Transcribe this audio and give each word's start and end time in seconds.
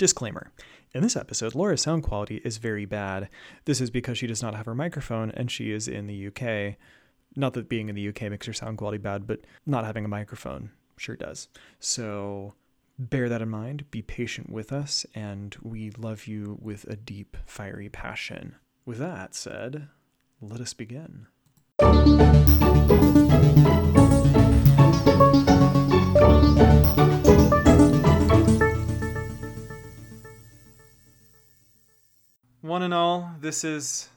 Disclaimer. 0.00 0.50
In 0.94 1.02
this 1.02 1.14
episode, 1.14 1.54
Laura's 1.54 1.82
sound 1.82 2.04
quality 2.04 2.40
is 2.42 2.56
very 2.56 2.86
bad. 2.86 3.28
This 3.66 3.82
is 3.82 3.90
because 3.90 4.16
she 4.16 4.26
does 4.26 4.42
not 4.42 4.54
have 4.54 4.64
her 4.64 4.74
microphone 4.74 5.30
and 5.32 5.50
she 5.50 5.70
is 5.72 5.86
in 5.86 6.06
the 6.06 6.28
UK. 6.28 6.76
Not 7.36 7.52
that 7.52 7.68
being 7.68 7.90
in 7.90 7.94
the 7.94 8.08
UK 8.08 8.22
makes 8.22 8.46
her 8.46 8.54
sound 8.54 8.78
quality 8.78 8.96
bad, 8.96 9.26
but 9.26 9.40
not 9.66 9.84
having 9.84 10.06
a 10.06 10.08
microphone 10.08 10.70
sure 10.96 11.16
does. 11.16 11.48
So 11.80 12.54
bear 12.98 13.28
that 13.28 13.42
in 13.42 13.50
mind, 13.50 13.90
be 13.90 14.00
patient 14.00 14.48
with 14.48 14.72
us, 14.72 15.04
and 15.14 15.54
we 15.60 15.90
love 15.90 16.26
you 16.26 16.58
with 16.62 16.84
a 16.84 16.96
deep, 16.96 17.36
fiery 17.44 17.90
passion. 17.90 18.56
With 18.86 18.96
that 19.00 19.34
said, 19.34 19.88
let 20.40 20.62
us 20.62 20.72
begin. 20.72 21.26
One 32.70 32.82
and 32.82 32.94
all, 32.94 33.32
this 33.40 33.64
is 33.64 34.10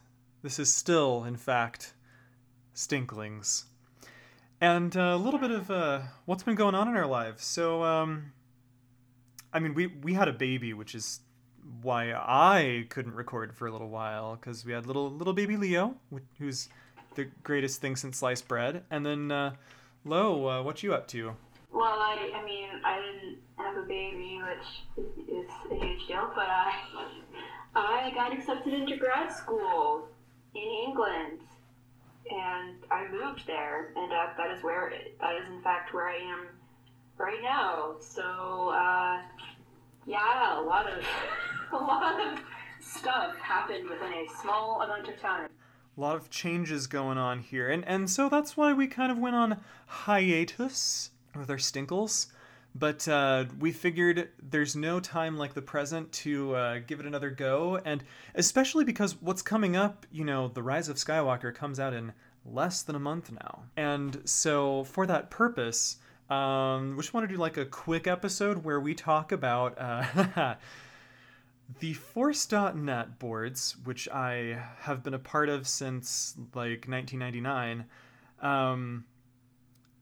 this 0.44 0.60
is 0.60 0.72
still, 0.72 1.24
in 1.24 1.38
fact, 1.38 1.96
Stinklings, 2.76 3.66
and 4.62 4.96
a 4.96 5.18
little 5.18 5.40
bit 5.40 5.50
of 5.50 5.72
uh, 5.72 6.02
what's 6.26 6.44
been 6.44 6.54
going 6.54 6.76
on 6.76 6.88
in 6.88 6.96
our 6.96 7.08
lives. 7.08 7.44
So, 7.44 7.84
um, 7.84 8.32
I 9.52 9.58
mean, 9.58 9.74
we 9.74 9.88
we 9.88 10.14
had 10.14 10.28
a 10.28 10.34
baby, 10.34 10.72
which 10.72 10.94
is 10.94 11.22
why 11.82 12.14
I 12.14 12.86
couldn't 12.90 13.16
record 13.16 13.56
for 13.56 13.66
a 13.66 13.72
little 13.72 13.90
while 13.90 14.36
because 14.36 14.64
we 14.64 14.72
had 14.72 14.86
little 14.86 15.10
little 15.10 15.34
baby 15.34 15.58
Leo, 15.58 15.96
who's 16.38 16.70
the 17.16 17.26
greatest 17.44 17.82
thing 17.82 17.96
since 17.96 18.18
sliced 18.18 18.48
bread. 18.48 18.84
And 18.92 19.04
then, 19.04 19.32
uh, 19.32 19.56
Lo, 20.06 20.48
uh, 20.48 20.62
what 20.62 20.84
you 20.84 20.94
up 20.94 21.08
to? 21.08 21.36
Well, 21.72 21.86
I, 21.86 22.32
I 22.36 22.46
mean, 22.46 22.70
I 22.86 23.02
didn't 23.02 23.38
have 23.58 23.78
a 23.78 23.88
baby, 23.88 24.40
which 24.44 25.08
is 25.28 25.50
a 25.72 25.76
huge 25.76 26.08
deal, 26.08 26.30
but 26.36 26.46
I, 26.46 26.72
I 27.76 28.12
got 28.14 28.34
accepted 28.34 28.74
into 28.74 28.98
grad 28.98 29.32
school 29.32 30.08
in 30.56 30.62
England, 30.88 31.40
and 32.30 32.76
I 32.92 33.08
moved 33.10 33.48
there, 33.48 33.92
and 33.96 34.12
uh, 34.12 34.28
that 34.38 34.52
is 34.56 34.64
where 34.64 34.94
that 35.20 35.36
is 35.36 35.48
in 35.48 35.62
fact 35.62 35.94
where 35.94 36.08
I 36.08 36.16
am 36.16 36.48
right 37.18 37.42
now. 37.42 37.96
So, 38.00 38.70
uh, 38.70 39.22
yeah, 40.06 40.60
a 40.60 40.62
lot 40.62 40.88
of 40.88 41.04
a 41.72 41.76
lot 41.76 42.22
of 42.22 42.40
stuff 42.80 43.36
happened 43.38 43.90
within 43.90 44.14
a 44.14 44.26
small 44.42 44.82
amount 44.82 45.08
of 45.10 45.20
time. 45.20 45.50
A 45.98 46.02
lot 46.02 46.16
of 46.16 46.30
changes 46.30 46.88
going 46.88 47.18
on 47.18 47.40
here, 47.40 47.70
and 47.70 47.84
and 47.88 48.10
so 48.10 48.30
that's 48.30 48.56
why 48.56 48.74
we 48.74 48.88
kind 48.88 49.12
of 49.12 49.18
went 49.18 49.36
on 49.36 49.60
hiatus 49.88 51.12
with 51.36 51.50
our 51.50 51.58
stinkles. 51.58 52.28
But 52.76 53.08
uh, 53.08 53.46
we 53.60 53.72
figured 53.72 54.30
there's 54.42 54.76
no 54.76 55.00
time 55.00 55.38
like 55.38 55.54
the 55.54 55.62
present 55.62 56.12
to 56.14 56.56
uh, 56.56 56.80
give 56.86 57.00
it 57.00 57.06
another 57.06 57.30
go, 57.30 57.80
and 57.86 58.04
especially 58.34 58.84
because 58.84 59.22
what's 59.22 59.44
coming 59.44 59.76
up, 59.76 60.08
you 60.12 60.26
know, 60.26 60.48
The 60.48 60.64
Rise 60.64 60.90
of 60.90 60.98
Skywalker 60.98 61.54
comes 61.54 61.80
out 61.80 61.94
in 61.94 62.14
less 62.46 62.82
than 62.82 62.96
a 62.96 63.00
month 63.00 63.32
now. 63.32 63.64
And 63.78 64.22
so, 64.26 64.86
for 64.86 65.06
that 65.06 65.30
purpose, 65.30 65.98
um, 66.30 66.96
we 66.96 67.02
just 67.02 67.14
want 67.14 67.28
to 67.28 67.34
do 67.34 67.40
like 67.40 67.58
a 67.58 67.66
quick 67.66 68.08
episode 68.08 68.64
where 68.64 68.80
we 68.80 68.96
talk 68.96 69.32
about 69.32 69.78
uh, 69.78 70.56
the 71.80 71.94
Force.net 71.94 73.20
boards, 73.20 73.76
which 73.84 74.10
I 74.10 74.60
have 74.80 75.04
been 75.04 75.14
a 75.14 75.20
part 75.20 75.50
of 75.50 75.68
since 75.68 76.36
like 76.56 76.88
1999. 76.88 77.86
Um, 78.42 79.06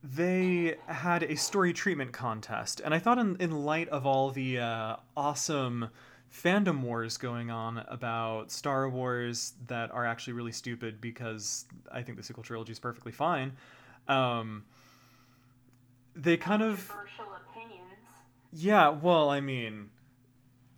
they 0.04 0.78
had 0.88 1.24
a 1.24 1.36
story 1.36 1.74
treatment 1.74 2.12
contest, 2.12 2.82
and 2.84 2.94
I 2.94 3.00
thought, 3.00 3.20
in, 3.20 3.38
in 3.40 3.52
light 3.52 3.88
of 3.90 4.06
all 4.06 4.32
the 4.32 4.60
uh, 4.60 4.96
awesome 5.16 5.90
fandom 6.32 6.82
wars 6.82 7.18
going 7.18 7.52
on 7.52 7.80
about 7.88 8.52
Star 8.52 8.90
Wars 8.90 9.54
that 9.68 9.92
are 9.92 10.06
actually 10.06 10.34
really 10.34 10.52
stupid 10.52 11.02
because 11.02 11.66
I 11.92 12.02
think 12.02 12.18
the 12.18 12.24
sequel 12.24 12.44
trilogy 12.44 12.72
is 12.72 12.80
perfectly 12.80 13.12
fine. 13.12 13.54
Um, 14.08 14.64
they 16.16 16.38
kind 16.38 16.64
of 16.64 16.92
opinions. 17.50 17.84
yeah, 18.52 18.90
well, 18.90 19.30
I 19.30 19.40
mean, 19.42 19.90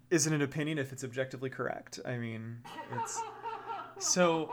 isn't 0.09 0.33
an 0.33 0.41
opinion 0.41 0.77
if 0.79 0.91
it's 0.91 1.03
objectively 1.03 1.49
correct? 1.49 1.99
I 2.05 2.17
mean, 2.17 2.57
it's 2.91 3.21
so 3.99 4.49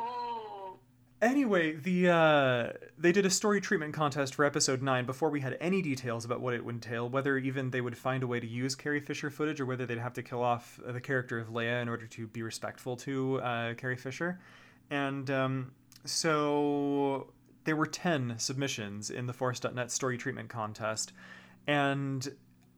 anyway, 1.22 1.72
the 1.74 2.08
uh 2.08 2.72
they 2.98 3.12
did 3.12 3.26
a 3.26 3.30
story 3.30 3.60
treatment 3.60 3.94
contest 3.94 4.34
for 4.34 4.44
episode 4.44 4.82
9 4.82 5.06
before 5.06 5.30
we 5.30 5.40
had 5.40 5.56
any 5.60 5.82
details 5.82 6.24
about 6.24 6.40
what 6.40 6.54
it 6.54 6.64
would 6.64 6.76
entail, 6.76 7.08
whether 7.08 7.38
even 7.38 7.70
they 7.70 7.80
would 7.80 7.96
find 7.96 8.22
a 8.22 8.26
way 8.26 8.40
to 8.40 8.46
use 8.46 8.74
Carrie 8.74 9.00
Fisher 9.00 9.30
footage 9.30 9.60
or 9.60 9.66
whether 9.66 9.86
they'd 9.86 9.98
have 9.98 10.14
to 10.14 10.22
kill 10.22 10.42
off 10.42 10.80
the 10.84 11.00
character 11.00 11.38
of 11.38 11.48
Leia 11.48 11.82
in 11.82 11.88
order 11.88 12.06
to 12.06 12.26
be 12.26 12.42
respectful 12.42 12.96
to 12.98 13.40
uh, 13.40 13.74
Carrie 13.74 13.96
Fisher. 13.96 14.40
And 14.90 15.30
um, 15.30 15.72
so 16.04 17.32
there 17.64 17.76
were 17.76 17.86
10 17.86 18.34
submissions 18.38 19.10
in 19.10 19.26
the 19.26 19.32
Force.net 19.32 19.90
story 19.90 20.18
treatment 20.18 20.48
contest. 20.48 21.12
And 21.66 22.28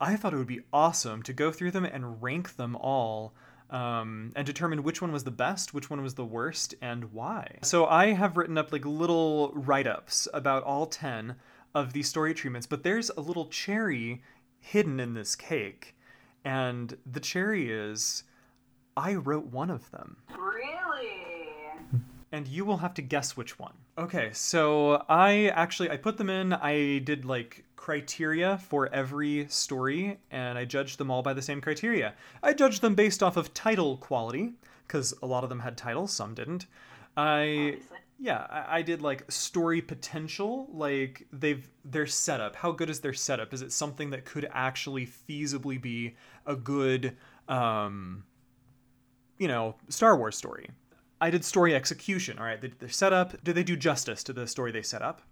I 0.01 0.17
thought 0.17 0.35
it 0.35 0.37
would 0.37 0.47
be 0.47 0.63
awesome 0.73 1.23
to 1.23 1.33
go 1.33 1.53
through 1.53 1.71
them 1.71 1.85
and 1.85 2.23
rank 2.23 2.57
them 2.57 2.77
all 2.77 3.33
um, 3.73 4.33
and 4.37 4.47
determine 4.47 4.83
which 4.83 5.01
one 5.01 5.11
was 5.11 5.25
the 5.25 5.31
best, 5.31 5.73
which 5.75 5.91
one 5.91 6.03
was 6.03 6.15
the 6.15 6.25
worst, 6.25 6.75
and 6.81 7.13
why. 7.13 7.57
So 7.63 7.87
I 7.87 8.13
have 8.13 8.37
written 8.37 8.59
up 8.59 8.71
like 8.71 8.85
little 8.85 9.51
write 9.55 9.87
ups 9.87 10.29
about 10.33 10.63
all 10.63 10.87
10 10.87 11.37
of 11.75 11.95
these 11.95 12.09
story 12.09 12.35
treatments, 12.35 12.67
but 12.67 12.83
there's 12.83 13.11
a 13.11 13.21
little 13.21 13.47
cherry 13.47 14.23
hidden 14.61 15.01
in 15.01 15.15
this 15.15 15.35
cake. 15.35 15.97
And 16.45 16.97
the 17.11 17.21
cherry 17.21 17.71
is 17.71 18.25
I 18.97 19.15
wrote 19.15 19.47
one 19.47 19.71
of 19.71 19.91
them 19.91 20.19
really? 20.37 21.19
and 22.31 22.47
you 22.47 22.65
will 22.65 22.79
have 22.79 22.95
to 22.95 23.03
guess 23.03 23.37
which 23.37 23.59
one. 23.59 23.75
Okay, 23.97 24.31
so 24.33 25.05
I 25.09 25.49
actually 25.49 25.91
I 25.91 25.97
put 25.97 26.19
them 26.19 26.29
in. 26.29 26.53
I 26.53 26.99
did 26.99 27.25
like 27.25 27.65
criteria 27.83 28.59
for 28.59 28.89
every 28.95 29.45
story 29.49 30.17
and 30.31 30.57
I 30.57 30.65
judged 30.65 30.99
them 30.99 31.11
all 31.11 31.21
by 31.21 31.35
the 31.35 31.43
same 31.43 31.61
criteria. 31.61 32.15
I 32.41 32.53
judged 32.53 32.81
them 32.81 32.95
based 32.95 33.25
off 33.25 33.37
of 33.37 33.53
title 33.55 33.97
quality 33.97 34.53
because 34.87 35.13
a 35.21 35.27
lot 35.27 35.43
of 35.43 35.51
them 35.51 35.59
had 35.59 35.77
titles, 35.77 36.13
some 36.13 36.33
didn't. 36.33 36.67
I 37.17 37.41
Obviously. 37.41 37.99
yeah, 38.21 38.47
I, 38.49 38.79
I 38.79 38.83
did 38.83 39.03
like 39.03 39.29
story 39.33 39.83
potential, 39.83 40.69
like 40.73 41.27
they've 41.33 41.69
their 41.85 42.07
setup. 42.07 42.55
How 42.55 42.71
good 42.71 42.89
is 42.89 43.01
their 43.01 43.13
setup? 43.13 43.53
Is 43.53 43.63
it 43.63 43.73
something 43.73 44.11
that 44.11 44.27
could 44.27 44.49
actually 44.53 45.05
feasibly 45.05 45.83
be 45.83 46.15
a 46.47 46.55
good 46.55 47.17
um 47.49 48.23
you 49.39 49.49
know, 49.49 49.75
Star 49.89 50.17
Wars 50.17 50.37
story. 50.37 50.71
I 51.21 51.31
did 51.31 51.45
story 51.45 51.75
execution. 51.75 52.39
All 52.39 52.45
right, 52.45 52.61
they 52.61 52.69
did 52.69 52.79
their 52.79 52.89
setup. 52.89 53.43
Did 53.43 53.57
they 53.57 53.65
do 53.65 53.75
justice 53.75 54.23
to 54.23 54.33
the 54.33 54.47
story 54.47 54.71
they 54.71 54.83
set 54.83 55.03
up? 55.03 55.23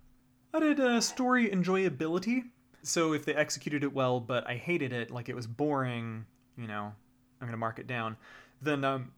I 0.52 0.60
did 0.60 0.80
uh, 0.80 1.00
story 1.00 1.48
enjoyability. 1.48 2.44
So 2.82 3.12
if 3.12 3.24
they 3.24 3.34
executed 3.34 3.84
it 3.84 3.92
well, 3.92 4.20
but 4.20 4.48
I 4.48 4.54
hated 4.54 4.92
it, 4.92 5.10
like 5.10 5.28
it 5.28 5.36
was 5.36 5.46
boring, 5.46 6.24
you 6.56 6.66
know, 6.66 6.92
I'm 7.40 7.46
gonna 7.46 7.56
mark 7.56 7.78
it 7.78 7.86
down. 7.86 8.16
Then 8.62 8.84
um, 8.84 9.12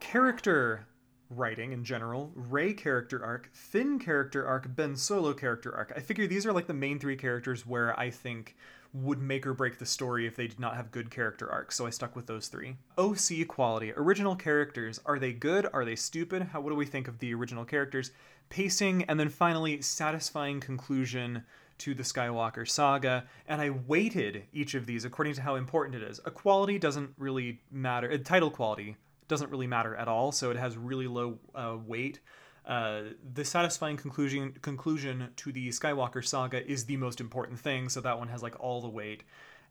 character 0.00 0.86
writing 1.30 1.72
in 1.72 1.84
general, 1.84 2.30
Rey 2.34 2.72
character 2.72 3.24
arc, 3.24 3.50
Finn 3.52 3.98
character 3.98 4.46
arc, 4.46 4.74
Ben 4.74 4.96
Solo 4.96 5.32
character 5.32 5.74
arc. 5.74 5.92
I 5.96 6.00
figure 6.00 6.26
these 6.26 6.46
are 6.46 6.52
like 6.52 6.66
the 6.66 6.74
main 6.74 6.98
three 6.98 7.16
characters 7.16 7.66
where 7.66 7.98
I 7.98 8.10
think 8.10 8.56
would 8.94 9.20
make 9.20 9.46
or 9.46 9.52
break 9.52 9.78
the 9.78 9.86
story 9.86 10.26
if 10.26 10.36
they 10.36 10.46
did 10.46 10.60
not 10.60 10.76
have 10.76 10.92
good 10.92 11.10
character 11.10 11.50
arcs, 11.50 11.74
so 11.76 11.84
I 11.84 11.90
stuck 11.90 12.14
with 12.14 12.26
those 12.26 12.46
three. 12.46 12.76
OC 12.96 13.46
quality, 13.48 13.92
original 13.92 14.36
characters, 14.36 15.00
are 15.04 15.18
they 15.18 15.32
good? 15.32 15.66
Are 15.72 15.84
they 15.84 15.96
stupid? 15.96 16.42
How 16.52 16.60
what 16.60 16.70
do 16.70 16.76
we 16.76 16.86
think 16.86 17.08
of 17.08 17.18
the 17.18 17.34
original 17.34 17.64
characters? 17.64 18.12
Pacing, 18.50 19.02
and 19.04 19.18
then 19.18 19.30
finally 19.30 19.82
satisfying 19.82 20.60
conclusion 20.60 21.42
to 21.78 21.94
the 21.94 22.04
Skywalker 22.04 22.68
saga, 22.68 23.24
and 23.48 23.60
I 23.60 23.70
weighted 23.70 24.44
each 24.52 24.74
of 24.74 24.86
these 24.86 25.04
according 25.04 25.34
to 25.34 25.42
how 25.42 25.56
important 25.56 26.00
it 26.00 26.08
is. 26.08 26.20
A 26.24 26.30
quality 26.30 26.78
doesn't 26.78 27.14
really 27.18 27.60
matter. 27.72 28.16
Title 28.18 28.50
quality 28.50 28.96
doesn't 29.26 29.50
really 29.50 29.66
matter 29.66 29.96
at 29.96 30.06
all, 30.06 30.30
so 30.30 30.50
it 30.50 30.56
has 30.56 30.76
really 30.76 31.08
low 31.08 31.38
uh, 31.54 31.76
weight. 31.84 32.20
Uh, 32.66 33.02
the 33.34 33.44
satisfying 33.44 33.96
conclusion 33.96 34.54
conclusion 34.62 35.28
to 35.36 35.52
the 35.52 35.68
Skywalker 35.68 36.24
saga 36.24 36.66
is 36.66 36.84
the 36.86 36.96
most 36.96 37.20
important 37.20 37.58
thing, 37.58 37.88
so 37.88 38.00
that 38.00 38.18
one 38.18 38.28
has 38.28 38.42
like 38.42 38.58
all 38.58 38.80
the 38.80 38.88
weight. 38.88 39.22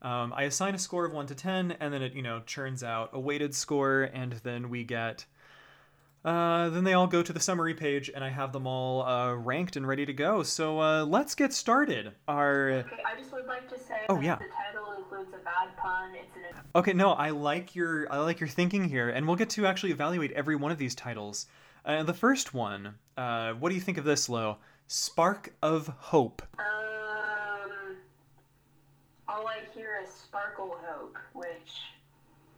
Um, 0.04 0.34
I 0.36 0.44
assign 0.44 0.76
a 0.76 0.78
score 0.80 1.06
of 1.06 1.14
one 1.14 1.26
to 1.28 1.36
ten, 1.36 1.72
and 1.80 1.94
then 1.94 2.02
it 2.04 2.14
you 2.14 2.22
know 2.22 2.42
churns 2.46 2.84
out 2.84 3.10
a 3.14 3.20
weighted 3.20 3.56
score, 3.56 4.04
and 4.14 4.34
then 4.44 4.70
we 4.70 4.84
get. 4.84 5.26
Uh, 6.26 6.70
then 6.70 6.86
they 6.86 6.94
all 6.94 7.08
go 7.08 7.22
to 7.22 7.34
the 7.34 7.40
summary 7.40 7.74
page, 7.74 8.10
and 8.14 8.24
I 8.24 8.30
have 8.30 8.54
them 8.54 8.66
all 8.66 9.02
uh, 9.04 9.34
ranked 9.34 9.76
and 9.76 9.86
ready 9.86 10.06
to 10.06 10.14
go. 10.14 10.42
So 10.44 10.80
uh, 10.80 11.04
let's 11.04 11.36
get 11.36 11.52
started. 11.52 12.14
Our 12.30 12.70
Okay, 12.72 12.96
I 13.06 13.20
just 13.20 13.34
would 13.34 13.46
like 13.46 13.68
to 13.70 13.78
say 13.78 14.06
Oh, 14.08 14.16
that 14.16 14.24
yeah. 14.24 14.36
the 14.36 14.46
title 14.46 14.94
includes 14.98 15.34
a 15.34 15.44
bad 15.44 15.76
pun. 15.76 16.12
It's 16.16 16.34
an 16.38 16.62
Okay, 16.76 16.94
no, 16.94 17.12
I 17.12 17.32
like 17.32 17.76
your 17.76 18.10
I 18.12 18.20
like 18.20 18.40
your 18.40 18.48
thinking 18.48 18.86
here, 18.88 19.10
and 19.10 19.28
we'll 19.28 19.36
get 19.36 19.50
to 19.52 19.66
actually 19.66 19.92
evaluate 19.92 20.32
every 20.32 20.56
one 20.56 20.72
of 20.72 20.78
these 20.78 20.96
titles. 20.96 21.48
Uh, 21.86 22.04
the 22.04 22.14
first 22.14 22.54
one, 22.54 22.96
uh, 23.18 23.54
what 23.54 23.70
do 23.70 23.76
you 23.76 23.82
think 23.82 23.98
of 23.98 24.06
this, 24.06 24.30
Lo? 24.30 24.58
Spark 24.88 25.54
of 25.62 25.88
Hope. 25.88 26.42
um. 26.60 27.96
All 29.28 29.48
I 29.48 29.60
hear 29.74 30.00
is 30.04 30.10
Sparkle 30.10 30.78
Hope, 30.86 31.18
which 31.34 31.82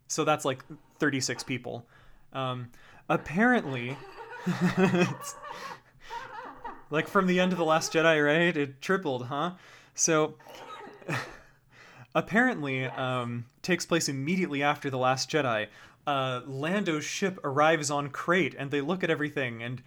So 0.08 0.24
that's 0.24 0.46
like 0.46 0.64
36 1.00 1.44
people. 1.44 1.86
Um, 2.34 2.70
apparently, 3.10 3.98
like 6.90 7.08
from 7.08 7.28
the 7.28 7.40
end 7.40 7.52
of 7.52 7.58
The 7.58 7.66
Last 7.66 7.94
Jedi, 7.94 8.26
right? 8.26 8.56
It 8.56 8.82
tripled, 8.82 9.28
huh? 9.28 9.52
So, 9.94 10.36
apparently, 12.16 12.86
um, 12.86 13.46
takes 13.62 13.86
place 13.86 14.10
immediately 14.10 14.64
after 14.64 14.90
The 14.90 14.98
Last 14.98 15.30
Jedi. 15.30 15.68
Uh, 16.08 16.42
Lando's 16.48 17.04
ship 17.04 17.40
arrives 17.44 17.92
on 17.92 18.10
Crait, 18.10 18.56
and 18.58 18.72
they 18.72 18.82
look 18.82 19.04
at 19.04 19.10
everything, 19.10 19.62
and 19.62 19.84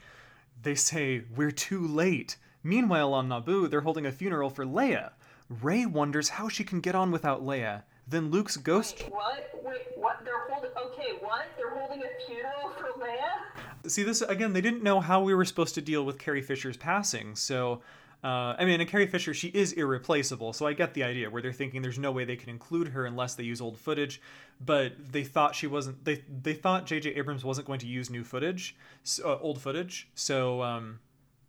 they 0.63 0.75
say, 0.75 1.23
We're 1.35 1.51
too 1.51 1.87
late. 1.87 2.37
Meanwhile, 2.63 3.15
on 3.15 3.29
Naboo, 3.29 3.71
they're 3.71 3.81
holding 3.81 4.07
a 4.07 4.13
funeral 4.13 4.51
for 4.51 4.65
Leia. 4.65 5.13
Rey 5.49 5.87
wonders 5.87 6.29
how 6.31 6.49
she 6.49 6.65
can 6.65 6.81
get 6.81 6.95
on 6.95 7.11
without 7.11 7.43
Leia. 7.43 7.83
Then 8.07 8.31
Luke's 8.31 8.57
ghost. 8.57 8.99
Wait, 9.01 9.13
what? 9.13 9.51
Wait, 9.65 9.81
what? 9.97 10.21
They're 10.25 10.49
holding. 10.49 10.71
Okay, 10.71 11.19
what? 11.21 11.47
They're 11.57 11.71
holding 11.71 12.03
a 12.03 12.27
funeral 12.27 12.71
for 12.79 13.01
Leia? 13.01 13.91
See, 13.91 14.03
this 14.03 14.21
again, 14.23 14.53
they 14.53 14.61
didn't 14.61 14.83
know 14.83 15.01
how 15.01 15.23
we 15.23 15.35
were 15.35 15.45
supposed 15.45 15.75
to 15.77 15.81
deal 15.81 16.05
with 16.05 16.19
Carrie 16.19 16.43
Fisher's 16.43 16.77
passing, 16.77 17.35
so. 17.37 17.81
Uh, 18.23 18.57
I 18.59 18.65
mean, 18.65 18.81
and 18.81 18.91
Carrie 18.91 19.07
Fisher, 19.07 19.33
she 19.33 19.49
is 19.49 19.73
irreplaceable, 19.73 20.53
so 20.53 20.67
I 20.67 20.73
get 20.73 20.95
the 20.95 21.05
idea 21.05 21.31
where 21.31 21.41
they're 21.41 21.53
thinking 21.53 21.83
there's 21.83 22.01
no 22.01 22.11
way 22.11 22.25
they 22.25 22.35
can 22.35 22.49
include 22.49 22.89
her 22.89 23.07
unless 23.07 23.37
they 23.37 23.45
use 23.45 23.61
old 23.61 23.79
footage. 23.79 24.21
But 24.61 24.95
they 25.13 25.23
thought 25.23 25.55
she 25.55 25.69
wasn't. 25.69 26.05
They 26.05 26.25
they 26.43 26.55
thought 26.55 26.85
J.J. 26.85 27.15
Abrams 27.15 27.45
wasn't 27.45 27.69
going 27.69 27.79
to 27.81 27.87
use 27.87 28.11
new 28.11 28.25
footage, 28.25 28.77
so, 29.05 29.31
uh, 29.31 29.39
old 29.41 29.61
footage. 29.61 30.09
So, 30.17 30.63
um, 30.63 30.99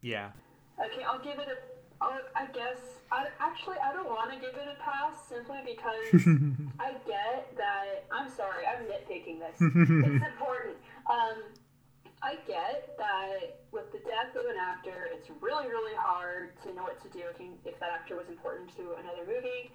yeah. 0.02 0.30
Okay, 0.80 1.04
I'll 1.04 1.20
give 1.20 1.40
it 1.40 1.48
a. 1.48 2.04
I'll, 2.04 2.20
I 2.36 2.46
guess. 2.54 2.78
I, 3.12 3.26
actually, 3.40 3.78
I 3.84 3.92
don't 3.92 4.08
want 4.08 4.32
to 4.32 4.38
give 4.38 4.54
it 4.54 4.68
a 4.68 4.84
pass 4.84 5.28
simply 5.28 5.58
because 5.66 6.24
I 6.80 6.92
get 7.08 7.52
that. 7.58 8.06
I'm 8.12 8.30
sorry, 8.30 8.66
I'm 8.68 8.86
nitpicking 8.86 9.40
this. 9.40 9.56
it's 9.60 10.26
important. 10.26 10.78
Um, 11.10 11.42
I 12.22 12.36
get 12.46 12.96
that 13.00 13.59
with 13.72 13.92
the 13.92 14.00
death 14.00 14.34
of 14.36 14.46
an 14.46 14.58
actor, 14.58 15.10
it's 15.14 15.30
really, 15.42 15.68
really 15.68 15.96
hard 15.96 16.58
to 16.64 16.74
know 16.74 16.84
what 16.84 17.02
to 17.02 17.10
do 17.10 17.24
if, 17.34 17.40
you, 17.40 17.54
if 17.66 17.80
that 17.80 17.90
actor 17.94 18.16
was 18.16 18.28
important 18.30 18.70
to 18.78 18.98
another 19.00 19.26
movie. 19.28 19.72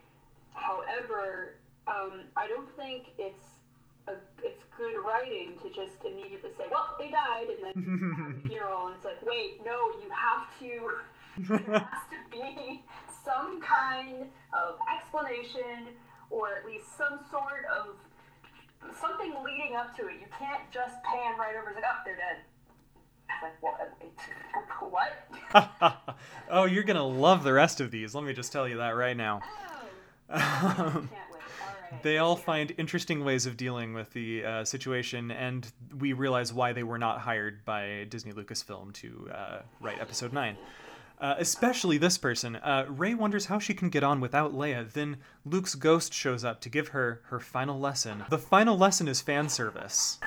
However, 0.53 1.57
um, 1.87 2.27
I 2.37 2.49
don't 2.49 2.69
think 2.77 3.15
it's 3.19 3.45
a, 4.09 4.15
it's 4.43 4.63
good 4.77 4.99
writing 5.05 5.55
to 5.63 5.69
just 5.69 6.03
immediately 6.05 6.51
say, 6.59 6.65
"Well, 6.71 6.95
they 6.99 7.11
died," 7.11 7.47
and 7.49 7.61
then 7.65 7.75
have 8.19 8.37
a 8.37 8.49
funeral, 8.49 8.87
and 8.89 8.97
it's 8.97 9.05
like, 9.05 9.23
"Wait, 9.25 9.65
no, 9.65 9.91
you 10.03 10.11
have 10.11 10.47
to." 10.61 11.01
there 11.67 11.81
has 11.81 12.07
to 12.15 12.19
be 12.31 12.85
some 13.25 13.61
kind 13.61 14.31
of 14.55 14.79
explanation, 14.87 15.91
or 16.31 16.55
at 16.55 16.67
least 16.67 16.87
some 16.97 17.19
sort 17.31 17.67
of 17.67 17.97
something 19.01 19.33
leading 19.43 19.77
up 19.77 19.97
to 19.97 20.07
it. 20.07 20.21
You 20.21 20.29
can't 20.39 20.63
just 20.71 21.03
pan 21.03 21.39
right 21.39 21.57
over 21.57 21.73
and 21.73 21.77
like, 21.77 21.85
oh, 21.89 22.01
they're 22.05 22.17
dead. 22.17 22.45
Like, 23.43 23.63
what? 23.63 23.95
oh, 26.51 26.65
you're 26.65 26.83
gonna 26.83 27.07
love 27.07 27.45
the 27.45 27.53
rest 27.53 27.81
of 27.81 27.91
these. 27.91 28.15
Let 28.15 28.25
me 28.25 28.33
just 28.33 28.53
tell 28.53 28.69
you 28.69 28.79
that 28.79 28.91
right 28.91 29.17
now. 29.17 29.41
Oh. 30.31 31.07
they 32.03 32.19
all 32.19 32.37
find 32.37 32.73
interesting 32.79 33.25
ways 33.25 33.47
of 33.47 33.57
dealing 33.57 33.95
with 33.95 34.13
the 34.13 34.45
uh, 34.45 34.65
situation, 34.65 35.31
and 35.31 35.71
we 35.99 36.13
realize 36.13 36.53
why 36.53 36.73
they 36.73 36.83
were 36.83 36.99
not 36.99 37.21
hired 37.21 37.65
by 37.65 38.07
Disney 38.09 38.33
Lucasfilm 38.33 38.93
to 38.95 39.31
uh, 39.33 39.59
write 39.81 40.01
Episode 40.01 40.33
Nine. 40.33 40.57
Uh, 41.21 41.37
especially 41.39 41.97
this 41.97 42.19
person. 42.19 42.57
Uh, 42.57 42.87
Rey 42.89 43.15
wonders 43.15 43.47
how 43.47 43.59
she 43.59 43.73
can 43.73 43.89
get 43.89 44.03
on 44.03 44.21
without 44.21 44.53
Leia. 44.53 44.93
Then 44.93 45.19
Luke's 45.45 45.77
ghost 45.77 46.13
shows 46.13 46.45
up 46.45 46.61
to 46.63 46.69
give 46.69 46.89
her 46.89 47.23
her 47.27 47.39
final 47.39 47.79
lesson. 47.79 48.25
The 48.31 48.39
final 48.39 48.77
lesson 48.77 49.07
is 49.07 49.21
fan 49.21 49.49
service. 49.49 50.19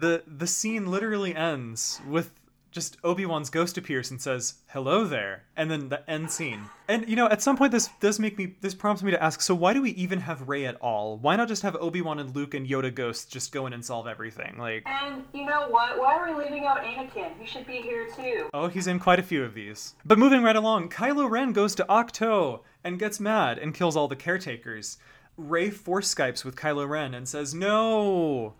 The 0.00 0.22
The 0.26 0.46
scene 0.46 0.90
literally 0.90 1.34
ends 1.34 2.00
with 2.08 2.30
just 2.70 2.96
Obi-Wan's 3.04 3.50
ghost 3.50 3.78
appears 3.78 4.10
and 4.10 4.20
says, 4.20 4.54
"Hello 4.66 5.04
there," 5.04 5.44
and 5.56 5.70
then 5.70 5.90
the 5.90 6.10
end 6.10 6.28
scene. 6.32 6.62
And 6.88 7.08
you 7.08 7.14
know, 7.14 7.28
at 7.28 7.40
some 7.40 7.56
point, 7.56 7.70
this 7.70 7.88
does 8.00 8.18
make 8.18 8.36
me 8.36 8.56
this 8.62 8.74
prompts 8.74 9.00
me 9.04 9.12
to 9.12 9.22
ask: 9.22 9.40
So 9.40 9.54
why 9.54 9.72
do 9.72 9.80
we 9.80 9.90
even 9.90 10.18
have 10.20 10.48
Rey 10.48 10.66
at 10.66 10.74
all? 10.80 11.16
Why 11.16 11.36
not 11.36 11.46
just 11.46 11.62
have 11.62 11.76
Obi-Wan 11.76 12.18
and 12.18 12.34
Luke 12.34 12.52
and 12.52 12.66
Yoda 12.66 12.92
ghosts 12.92 13.26
just 13.26 13.52
go 13.52 13.66
in 13.66 13.72
and 13.72 13.84
solve 13.84 14.08
everything? 14.08 14.56
Like, 14.58 14.82
and 14.86 15.24
you 15.32 15.46
know 15.46 15.68
what? 15.68 15.98
Why 15.98 16.16
are 16.16 16.26
we 16.26 16.42
leaving 16.42 16.66
out 16.66 16.78
Anakin? 16.78 17.38
He 17.38 17.46
should 17.46 17.64
be 17.64 17.80
here 17.80 18.08
too. 18.16 18.48
Oh, 18.52 18.66
he's 18.66 18.88
in 18.88 18.98
quite 18.98 19.20
a 19.20 19.22
few 19.22 19.44
of 19.44 19.54
these. 19.54 19.94
But 20.04 20.18
moving 20.18 20.42
right 20.42 20.56
along, 20.56 20.88
Kylo 20.88 21.30
Ren 21.30 21.52
goes 21.52 21.76
to 21.76 21.84
Ahch-To 21.84 22.60
and 22.82 22.98
gets 22.98 23.20
mad 23.20 23.58
and 23.58 23.72
kills 23.72 23.94
all 23.96 24.08
the 24.08 24.16
caretakers. 24.16 24.98
Rey 25.36 25.70
force 25.70 26.12
Skypes 26.12 26.44
with 26.44 26.56
Kylo 26.56 26.88
Ren 26.88 27.14
and 27.14 27.28
says, 27.28 27.54
"No, 27.54 28.54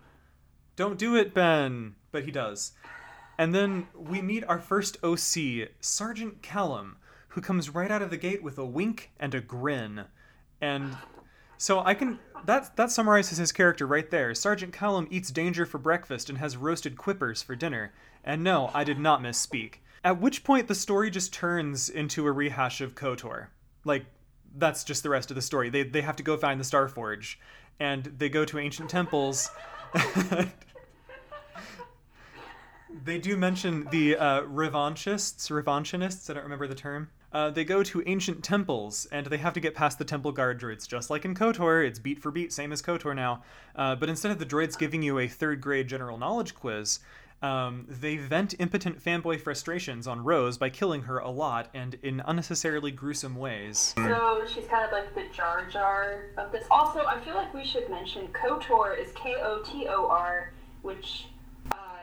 don't 0.75 0.97
do 0.97 1.15
it, 1.15 1.33
Ben." 1.33 1.95
But 2.11 2.25
he 2.25 2.31
does. 2.31 2.73
And 3.37 3.53
then 3.53 3.87
we 3.93 4.21
meet 4.21 4.43
our 4.45 4.59
first 4.59 4.97
OC, 5.03 5.69
Sergeant 5.79 6.41
Callum, 6.41 6.97
who 7.29 7.41
comes 7.41 7.69
right 7.69 7.91
out 7.91 8.01
of 8.01 8.09
the 8.09 8.17
gate 8.17 8.41
with 8.41 8.57
a 8.57 8.65
wink 8.65 9.11
and 9.19 9.35
a 9.35 9.41
grin. 9.41 10.05
And 10.61 10.97
so 11.57 11.79
I 11.79 11.93
can 11.93 12.19
that 12.45 12.75
that 12.77 12.91
summarizes 12.91 13.37
his 13.37 13.51
character 13.51 13.85
right 13.85 14.09
there. 14.09 14.33
Sergeant 14.33 14.73
Callum 14.73 15.07
eats 15.09 15.31
danger 15.31 15.65
for 15.65 15.77
breakfast 15.77 16.29
and 16.29 16.37
has 16.37 16.57
roasted 16.57 16.95
quippers 16.95 17.43
for 17.43 17.55
dinner. 17.55 17.93
And 18.23 18.43
no, 18.43 18.71
I 18.73 18.83
did 18.83 18.99
not 18.99 19.21
misspeak. 19.21 19.75
At 20.03 20.21
which 20.21 20.43
point 20.43 20.67
the 20.67 20.75
story 20.75 21.09
just 21.09 21.33
turns 21.33 21.89
into 21.89 22.27
a 22.27 22.31
rehash 22.31 22.81
of 22.81 22.95
KOTOR. 22.95 23.47
Like 23.83 24.05
that's 24.57 24.83
just 24.83 25.03
the 25.03 25.09
rest 25.09 25.29
of 25.29 25.35
the 25.35 25.41
story. 25.41 25.69
They 25.69 25.83
they 25.83 26.01
have 26.01 26.15
to 26.17 26.23
go 26.23 26.37
find 26.37 26.59
the 26.59 26.63
Starforge 26.65 27.35
and 27.79 28.05
they 28.17 28.29
go 28.29 28.45
to 28.45 28.59
ancient 28.59 28.89
temples. 28.89 29.49
they 33.03 33.17
do 33.17 33.37
mention 33.37 33.87
the 33.91 34.17
uh, 34.17 34.41
revanchists, 34.41 35.49
revanchionists. 35.49 36.29
I 36.29 36.33
don't 36.33 36.43
remember 36.43 36.67
the 36.67 36.75
term. 36.75 37.09
Uh, 37.31 37.49
they 37.49 37.65
go 37.65 37.83
to 37.83 38.01
ancient 38.05 38.43
temples 38.43 39.07
and 39.11 39.25
they 39.25 39.37
have 39.37 39.53
to 39.53 39.59
get 39.59 39.75
past 39.75 39.97
the 39.97 40.05
temple 40.05 40.31
guard 40.31 40.59
droids, 40.59 40.87
just 40.87 41.09
like 41.09 41.25
in 41.25 41.35
KOTOR. 41.35 41.85
It's 41.85 41.99
beat 41.99 42.21
for 42.21 42.31
beat, 42.31 42.53
same 42.53 42.71
as 42.71 42.81
KOTOR 42.81 43.13
now. 43.13 43.43
Uh, 43.75 43.93
but 43.95 44.07
instead 44.07 44.31
of 44.31 44.39
the 44.39 44.45
droids 44.45 44.77
giving 44.77 45.03
you 45.03 45.19
a 45.19 45.27
third 45.27 45.59
grade 45.59 45.89
general 45.89 46.17
knowledge 46.17 46.55
quiz, 46.55 46.99
um, 47.45 47.85
they 47.87 48.17
vent 48.17 48.55
impotent 48.59 49.03
fanboy 49.03 49.39
frustrations 49.39 50.07
on 50.07 50.23
Rose 50.23 50.57
by 50.57 50.69
killing 50.69 51.03
her 51.03 51.19
a 51.19 51.29
lot 51.29 51.69
and 51.73 51.95
in 52.01 52.21
unnecessarily 52.25 52.91
gruesome 52.91 53.35
ways. 53.35 53.93
So 53.97 54.43
she's 54.47 54.65
kind 54.65 54.83
of 54.85 54.91
like 54.91 55.13
the 55.13 55.25
Jar 55.31 55.67
Jar 55.69 56.25
of 56.37 56.51
this. 56.51 56.65
Also, 56.71 57.05
I 57.05 57.19
feel 57.19 57.35
like 57.35 57.53
we 57.53 57.63
should 57.63 57.89
mention 57.89 58.27
KOTOR 58.29 58.99
is 58.99 59.11
K 59.13 59.35
O 59.41 59.61
T 59.63 59.87
O 59.87 60.07
R, 60.07 60.53
which 60.81 61.27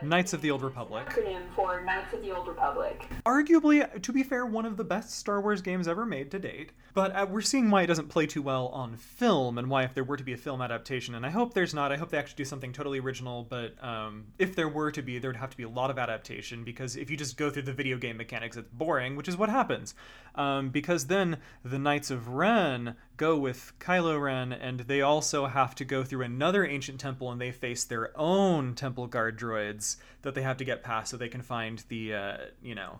Knights 0.01 0.33
of 0.33 0.41
the 0.41 0.51
Old 0.51 0.63
Republic. 0.63 1.07
Acronym 1.07 1.43
for 1.55 1.81
Knights 1.81 2.13
of 2.13 2.21
the 2.21 2.31
Old 2.31 2.47
Republic. 2.47 3.07
Arguably, 3.25 4.01
to 4.01 4.13
be 4.13 4.23
fair, 4.23 4.45
one 4.45 4.65
of 4.65 4.77
the 4.77 4.83
best 4.83 5.11
Star 5.11 5.41
Wars 5.41 5.61
games 5.61 5.87
ever 5.87 6.05
made 6.05 6.31
to 6.31 6.39
date. 6.39 6.71
But 6.93 7.15
uh, 7.15 7.25
we're 7.27 7.41
seeing 7.41 7.71
why 7.71 7.81
it 7.81 7.87
doesn't 7.87 8.09
play 8.09 8.27
too 8.27 8.43
well 8.43 8.67
on 8.67 8.97
film, 8.97 9.57
and 9.57 9.67
why 9.67 9.83
if 9.83 9.95
there 9.95 10.03
were 10.03 10.17
to 10.17 10.23
be 10.23 10.33
a 10.33 10.37
film 10.37 10.61
adaptation, 10.61 11.15
and 11.15 11.25
I 11.25 11.31
hope 11.31 11.53
there's 11.53 11.73
not. 11.73 11.91
I 11.91 11.97
hope 11.97 12.09
they 12.09 12.19
actually 12.19 12.37
do 12.37 12.45
something 12.45 12.71
totally 12.71 12.99
original. 12.99 13.47
But 13.49 13.83
um, 13.83 14.25
if 14.37 14.55
there 14.55 14.69
were 14.69 14.91
to 14.91 15.01
be, 15.01 15.17
there 15.17 15.29
would 15.29 15.37
have 15.37 15.49
to 15.49 15.57
be 15.57 15.63
a 15.63 15.69
lot 15.69 15.89
of 15.89 15.97
adaptation 15.97 16.63
because 16.63 16.95
if 16.95 17.09
you 17.09 17.17
just 17.17 17.35
go 17.35 17.49
through 17.49 17.63
the 17.63 17.73
video 17.73 17.97
game 17.97 18.17
mechanics, 18.17 18.57
it's 18.57 18.69
boring, 18.71 19.15
which 19.15 19.27
is 19.27 19.35
what 19.35 19.49
happens. 19.49 19.95
Um, 20.35 20.69
because 20.69 21.07
then 21.07 21.37
the 21.63 21.79
Knights 21.79 22.11
of 22.11 22.27
Ren 22.29 22.95
go 23.17 23.37
with 23.37 23.73
Kylo 23.79 24.21
Ren, 24.21 24.53
and 24.53 24.81
they 24.81 25.01
also 25.01 25.47
have 25.47 25.73
to 25.75 25.85
go 25.85 26.03
through 26.03 26.21
another 26.21 26.63
ancient 26.63 26.99
temple, 26.99 27.31
and 27.31 27.41
they 27.41 27.51
face 27.51 27.83
their 27.83 28.11
own 28.15 28.75
temple 28.75 29.07
guard 29.07 29.39
droids 29.39 29.97
that 30.21 30.35
they 30.35 30.43
have 30.43 30.57
to 30.57 30.65
get 30.65 30.83
past 30.83 31.09
so 31.09 31.17
they 31.17 31.27
can 31.27 31.41
find 31.41 31.83
the, 31.87 32.13
uh, 32.13 32.37
you 32.61 32.75
know, 32.75 32.99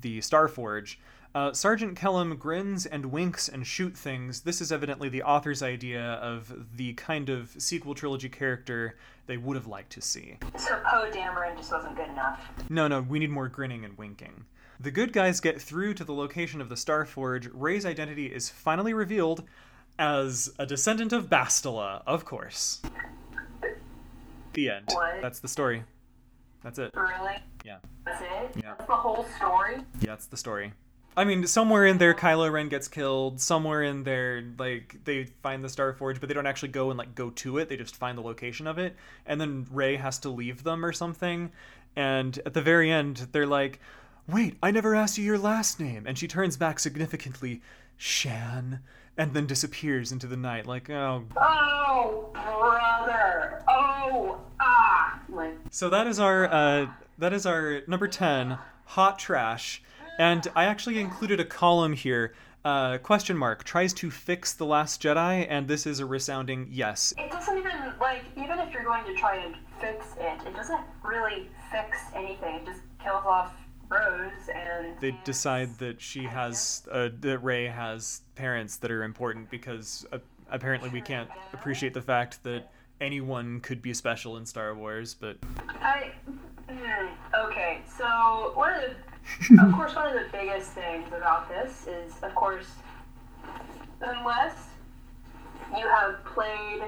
the 0.00 0.18
Starforge. 0.18 0.96
Uh, 1.38 1.52
Sergeant 1.52 1.96
Kellum 1.96 2.34
grins 2.34 2.84
and 2.84 3.06
winks 3.06 3.48
and 3.48 3.64
shoot 3.64 3.96
things. 3.96 4.40
This 4.40 4.60
is 4.60 4.72
evidently 4.72 5.08
the 5.08 5.22
author's 5.22 5.62
idea 5.62 6.14
of 6.14 6.52
the 6.76 6.94
kind 6.94 7.28
of 7.28 7.54
sequel 7.58 7.94
trilogy 7.94 8.28
character 8.28 8.96
they 9.26 9.36
would 9.36 9.54
have 9.54 9.68
liked 9.68 9.92
to 9.92 10.00
see. 10.00 10.36
So 10.56 10.80
Poe 10.84 11.08
Dameron 11.12 11.56
just 11.56 11.70
wasn't 11.70 11.94
good 11.94 12.08
enough. 12.08 12.40
No, 12.68 12.88
no, 12.88 13.02
we 13.02 13.20
need 13.20 13.30
more 13.30 13.46
grinning 13.46 13.84
and 13.84 13.96
winking. 13.96 14.46
The 14.80 14.90
good 14.90 15.12
guys 15.12 15.38
get 15.38 15.62
through 15.62 15.94
to 15.94 16.04
the 16.04 16.12
location 16.12 16.60
of 16.60 16.68
the 16.68 16.74
Starforge. 16.74 17.48
Rey's 17.54 17.86
identity 17.86 18.26
is 18.26 18.50
finally 18.50 18.92
revealed 18.92 19.44
as 19.96 20.52
a 20.58 20.66
descendant 20.66 21.12
of 21.12 21.30
Bastila, 21.30 22.02
of 22.04 22.24
course. 22.24 22.82
The 24.54 24.70
end. 24.70 24.88
What? 24.92 25.22
That's 25.22 25.38
the 25.38 25.46
story. 25.46 25.84
That's 26.64 26.80
it. 26.80 26.90
Really? 26.96 27.36
Yeah. 27.64 27.76
That's 28.04 28.22
it? 28.22 28.56
Yeah. 28.56 28.74
That's 28.76 28.88
the 28.88 28.96
whole 28.96 29.24
story? 29.36 29.76
Yeah, 30.00 30.06
that's 30.06 30.26
the 30.26 30.36
story. 30.36 30.72
I 31.18 31.24
mean, 31.24 31.48
somewhere 31.48 31.84
in 31.84 31.98
there, 31.98 32.14
Kylo 32.14 32.48
Ren 32.48 32.68
gets 32.68 32.86
killed. 32.86 33.40
Somewhere 33.40 33.82
in 33.82 34.04
there, 34.04 34.44
like 34.56 35.00
they 35.02 35.24
find 35.42 35.64
the 35.64 35.68
Star 35.68 35.92
Forge, 35.92 36.20
but 36.20 36.28
they 36.28 36.34
don't 36.34 36.46
actually 36.46 36.68
go 36.68 36.90
and 36.90 36.96
like 36.96 37.16
go 37.16 37.30
to 37.30 37.58
it. 37.58 37.68
They 37.68 37.76
just 37.76 37.96
find 37.96 38.16
the 38.16 38.22
location 38.22 38.68
of 38.68 38.78
it, 38.78 38.94
and 39.26 39.40
then 39.40 39.66
Rey 39.72 39.96
has 39.96 40.20
to 40.20 40.28
leave 40.28 40.62
them 40.62 40.84
or 40.84 40.92
something. 40.92 41.50
And 41.96 42.38
at 42.46 42.54
the 42.54 42.62
very 42.62 42.92
end, 42.92 43.26
they're 43.32 43.48
like, 43.48 43.80
"Wait, 44.28 44.58
I 44.62 44.70
never 44.70 44.94
asked 44.94 45.18
you 45.18 45.24
your 45.24 45.38
last 45.38 45.80
name," 45.80 46.04
and 46.06 46.16
she 46.16 46.28
turns 46.28 46.56
back 46.56 46.78
significantly, 46.78 47.62
Shan, 47.96 48.78
and 49.16 49.34
then 49.34 49.46
disappears 49.46 50.12
into 50.12 50.28
the 50.28 50.36
night. 50.36 50.66
Like, 50.66 50.88
oh. 50.88 51.24
Oh, 51.36 52.30
brother. 52.32 53.64
Oh, 53.66 54.38
ah. 54.60 55.20
Like, 55.28 55.56
So 55.70 55.90
that 55.90 56.06
is 56.06 56.20
our 56.20 56.46
uh, 56.46 56.86
that 57.18 57.32
is 57.32 57.44
our 57.44 57.82
number 57.88 58.06
ten, 58.06 58.58
hot 58.84 59.18
trash. 59.18 59.82
And 60.18 60.48
I 60.56 60.64
actually 60.64 61.00
included 61.00 61.38
a 61.38 61.44
column 61.44 61.92
here. 61.92 62.34
Uh, 62.64 62.98
question 62.98 63.36
mark 63.36 63.62
tries 63.62 63.92
to 63.94 64.10
fix 64.10 64.52
the 64.52 64.66
Last 64.66 65.00
Jedi, 65.00 65.46
and 65.48 65.68
this 65.68 65.86
is 65.86 66.00
a 66.00 66.06
resounding 66.06 66.66
yes. 66.70 67.14
it 67.16 67.30
doesn't 67.30 67.56
even, 67.56 67.92
like, 68.00 68.24
even 68.36 68.58
if 68.58 68.72
you're 68.72 68.82
going 68.82 69.04
to 69.04 69.14
try 69.14 69.36
and 69.36 69.54
fix 69.80 70.04
it, 70.18 70.46
it 70.46 70.54
doesn't 70.56 70.80
really 71.04 71.48
fix 71.70 71.98
anything. 72.16 72.56
It 72.56 72.66
just 72.66 72.80
kills 73.00 73.24
off 73.24 73.54
Rose 73.88 74.32
and. 74.52 74.98
They 75.00 75.16
decide 75.24 75.78
that 75.78 76.00
she 76.00 76.24
has 76.24 76.82
uh, 76.90 77.10
that 77.20 77.38
Rey 77.38 77.66
has 77.66 78.22
parents 78.34 78.76
that 78.78 78.90
are 78.90 79.04
important 79.04 79.48
because 79.50 80.04
uh, 80.12 80.18
apparently 80.50 80.90
we 80.90 81.00
can't 81.00 81.30
appreciate 81.52 81.94
the 81.94 82.02
fact 82.02 82.42
that 82.42 82.70
anyone 83.00 83.60
could 83.60 83.80
be 83.80 83.94
special 83.94 84.36
in 84.36 84.44
Star 84.44 84.74
Wars. 84.74 85.14
But 85.14 85.38
I. 85.80 86.10
mm, 86.68 87.08
Okay, 87.46 87.82
so 87.86 88.52
one 88.54 88.74
of 88.74 88.82
the, 88.82 88.96
of 89.60 89.72
course, 89.72 89.94
one 89.94 90.06
of 90.06 90.14
the 90.14 90.28
biggest 90.32 90.72
things 90.72 91.08
about 91.08 91.48
this 91.48 91.86
is, 91.86 92.14
of 92.22 92.34
course, 92.34 92.66
unless 94.00 94.54
you 95.76 95.86
have 95.86 96.24
played 96.24 96.82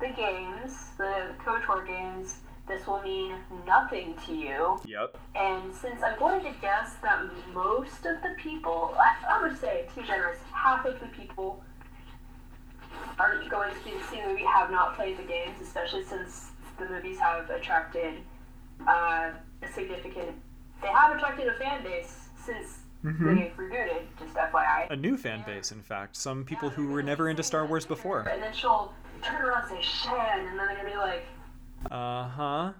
the 0.00 0.08
games, 0.08 0.88
the 0.98 1.30
KOTOR 1.44 1.86
games, 1.86 2.40
this 2.66 2.86
will 2.86 3.02
mean 3.02 3.34
nothing 3.66 4.14
to 4.26 4.34
you. 4.34 4.80
yep, 4.86 5.16
And 5.34 5.74
since 5.74 6.02
I'm 6.02 6.18
going 6.18 6.42
to 6.44 6.52
guess 6.60 6.94
that 7.02 7.22
most 7.52 8.06
of 8.06 8.22
the 8.22 8.34
people, 8.38 8.96
I, 8.98 9.36
I 9.36 9.42
would 9.42 9.58
say, 9.60 9.86
to 9.94 10.00
be 10.00 10.06
generous, 10.06 10.38
half 10.52 10.84
of 10.86 10.98
the 11.00 11.06
people 11.06 11.62
are 13.18 13.42
going 13.50 13.72
to 13.74 13.90
see 14.10 14.20
the 14.20 14.28
movie 14.28 14.44
have 14.44 14.70
not 14.70 14.96
played 14.96 15.18
the 15.18 15.22
games, 15.22 15.56
especially 15.60 16.04
since 16.04 16.48
the 16.78 16.88
movies 16.88 17.18
have 17.18 17.50
attracted 17.50 18.14
uh, 18.88 19.30
a 19.62 19.72
significant. 19.72 20.30
They 20.84 20.90
have 20.90 21.16
attracted 21.16 21.48
a 21.48 21.54
fan 21.54 21.82
base 21.82 22.28
since 22.44 22.80
they've 23.02 23.56
rebooted. 23.56 24.02
Just 24.18 24.34
FYI. 24.34 24.90
a 24.90 24.96
new 24.96 25.16
fan 25.16 25.42
base. 25.46 25.72
In 25.72 25.80
fact, 25.80 26.14
some 26.14 26.44
people 26.44 26.68
who 26.68 26.88
were 26.88 27.02
never 27.02 27.30
into 27.30 27.42
Star 27.42 27.64
Wars 27.64 27.86
before. 27.86 28.28
And 28.28 28.42
then 28.42 28.52
she'll 28.52 28.92
turn 29.22 29.40
around 29.40 29.62
and 29.70 29.82
say 29.82 29.82
Shan, 29.82 30.40
and 30.40 30.48
then 30.48 30.56
they're 30.58 30.76
gonna 30.76 30.90
be 30.90 30.96
like, 30.96 31.24
Uh 31.90 32.28
huh. 32.28 32.72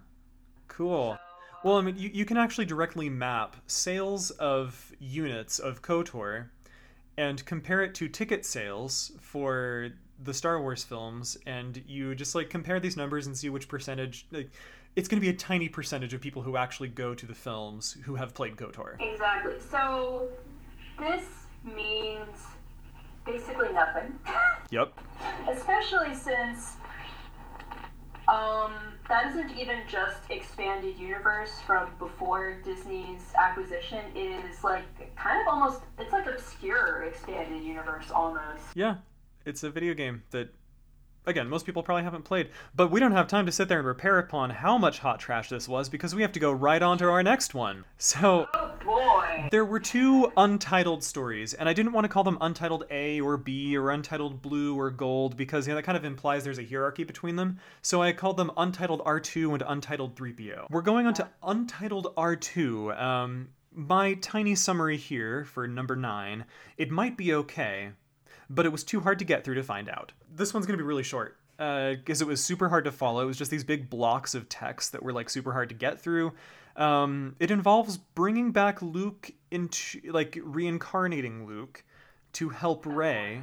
Cool. 0.69 1.19
Well, 1.65 1.79
I 1.79 1.81
mean, 1.81 1.97
you, 1.97 2.11
you 2.13 2.27
can 2.27 2.37
actually 2.37 2.67
directly 2.67 3.09
map 3.09 3.57
sales 3.67 4.31
of 4.33 4.93
units 4.99 5.59
of 5.59 5.81
KOTOR 5.81 6.49
and 7.17 7.43
compare 7.47 7.83
it 7.83 7.95
to 7.95 8.09
ticket 8.09 8.45
sales 8.45 9.13
for 9.19 9.93
the 10.23 10.35
Star 10.35 10.61
Wars 10.61 10.85
films, 10.85 11.39
and 11.47 11.83
you 11.87 12.15
just 12.15 12.35
like 12.35 12.51
compare 12.51 12.81
these 12.81 12.99
numbers 12.99 13.27
and 13.27 13.35
see 13.35 13.49
which 13.49 13.67
percentage. 13.67 14.27
Like, 14.31 14.51
it's 14.97 15.09
going 15.09 15.21
to 15.21 15.25
be 15.25 15.29
a 15.31 15.37
tiny 15.37 15.69
percentage 15.69 16.15
of 16.15 16.21
people 16.21 16.43
who 16.43 16.57
actually 16.57 16.89
go 16.89 17.15
to 17.15 17.27
the 17.27 17.35
films 17.35 17.97
who 18.05 18.15
have 18.15 18.35
played 18.35 18.57
KOTOR. 18.57 19.01
exactly. 19.01 19.55
So 19.71 20.29
this 20.99 21.25
means 21.65 22.37
basically 23.27 23.73
nothing. 23.73 24.19
Yep. 24.71 24.99
Especially 25.49 26.15
since 26.15 26.73
um, 28.27 28.73
that 29.09 29.27
isn't 29.31 29.57
even 29.57 29.81
just 29.89 30.19
expanded 30.31 30.99
universe 30.99 31.61
from 31.67 31.91
before 31.99 32.57
Disney's 32.65 33.21
acquisition. 33.39 34.01
It 34.17 34.45
is 34.51 34.65
like 34.65 34.83
kind 35.17 35.41
of 35.41 35.47
almost 35.47 35.83
it's 35.99 36.13
like 36.13 36.27
obscure 36.27 37.03
expanded 37.05 37.63
universe 37.63 38.11
almost. 38.11 38.65
Yeah, 38.75 38.97
it's 39.45 39.63
a 39.63 39.71
video 39.71 39.95
game 39.95 40.23
that, 40.31 40.49
again, 41.27 41.49
most 41.49 41.67
people 41.67 41.83
probably 41.83 42.05
haven't 42.05 42.25
played. 42.25 42.51
But 42.75 42.91
we 42.91 43.01
don't 43.01 43.13
have 43.13 43.29
time 43.29 43.47
to 43.47 43.53
sit 43.53 43.69
there 43.69 43.79
and 43.79 43.87
repair 43.87 44.19
upon 44.19 44.51
how 44.51 44.79
much 44.79 44.99
hot 44.99 45.21
trash 45.21 45.49
this 45.49 45.69
was 45.69 45.89
because 45.89 46.15
we 46.15 46.23
have 46.23 46.33
to 46.33 46.41
go 46.41 46.53
right 46.53 46.83
on 46.83 46.99
to 46.99 47.09
our 47.09 47.23
next 47.23 47.55
one. 47.55 47.85
So. 47.99 48.47
Oh! 48.55 48.71
There 49.51 49.65
were 49.65 49.81
two 49.81 50.33
untitled 50.37 51.03
stories, 51.03 51.55
and 51.55 51.69
I 51.69 51.73
didn't 51.73 51.93
want 51.93 52.05
to 52.05 52.09
call 52.09 52.25
them 52.25 52.39
Untitled 52.41 52.85
A 52.91 53.21
or 53.21 53.37
B 53.37 53.77
or 53.77 53.91
Untitled 53.91 54.41
Blue 54.41 54.79
or 54.79 54.91
Gold 54.91 55.37
because 55.37 55.67
you 55.67 55.73
know, 55.73 55.77
that 55.77 55.83
kind 55.83 55.99
of 55.99 56.05
implies 56.05 56.45
there's 56.45 56.59
a 56.59 56.65
hierarchy 56.65 57.05
between 57.05 57.37
them. 57.37 57.59
So 57.83 58.03
I 58.03 58.13
called 58.13 58.37
them 58.37 58.53
Untitled 58.57 59.01
R2 59.01 59.53
and 59.53 59.63
Untitled 59.67 60.17
3PO. 60.17 60.71
We're 60.71 60.83
going 60.83 61.07
on 61.07 61.15
to 61.15 61.29
Untitled 61.43 62.15
R2. 62.17 63.01
Um, 63.01 63.49
my 63.73 64.15
tiny 64.15 64.55
summary 64.55 64.97
here 64.97 65.45
for 65.45 65.67
number 65.67 65.97
nine 65.97 66.45
it 66.77 66.91
might 66.91 67.17
be 67.17 67.35
okay, 67.35 67.91
but 68.51 68.67
it 68.67 68.73
was 68.73 68.85
too 68.85 69.01
hard 69.01 69.19
to 69.19 69.25
get 69.25 69.45
through 69.45 69.57
to 69.57 69.63
find 69.63 69.89
out. 69.89 70.13
This 70.35 70.53
one's 70.53 70.67
going 70.67 70.79
to 70.79 70.83
be 70.83 70.87
really 70.87 71.03
short 71.03 71.39
because 71.57 72.21
it 72.21 72.27
was 72.27 72.43
super 72.43 72.69
hard 72.69 72.85
to 72.85 72.93
follow. 72.93 73.23
It 73.23 73.27
was 73.27 73.39
just 73.39 73.51
these 73.51 73.65
big 73.65 73.89
blocks 73.89 74.35
of 74.35 74.49
text 74.49 74.93
that 74.93 75.03
were 75.03 75.13
like 75.13 75.31
super 75.31 75.53
hard 75.53 75.69
to 75.69 75.75
get 75.75 76.01
through. 76.01 76.33
Um, 76.77 77.37
it 77.39 77.51
involves 77.51 77.97
bringing 77.97 78.51
back 78.51 78.83
Luke 78.83 79.31
into 79.51 80.01
like 80.11 80.39
reincarnating 80.43 81.47
Luke 81.47 81.85
to 82.35 82.49
help 82.49 82.85
Rey. 82.85 83.43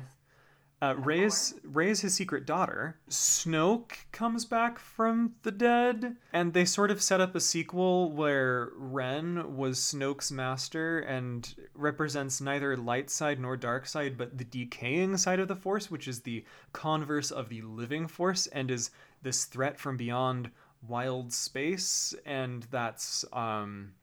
Uh, 0.81 0.95
Rey 0.95 1.25
is 1.25 1.53
Rey 1.63 1.91
is 1.91 2.01
his 2.01 2.15
secret 2.15 2.47
daughter. 2.47 2.97
Snoke 3.07 3.91
comes 4.11 4.45
back 4.45 4.79
from 4.79 5.35
the 5.43 5.51
dead, 5.51 6.15
and 6.33 6.53
they 6.53 6.65
sort 6.65 6.89
of 6.89 7.03
set 7.03 7.21
up 7.21 7.35
a 7.35 7.39
sequel 7.39 8.11
where 8.11 8.71
Ren 8.75 9.55
was 9.55 9.79
Snoke's 9.79 10.31
master 10.31 11.00
and 11.00 11.53
represents 11.75 12.41
neither 12.41 12.75
light 12.75 13.11
side 13.11 13.39
nor 13.39 13.55
dark 13.57 13.85
side, 13.85 14.17
but 14.17 14.39
the 14.39 14.43
decaying 14.43 15.17
side 15.17 15.39
of 15.39 15.47
the 15.47 15.55
Force, 15.55 15.91
which 15.91 16.07
is 16.07 16.21
the 16.21 16.43
converse 16.73 17.29
of 17.29 17.50
the 17.50 17.61
living 17.61 18.07
Force, 18.07 18.47
and 18.47 18.71
is 18.71 18.89
this 19.21 19.45
threat 19.45 19.79
from 19.79 19.97
beyond 19.97 20.50
wild 20.88 21.31
space. 21.31 22.15
And 22.25 22.63
that's 22.71 23.23
um, 23.31 23.93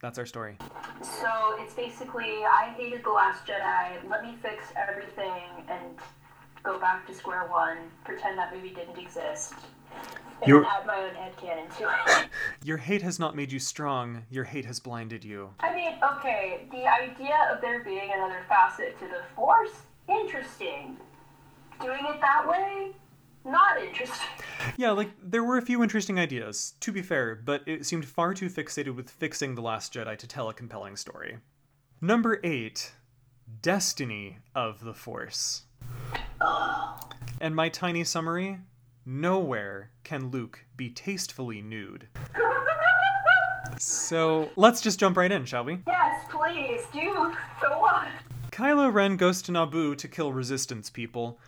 that's 0.00 0.18
our 0.18 0.26
story. 0.26 0.56
So 1.00 1.54
it's 1.58 1.74
basically 1.74 2.44
I 2.44 2.74
hated 2.76 3.04
the 3.04 3.10
Last 3.10 3.46
Jedi. 3.46 4.08
Let 4.08 4.22
me 4.22 4.36
fix 4.42 4.66
everything 4.76 5.42
and 5.68 5.98
go 6.62 6.78
back 6.78 7.06
to 7.06 7.14
square 7.14 7.46
one. 7.48 7.78
Pretend 8.04 8.38
that 8.38 8.54
movie 8.54 8.70
didn't 8.70 8.98
exist. 8.98 9.54
And 10.40 10.48
You're- 10.48 10.66
add 10.66 10.86
my 10.86 10.96
own 10.98 11.14
headcanon 11.14 11.74
to 11.78 11.88
it. 12.22 12.28
Your 12.64 12.76
hate 12.78 13.02
has 13.02 13.18
not 13.18 13.36
made 13.36 13.52
you 13.52 13.58
strong. 13.58 14.24
Your 14.30 14.44
hate 14.44 14.64
has 14.64 14.80
blinded 14.80 15.24
you. 15.24 15.50
I 15.60 15.74
mean, 15.74 15.94
okay, 16.18 16.66
the 16.70 16.86
idea 16.86 17.36
of 17.52 17.60
there 17.60 17.82
being 17.84 18.10
another 18.14 18.42
facet 18.48 18.98
to 18.98 19.06
the 19.06 19.22
Force, 19.36 19.70
interesting. 20.08 20.96
Doing 21.80 22.04
it 22.08 22.20
that 22.20 22.46
way, 22.48 22.92
not 23.44 23.82
interesting. 23.82 24.26
Yeah, 24.76 24.92
like 24.92 25.10
there 25.22 25.44
were 25.44 25.58
a 25.58 25.62
few 25.62 25.82
interesting 25.82 26.18
ideas, 26.18 26.74
to 26.80 26.92
be 26.92 27.02
fair, 27.02 27.34
but 27.34 27.62
it 27.66 27.86
seemed 27.86 28.04
far 28.04 28.34
too 28.34 28.48
fixated 28.48 28.94
with 28.94 29.10
fixing 29.10 29.54
The 29.54 29.62
Last 29.62 29.92
Jedi 29.92 30.16
to 30.18 30.26
tell 30.26 30.48
a 30.48 30.54
compelling 30.54 30.96
story. 30.96 31.38
Number 32.00 32.40
8 32.42 32.92
destiny 33.62 34.38
of 34.54 34.84
the 34.84 34.94
Force. 34.94 35.64
And 37.40 37.54
my 37.54 37.68
tiny 37.68 38.04
summary 38.04 38.58
nowhere 39.06 39.90
can 40.02 40.30
Luke 40.30 40.64
be 40.76 40.90
tastefully 40.90 41.60
nude. 41.60 42.08
So 43.78 44.50
let's 44.56 44.80
just 44.80 44.98
jump 44.98 45.16
right 45.16 45.30
in, 45.30 45.44
shall 45.44 45.64
we? 45.64 45.80
Yes, 45.86 46.24
please 46.30 46.82
do. 46.92 47.34
Go 47.60 47.84
on. 47.84 48.08
Kylo 48.50 48.92
Ren 48.92 49.16
goes 49.16 49.42
to 49.42 49.52
Naboo 49.52 49.96
to 49.98 50.08
kill 50.08 50.32
Resistance 50.32 50.88
people. 50.88 51.38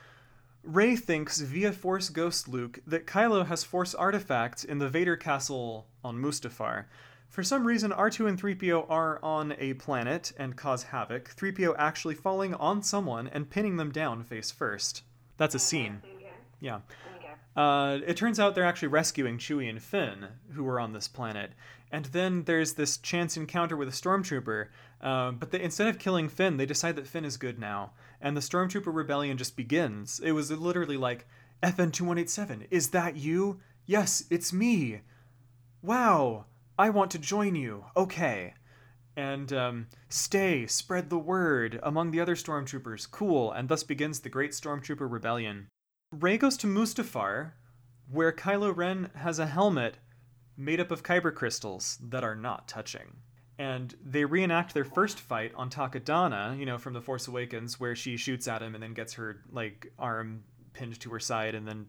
Rey 0.66 0.96
thinks 0.96 1.40
via 1.40 1.70
Force 1.70 2.08
Ghost 2.08 2.48
Luke 2.48 2.80
that 2.88 3.06
Kylo 3.06 3.46
has 3.46 3.62
Force 3.62 3.94
artifacts 3.94 4.64
in 4.64 4.78
the 4.78 4.88
Vader 4.88 5.16
castle 5.16 5.86
on 6.02 6.18
Mustafar. 6.18 6.86
For 7.28 7.44
some 7.44 7.64
reason, 7.64 7.92
R2 7.92 8.28
and 8.28 8.40
3PO 8.40 8.90
are 8.90 9.20
on 9.22 9.54
a 9.60 9.74
planet 9.74 10.32
and 10.36 10.56
cause 10.56 10.82
havoc, 10.84 11.36
3PO 11.36 11.76
actually 11.78 12.16
falling 12.16 12.52
on 12.54 12.82
someone 12.82 13.28
and 13.28 13.48
pinning 13.48 13.76
them 13.76 13.92
down 13.92 14.24
face 14.24 14.50
first. 14.50 15.04
That's 15.36 15.54
a 15.54 15.60
scene. 15.60 16.02
Yeah. 16.58 16.80
Uh, 17.54 18.00
it 18.04 18.16
turns 18.16 18.40
out 18.40 18.56
they're 18.56 18.64
actually 18.64 18.88
rescuing 18.88 19.38
Chewie 19.38 19.70
and 19.70 19.80
Finn, 19.80 20.26
who 20.52 20.64
were 20.64 20.80
on 20.80 20.92
this 20.92 21.06
planet. 21.06 21.52
And 21.92 22.06
then 22.06 22.42
there's 22.42 22.74
this 22.74 22.96
chance 22.96 23.36
encounter 23.36 23.76
with 23.76 23.88
a 23.88 23.92
stormtrooper. 23.92 24.66
Uh, 25.00 25.30
but 25.30 25.52
they, 25.52 25.62
instead 25.62 25.86
of 25.86 26.00
killing 26.00 26.28
Finn, 26.28 26.56
they 26.56 26.66
decide 26.66 26.96
that 26.96 27.06
Finn 27.06 27.24
is 27.24 27.36
good 27.36 27.60
now. 27.60 27.92
And 28.20 28.36
the 28.36 28.40
stormtrooper 28.40 28.94
rebellion 28.94 29.36
just 29.36 29.56
begins. 29.56 30.20
It 30.20 30.32
was 30.32 30.50
literally 30.50 30.96
like, 30.96 31.26
FN 31.62 31.92
2187, 31.92 32.66
is 32.70 32.90
that 32.90 33.16
you? 33.16 33.60
Yes, 33.86 34.24
it's 34.30 34.52
me. 34.52 35.00
Wow, 35.82 36.46
I 36.78 36.90
want 36.90 37.10
to 37.12 37.18
join 37.18 37.54
you. 37.54 37.84
Okay. 37.96 38.54
And 39.16 39.52
um, 39.52 39.86
stay, 40.08 40.66
spread 40.66 41.08
the 41.08 41.18
word 41.18 41.80
among 41.82 42.10
the 42.10 42.20
other 42.20 42.34
stormtroopers. 42.34 43.10
Cool. 43.10 43.50
And 43.52 43.68
thus 43.68 43.82
begins 43.82 44.20
the 44.20 44.28
Great 44.28 44.50
Stormtrooper 44.50 45.10
Rebellion. 45.10 45.68
Rey 46.12 46.36
goes 46.36 46.56
to 46.58 46.66
Mustafar, 46.66 47.52
where 48.10 48.32
Kylo 48.32 48.76
Ren 48.76 49.10
has 49.14 49.38
a 49.38 49.46
helmet 49.46 49.96
made 50.56 50.80
up 50.80 50.90
of 50.90 51.02
kyber 51.02 51.34
crystals 51.34 51.98
that 52.02 52.24
are 52.24 52.36
not 52.36 52.68
touching. 52.68 53.16
And 53.58 53.94
they 54.04 54.24
reenact 54.24 54.74
their 54.74 54.84
first 54.84 55.18
fight 55.18 55.52
on 55.54 55.70
Takodana, 55.70 56.58
you 56.58 56.66
know, 56.66 56.76
from 56.76 56.92
The 56.92 57.00
Force 57.00 57.26
Awakens, 57.26 57.80
where 57.80 57.96
she 57.96 58.16
shoots 58.16 58.46
at 58.48 58.62
him 58.62 58.74
and 58.74 58.82
then 58.82 58.92
gets 58.92 59.14
her, 59.14 59.42
like, 59.50 59.92
arm 59.98 60.44
pinned 60.74 61.00
to 61.00 61.10
her 61.10 61.20
side 61.20 61.54
and 61.54 61.66
then 61.66 61.86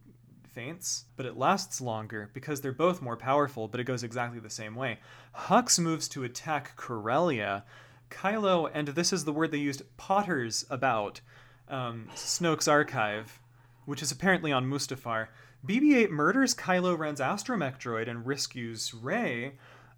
faints. 0.57 1.05
But 1.17 1.25
it 1.25 1.37
lasts 1.37 1.81
longer 1.81 2.31
because 2.33 2.61
they're 2.61 2.71
both 2.71 3.01
more 3.01 3.17
powerful, 3.17 3.67
but 3.67 3.79
it 3.79 3.83
goes 3.83 4.03
exactly 4.03 4.39
the 4.39 4.49
same 4.49 4.75
way. 4.75 4.99
Hux 5.35 5.77
moves 5.77 6.07
to 6.09 6.23
attack 6.23 6.75
Corellia. 6.75 7.63
Kylo, 8.09 8.71
and 8.73 8.87
this 8.87 9.13
is 9.13 9.25
the 9.25 9.33
word 9.33 9.51
they 9.51 9.57
used, 9.57 9.83
potters 9.97 10.65
about 10.69 11.21
um, 11.69 12.07
Snoke's 12.15 12.67
archive, 12.67 13.39
which 13.85 14.01
is 14.01 14.11
apparently 14.11 14.51
on 14.51 14.65
Mustafar. 14.65 15.27
BB 15.65 15.95
8 15.95 16.11
murders 16.11 16.55
Kylo 16.55 16.97
Ren's 16.97 17.19
astromech 17.19 17.79
droid 17.79 18.09
and 18.09 18.25
rescues 18.25 18.93
Rey. 18.93 19.53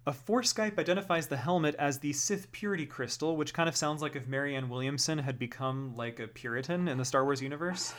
A 0.06 0.12
Force 0.12 0.52
Skype 0.52 0.78
identifies 0.78 1.26
the 1.26 1.36
helmet 1.36 1.74
as 1.78 1.98
the 1.98 2.12
Sith 2.14 2.50
Purity 2.52 2.86
Crystal, 2.86 3.36
which 3.36 3.52
kind 3.52 3.68
of 3.68 3.76
sounds 3.76 4.00
like 4.00 4.16
if 4.16 4.26
Marianne 4.26 4.70
Williamson 4.70 5.18
had 5.18 5.38
become 5.38 5.94
like 5.94 6.18
a 6.20 6.26
Puritan 6.26 6.88
in 6.88 6.96
the 6.96 7.04
Star 7.04 7.24
Wars 7.24 7.42
universe. 7.42 7.92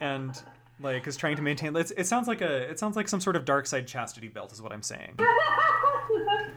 And 0.00 0.40
like 0.80 1.06
is 1.06 1.16
trying 1.16 1.36
to 1.36 1.42
maintain 1.42 1.76
it's, 1.76 1.92
it 1.92 2.06
sounds 2.06 2.26
like 2.26 2.40
a 2.40 2.70
it 2.70 2.78
sounds 2.78 2.96
like 2.96 3.06
some 3.06 3.20
sort 3.20 3.36
of 3.36 3.44
dark 3.44 3.66
side 3.66 3.86
chastity 3.86 4.28
belt 4.28 4.52
is 4.52 4.62
what 4.62 4.72
I'm 4.72 4.82
saying. 4.82 5.18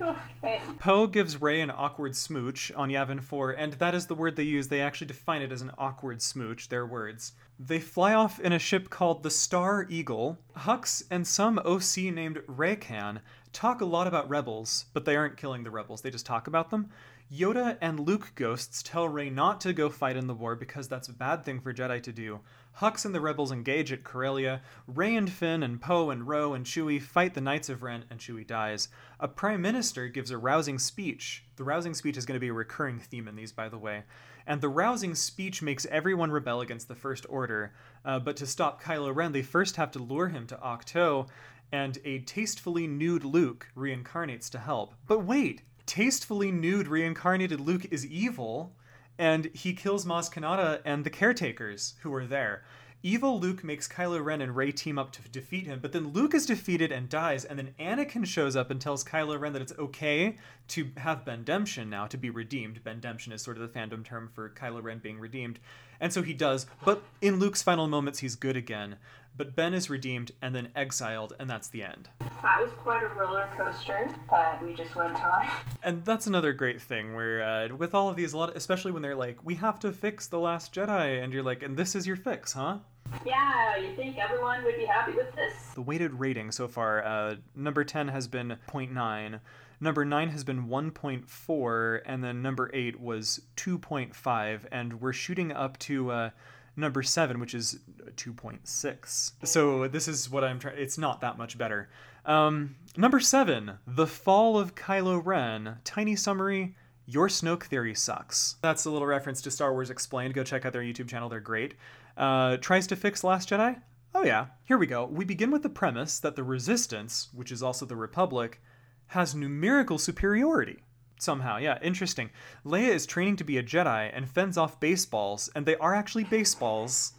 Okay. 0.02 0.60
Poe 0.80 1.08
gives 1.08 1.42
Rey 1.42 1.62
an 1.62 1.72
awkward 1.72 2.16
smooch 2.16 2.72
on 2.74 2.90
Yavin 2.90 3.24
4, 3.24 3.52
and 3.52 3.74
that 3.74 3.96
is 3.96 4.08
the 4.08 4.16
word 4.16 4.36
they 4.36 4.44
use. 4.44 4.68
They 4.68 4.82
actually 4.82 5.08
define 5.08 5.42
it 5.42 5.52
as 5.52 5.62
an 5.62 5.72
awkward 5.78 6.22
smooch, 6.22 6.68
their 6.68 6.86
words. 6.86 7.34
They 7.58 7.80
fly 7.80 8.14
off 8.14 8.40
in 8.40 8.52
a 8.52 8.60
ship 8.60 8.90
called 8.90 9.24
the 9.24 9.30
Star 9.30 9.86
Eagle. 9.90 10.38
Hux 10.58 11.04
and 11.10 11.26
some 11.26 11.60
OC 11.60 12.14
named 12.14 12.42
Raycan 12.48 13.20
talk 13.54 13.82
a 13.82 13.86
lot 13.86 14.08
about 14.08 14.30
rebels, 14.30 14.86
but 14.94 15.06
they 15.06 15.16
aren't 15.16 15.38
killing 15.38 15.64
the 15.64 15.72
rebels, 15.72 16.02
they 16.02 16.12
just 16.12 16.26
talk 16.26 16.48
about 16.48 16.70
them. 16.70 16.90
Yoda 17.32 17.78
and 17.82 18.00
Luke 18.00 18.34
ghosts 18.36 18.84
tell 18.84 19.08
Rey 19.08 19.30
not 19.30 19.62
to 19.62 19.74
go 19.74 19.90
fight 19.90 20.18
in 20.18 20.28
the 20.28 20.34
war 20.34 20.56
because 20.56 20.88
that's 20.88 21.08
a 21.08 21.14
bad 21.14 21.44
thing 21.44 21.60
for 21.60 21.74
Jedi 21.74 22.04
to 22.04 22.12
do. 22.12 22.42
Hux 22.80 23.06
and 23.06 23.16
the 23.16 23.22
rebels 23.22 23.52
engage 23.52 23.92
at 23.92 24.04
Corellia. 24.04 24.62
Rey 24.88 25.16
and 25.16 25.32
Finn 25.32 25.64
and 25.64 25.82
Poe 25.82 26.10
and 26.10 26.28
Ro 26.28 26.54
and 26.54 26.66
Chewie 26.66 27.02
fight 27.02 27.34
the 27.34 27.42
Knights 27.42 27.70
of 27.70 27.82
Ren, 27.82 28.06
and 28.10 28.20
Chewie 28.20 28.46
dies. 28.46 28.90
A 29.20 29.28
prime 29.28 29.62
minister 29.62 30.08
gives 30.10 30.32
a 30.32 30.38
rousing 30.38 30.78
speech. 30.78 31.46
The 31.56 31.64
rousing 31.64 31.94
speech 31.94 32.18
is 32.18 32.26
going 32.26 32.36
to 32.36 32.42
be 32.42 32.50
a 32.50 32.54
recurring 32.54 33.00
theme 33.00 33.28
in 33.28 33.36
these, 33.36 33.52
by 33.52 33.70
the 33.70 33.78
way. 33.78 34.04
And 34.46 34.60
the 34.60 34.70
rousing 34.70 35.16
speech 35.16 35.62
makes 35.62 35.86
everyone 35.86 36.32
rebel 36.32 36.62
against 36.62 36.88
the 36.88 36.96
First 36.96 37.26
Order. 37.30 37.74
Uh, 38.04 38.20
but 38.20 38.36
to 38.38 38.46
stop 38.46 38.84
Kylo 38.84 39.16
Ren, 39.16 39.32
they 39.32 39.42
first 39.42 39.78
have 39.78 39.92
to 39.92 40.00
lure 40.00 40.28
him 40.28 40.46
to 40.48 40.58
Ahch-To, 40.58 41.28
and 41.74 41.98
a 42.06 42.20
tastefully 42.20 42.86
nude 42.86 43.26
Luke 43.26 43.68
reincarnates 43.76 44.48
to 44.52 44.60
help. 44.60 44.94
But 45.08 45.26
wait! 45.26 45.64
Tastefully 45.88 46.52
nude 46.52 46.88
reincarnated 46.88 47.60
Luke 47.60 47.88
is 47.92 48.06
evil, 48.06 48.76
and 49.18 49.50
he 49.54 49.74
kills 49.74 50.06
Maz 50.06 50.32
Kanata 50.32 50.82
and 50.86 51.04
the 51.04 51.10
caretakers 51.10 51.96
who 52.02 52.14
are 52.14 52.28
there. 52.28 52.64
Evil 53.06 53.38
Luke 53.38 53.66
makes 53.66 53.86
Kylo 53.86 54.24
Ren 54.24 54.40
and 54.40 54.56
Rey 54.56 54.72
team 54.72 54.98
up 54.98 55.12
to 55.12 55.22
defeat 55.24 55.66
him, 55.66 55.80
but 55.82 55.92
then 55.92 56.14
Luke 56.14 56.34
is 56.34 56.46
defeated 56.46 56.90
and 56.90 57.10
dies, 57.10 57.44
and 57.44 57.60
then 57.60 57.74
Anakin 57.78 58.26
shows 58.26 58.56
up 58.56 58.72
and 58.72 58.80
tells 58.80 59.04
Kylo 59.04 59.38
Ren 59.38 59.52
that 59.52 59.62
it's 59.62 59.78
okay 59.78 60.38
to 60.70 60.90
have 60.96 61.26
Bendemption 61.26 61.90
now, 61.90 62.08
to 62.08 62.18
be 62.18 62.30
redeemed. 62.30 62.82
Bendemption 62.82 63.34
is 63.34 63.42
sort 63.42 63.58
of 63.58 63.64
the 63.64 63.78
fandom 63.78 64.06
term 64.06 64.30
for 64.34 64.50
Kylo 64.52 64.82
Ren 64.82 65.00
being 65.00 65.20
redeemed. 65.20 65.60
And 66.04 66.12
so 66.12 66.22
he 66.22 66.34
does, 66.34 66.66
but 66.84 67.02
in 67.22 67.40
Luke's 67.40 67.64
final 67.64 67.88
moments, 67.88 68.20
he's 68.20 68.36
good 68.36 68.58
again. 68.58 68.98
But 69.38 69.56
Ben 69.56 69.74
is 69.74 69.90
redeemed 69.90 70.34
and 70.42 70.54
then 70.54 70.68
exiled, 70.76 71.34
and 71.40 71.50
that's 71.50 71.70
the 71.70 71.82
end. 71.82 72.10
That 72.20 72.60
was 72.62 72.72
quite 72.78 73.04
a 73.04 73.08
roller 73.08 73.48
coaster 73.56 74.14
that 74.30 74.62
we 74.62 74.74
just 74.74 74.98
went 74.98 75.16
on. 75.24 75.48
And 75.82 76.04
that's 76.04 76.28
another 76.28 76.52
great 76.52 76.82
thing 76.82 77.16
where, 77.16 77.42
uh, 77.42 77.74
with 77.74 77.96
all 77.96 78.10
of 78.10 78.18
these, 78.18 78.34
a 78.34 78.38
lot, 78.38 78.54
especially 78.54 78.92
when 78.92 79.02
they're 79.02 79.16
like, 79.16 79.46
"We 79.46 79.56
have 79.56 79.80
to 79.80 79.94
fix 79.94 80.28
the 80.28 80.40
Last 80.40 80.74
Jedi," 80.74 81.24
and 81.24 81.32
you're 81.32 81.42
like, 81.42 81.64
"And 81.64 81.78
this 81.78 81.96
is 81.96 82.06
your 82.06 82.18
fix, 82.18 82.52
huh?" 82.52 82.80
Yeah, 83.26 83.78
you 83.78 83.96
think 83.96 84.18
everyone 84.18 84.64
would 84.64 84.76
be 84.78 84.86
happy 84.86 85.14
with 85.14 85.34
this? 85.36 85.54
The 85.76 85.82
weighted 85.82 86.14
rating 86.20 86.52
so 86.52 86.68
far, 86.68 87.04
uh, 87.04 87.36
number 87.56 87.84
ten 87.84 88.08
has 88.10 88.28
been 88.28 88.58
0.9, 88.70 89.40
number 89.80 90.06
nine 90.06 90.30
has 90.30 90.44
been 90.44 90.68
1.4, 90.68 92.02
and 92.06 92.24
then 92.24 92.42
number 92.42 92.70
eight 92.74 93.00
was 93.00 93.42
2.5, 93.58 94.66
and 94.72 95.02
we're 95.02 95.14
shooting 95.14 95.52
up 95.52 95.78
to. 95.80 96.12
Uh, 96.12 96.30
Number 96.76 97.04
seven, 97.04 97.40
which 97.40 97.54
is 97.54 97.78
2.6. 98.16 99.32
So 99.44 99.88
this 99.88 100.08
is 100.08 100.28
what 100.32 100.44
I'm 100.44 100.58
trying. 100.58 100.80
It's 100.80 100.98
not 100.98 101.22
that 101.22 101.38
much 101.38 101.56
better. 101.56 101.88
Um, 102.26 102.78
number 102.98 103.20
seven, 103.20 103.74
The 103.86 104.08
Fall 104.08 104.58
of 104.58 104.74
Kylo 104.74 105.22
Ren. 105.24 105.78
Tiny 105.84 106.16
summary 106.16 106.76
Your 107.06 107.28
Snoke 107.28 107.66
theory 107.66 107.94
sucks. 107.94 108.56
That's 108.64 108.86
a 108.86 108.90
little 108.90 109.08
reference 109.08 109.40
to 109.44 109.52
Star 109.52 109.72
Wars 109.72 109.92
Explained. 109.92 110.34
Go 110.34 110.44
check 110.44 110.66
out 110.66 110.74
their 110.74 110.82
YouTube 110.82 111.08
channel, 111.10 111.30
they're 111.30 111.40
great. 111.40 111.76
Uh, 112.16 112.58
tries 112.58 112.88
to 112.88 112.96
fix 112.96 113.24
Last 113.24 113.50
Jedi? 113.50 113.82
Oh, 114.16 114.24
yeah. 114.24 114.48
Here 114.66 114.78
we 114.78 114.86
go. 114.86 115.06
We 115.06 115.26
begin 115.26 115.52
with 115.52 115.64
the 115.64 115.70
premise 115.70 116.20
that 116.20 116.36
the 116.36 116.44
Resistance, 116.44 117.30
which 117.34 117.52
is 117.52 117.64
also 117.64 117.86
the 117.86 117.96
Republic, 117.96 118.62
has 119.08 119.34
numerical 119.34 119.98
superiority. 119.98 120.84
Somehow, 121.20 121.58
yeah, 121.58 121.80
interesting. 121.82 122.30
Leia 122.66 122.90
is 122.90 123.06
training 123.06 123.38
to 123.38 123.44
be 123.44 123.58
a 123.58 123.64
Jedi 123.64 124.12
and 124.14 124.30
fends 124.30 124.58
off 124.58 124.80
baseballs, 124.80 125.50
and 125.56 125.66
they 125.66 125.76
are 125.78 125.96
actually 125.96 126.26
baseballs. 126.26 127.14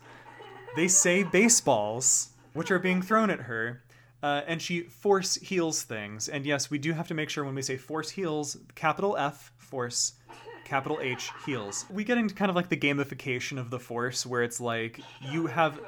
They 0.77 0.89
say 0.89 1.23
baseballs, 1.23 2.31
which 2.53 2.71
are 2.71 2.79
being 2.79 3.03
thrown 3.03 3.31
at 3.31 3.41
her. 3.41 3.83
Uh, 4.23 4.43
and 4.47 4.63
she 4.63 4.81
force 4.81 5.35
heals 5.35 5.83
things. 5.83 6.29
And 6.29 6.47
yes, 6.47 6.71
we 6.71 6.79
do 6.79 6.93
have 6.93 7.09
to 7.09 7.15
make 7.15 7.29
sure 7.29 7.45
when 7.45 7.55
we 7.55 7.61
say 7.61 7.77
force 7.77 8.09
heals, 8.09 8.57
capital 8.75 9.17
F, 9.19 9.53
force, 9.59 10.15
capital 10.65 10.99
H, 11.01 11.31
heals. 11.45 11.87
We 11.91 12.05
get 12.05 12.19
into 12.19 12.35
kind 12.35 12.51
of 12.51 12.57
like 12.57 12.69
the 12.69 12.77
gamification 12.77 13.59
of 13.59 13.71
the 13.71 13.79
force, 13.79 14.25
where 14.25 14.43
it's 14.43 14.61
like 14.61 15.01
you 15.21 15.47
have 15.47 15.81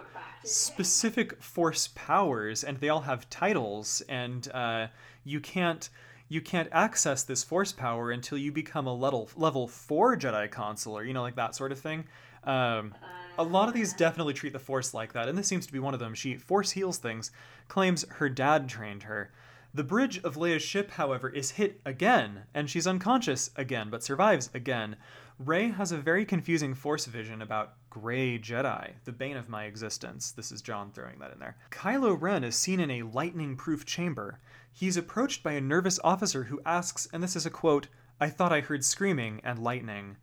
specific 0.45 1.43
force 1.43 1.89
powers, 1.95 2.65
and 2.65 2.79
they 2.79 2.89
all 2.89 3.01
have 3.01 3.29
titles, 3.31 4.03
and 4.09 4.49
uh, 4.53 4.89
you 5.25 5.41
can't 5.41 5.89
you 6.29 6.41
can't 6.41 6.69
access 6.73 7.23
this 7.23 7.45
force 7.45 7.71
power 7.71 8.11
until 8.11 8.37
you 8.37 8.51
become 8.51 8.87
a 8.87 8.95
level 8.95 9.29
level 9.37 9.69
four 9.69 10.17
Jedi 10.17 10.51
consular, 10.51 11.05
you 11.05 11.15
know, 11.15 11.23
like 11.23 11.37
that 11.37 11.55
sort 11.55 11.73
of 11.73 11.79
thing. 11.79 12.05
Um, 12.45 12.95
a 13.39 13.43
lot 13.43 13.69
of 13.69 13.75
these 13.75 13.93
definitely 13.93 14.35
treat 14.35 14.53
the 14.53 14.59
Force 14.59 14.95
like 14.95 15.13
that, 15.13 15.29
and 15.29 15.37
this 15.37 15.47
seems 15.47 15.67
to 15.67 15.73
be 15.73 15.79
one 15.79 15.95
of 15.95 16.01
them. 16.01 16.15
She 16.15 16.37
force 16.37 16.71
heals 16.71 16.99
things, 16.99 17.31
claims 17.69 18.05
her 18.09 18.29
dad 18.29 18.69
trained 18.69 19.05
her. 19.05 19.31
The 19.77 19.85
bridge 19.85 20.19
of 20.25 20.37
Leia's 20.37 20.63
ship, 20.63 20.93
however, 20.93 21.29
is 21.29 21.51
hit 21.51 21.83
again, 21.85 22.45
and 22.55 22.71
she's 22.71 22.87
unconscious 22.87 23.51
again, 23.57 23.91
but 23.91 24.03
survives 24.03 24.49
again. 24.55 24.97
Rey 25.39 25.69
has 25.69 25.93
a 25.93 25.99
very 25.99 26.25
confusing 26.25 26.73
Force 26.73 27.05
vision 27.05 27.43
about 27.43 27.75
Grey 27.91 28.39
Jedi, 28.39 28.93
the 29.05 29.13
bane 29.13 29.37
of 29.37 29.51
my 29.51 29.65
existence. 29.65 30.33
This 30.33 30.51
is 30.51 30.63
John 30.63 30.93
throwing 30.93 31.19
that 31.19 31.31
in 31.31 31.41
there. 31.41 31.59
Kylo 31.71 32.19
Ren 32.19 32.43
is 32.43 32.57
seen 32.57 32.81
in 32.81 32.91
a 32.91 33.03
lightning 33.03 33.55
proof 33.55 33.85
chamber. 33.85 34.41
He's 34.73 34.97
approached 34.97 35.43
by 35.43 35.53
a 35.53 35.61
nervous 35.61 36.01
officer 36.03 36.45
who 36.45 36.63
asks, 36.65 37.07
and 37.13 37.23
this 37.23 37.37
is 37.37 37.45
a 37.45 37.51
quote, 37.51 37.89
I 38.19 38.31
thought 38.31 38.55
I 38.55 38.63
heard 38.63 38.83
screaming 38.83 39.43
and 39.45 39.59
lightning. 39.59 40.17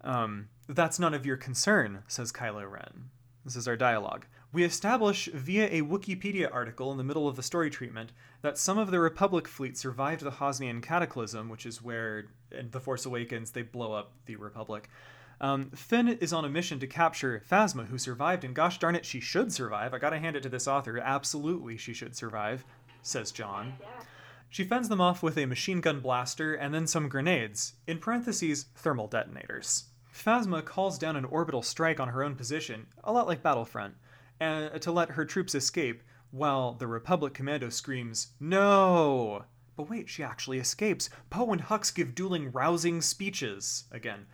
Um, 0.00 0.48
That's 0.66 0.98
none 0.98 1.12
of 1.12 1.26
your 1.26 1.36
concern, 1.36 2.04
says 2.08 2.32
Kylo 2.32 2.70
Ren. 2.70 3.10
This 3.44 3.54
is 3.54 3.68
our 3.68 3.76
dialogue. 3.76 4.24
We 4.50 4.64
establish 4.64 5.26
via 5.26 5.66
a 5.66 5.82
Wikipedia 5.82 6.48
article 6.50 6.90
in 6.90 6.96
the 6.96 7.04
middle 7.04 7.28
of 7.28 7.36
the 7.36 7.42
story 7.42 7.68
treatment 7.68 8.12
that 8.40 8.56
some 8.56 8.78
of 8.78 8.90
the 8.90 8.98
Republic 8.98 9.46
fleet 9.46 9.76
survived 9.76 10.22
the 10.22 10.30
Hosnian 10.30 10.80
Cataclysm, 10.80 11.50
which 11.50 11.66
is 11.66 11.82
where 11.82 12.28
in 12.50 12.70
The 12.70 12.80
Force 12.80 13.04
Awakens 13.04 13.50
they 13.50 13.60
blow 13.60 13.92
up 13.92 14.12
the 14.24 14.36
Republic. 14.36 14.88
Um, 15.40 15.70
Finn 15.70 16.08
is 16.08 16.32
on 16.32 16.46
a 16.46 16.48
mission 16.48 16.80
to 16.80 16.86
capture 16.86 17.42
Phasma, 17.48 17.88
who 17.88 17.98
survived, 17.98 18.42
and 18.42 18.54
gosh 18.54 18.78
darn 18.78 18.96
it, 18.96 19.04
she 19.04 19.20
should 19.20 19.52
survive. 19.52 19.92
I 19.92 19.98
gotta 19.98 20.18
hand 20.18 20.34
it 20.34 20.42
to 20.44 20.48
this 20.48 20.66
author. 20.66 20.98
Absolutely, 20.98 21.76
she 21.76 21.92
should 21.92 22.16
survive, 22.16 22.64
says 23.02 23.30
John. 23.30 23.74
She 24.48 24.64
fends 24.64 24.88
them 24.88 25.00
off 25.00 25.22
with 25.22 25.36
a 25.36 25.44
machine 25.44 25.82
gun 25.82 26.00
blaster 26.00 26.54
and 26.54 26.74
then 26.74 26.86
some 26.86 27.10
grenades, 27.10 27.74
in 27.86 27.98
parentheses, 27.98 28.64
thermal 28.74 29.08
detonators. 29.08 29.84
Phasma 30.12 30.64
calls 30.64 30.98
down 30.98 31.16
an 31.16 31.26
orbital 31.26 31.62
strike 31.62 32.00
on 32.00 32.08
her 32.08 32.24
own 32.24 32.34
position, 32.34 32.86
a 33.04 33.12
lot 33.12 33.28
like 33.28 33.42
Battlefront, 33.42 33.94
and 34.40 34.70
uh, 34.74 34.78
to 34.78 34.92
let 34.92 35.10
her 35.10 35.24
troops 35.24 35.54
escape, 35.54 36.02
while 36.30 36.72
the 36.72 36.86
Republic 36.86 37.34
commando 37.34 37.68
screams, 37.68 38.28
No! 38.40 39.44
But 39.76 39.88
wait, 39.88 40.08
she 40.08 40.22
actually 40.22 40.58
escapes. 40.58 41.08
Poe 41.30 41.52
and 41.52 41.62
Hux 41.62 41.94
give 41.94 42.14
dueling, 42.14 42.50
rousing 42.50 43.00
speeches. 43.00 43.84
Again. 43.92 44.26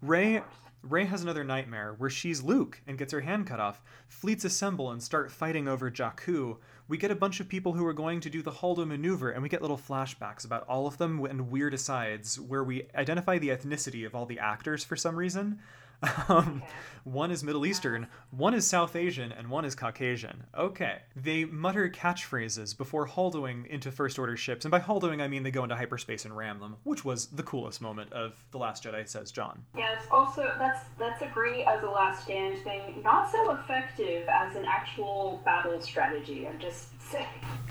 Rey 0.00 0.42
Rey 0.84 1.06
has 1.06 1.22
another 1.22 1.44
nightmare 1.44 1.94
where 1.96 2.10
she's 2.10 2.42
Luke 2.42 2.82
and 2.86 2.98
gets 2.98 3.12
her 3.12 3.22
hand 3.22 3.46
cut 3.46 3.58
off. 3.58 3.82
Fleets 4.06 4.44
assemble 4.44 4.90
and 4.90 5.02
start 5.02 5.32
fighting 5.32 5.66
over 5.66 5.90
Jakku. 5.90 6.58
We 6.88 6.98
get 6.98 7.10
a 7.10 7.16
bunch 7.16 7.40
of 7.40 7.48
people 7.48 7.72
who 7.72 7.86
are 7.86 7.94
going 7.94 8.20
to 8.20 8.28
do 8.28 8.42
the 8.42 8.50
Holdo 8.50 8.86
maneuver, 8.86 9.30
and 9.30 9.42
we 9.42 9.48
get 9.48 9.62
little 9.62 9.78
flashbacks 9.78 10.44
about 10.44 10.68
all 10.68 10.86
of 10.86 10.98
them 10.98 11.24
and 11.24 11.50
weird 11.50 11.72
asides 11.72 12.38
where 12.38 12.62
we 12.62 12.86
identify 12.94 13.38
the 13.38 13.48
ethnicity 13.48 14.04
of 14.04 14.14
all 14.14 14.26
the 14.26 14.38
actors 14.38 14.84
for 14.84 14.94
some 14.94 15.16
reason. 15.16 15.58
Um, 16.28 16.62
one 17.04 17.30
is 17.30 17.44
Middle 17.44 17.66
Eastern, 17.66 18.08
one 18.30 18.54
is 18.54 18.66
South 18.66 18.96
Asian, 18.96 19.30
and 19.30 19.48
one 19.48 19.66
is 19.66 19.74
Caucasian. 19.74 20.44
Okay. 20.56 21.02
They 21.14 21.44
mutter 21.44 21.90
catchphrases 21.90 22.76
before 22.76 23.04
holdoing 23.06 23.66
into 23.66 23.92
First 23.92 24.18
Order 24.18 24.38
ships, 24.38 24.64
and 24.64 24.72
by 24.72 24.78
holdoing 24.78 25.20
I 25.20 25.28
mean 25.28 25.42
they 25.42 25.50
go 25.50 25.64
into 25.64 25.76
hyperspace 25.76 26.24
and 26.24 26.34
ram 26.34 26.60
them, 26.60 26.76
which 26.84 27.04
was 27.04 27.26
the 27.26 27.42
coolest 27.42 27.82
moment 27.82 28.10
of 28.14 28.42
The 28.52 28.58
Last 28.58 28.84
Jedi, 28.84 29.06
says 29.06 29.32
John. 29.32 29.64
Yeah, 29.76 29.94
it's 29.98 30.06
also 30.10 30.54
that's 30.58 30.84
that's 30.98 31.20
a 31.20 31.26
great 31.26 31.66
as 31.66 31.82
a 31.82 31.90
last 31.90 32.24
stand 32.24 32.58
thing. 32.64 33.02
Not 33.04 33.30
so 33.30 33.52
effective 33.52 34.26
as 34.28 34.56
an 34.56 34.64
actual 34.64 35.42
battle 35.44 35.78
strategy. 35.82 36.48
I'm 36.48 36.58
just 36.58 36.88
saying. 37.10 37.26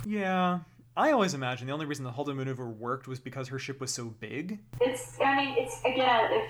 Yeah. 0.05 0.59
I 0.95 1.11
always 1.11 1.33
imagine 1.33 1.67
the 1.67 1.73
only 1.73 1.87
reason 1.87 2.05
the 2.05 2.11
Holdo 2.11 2.35
maneuver 2.35 2.69
worked 2.69 3.07
was 3.07 3.19
because 3.19 3.47
her 3.47 3.57
ship 3.57 3.81
was 3.81 3.91
so 3.91 4.05
big. 4.19 4.59
It's 4.79 5.17
I 5.19 5.35
mean 5.35 5.55
it's 5.57 5.81
again 5.85 6.29
if 6.31 6.49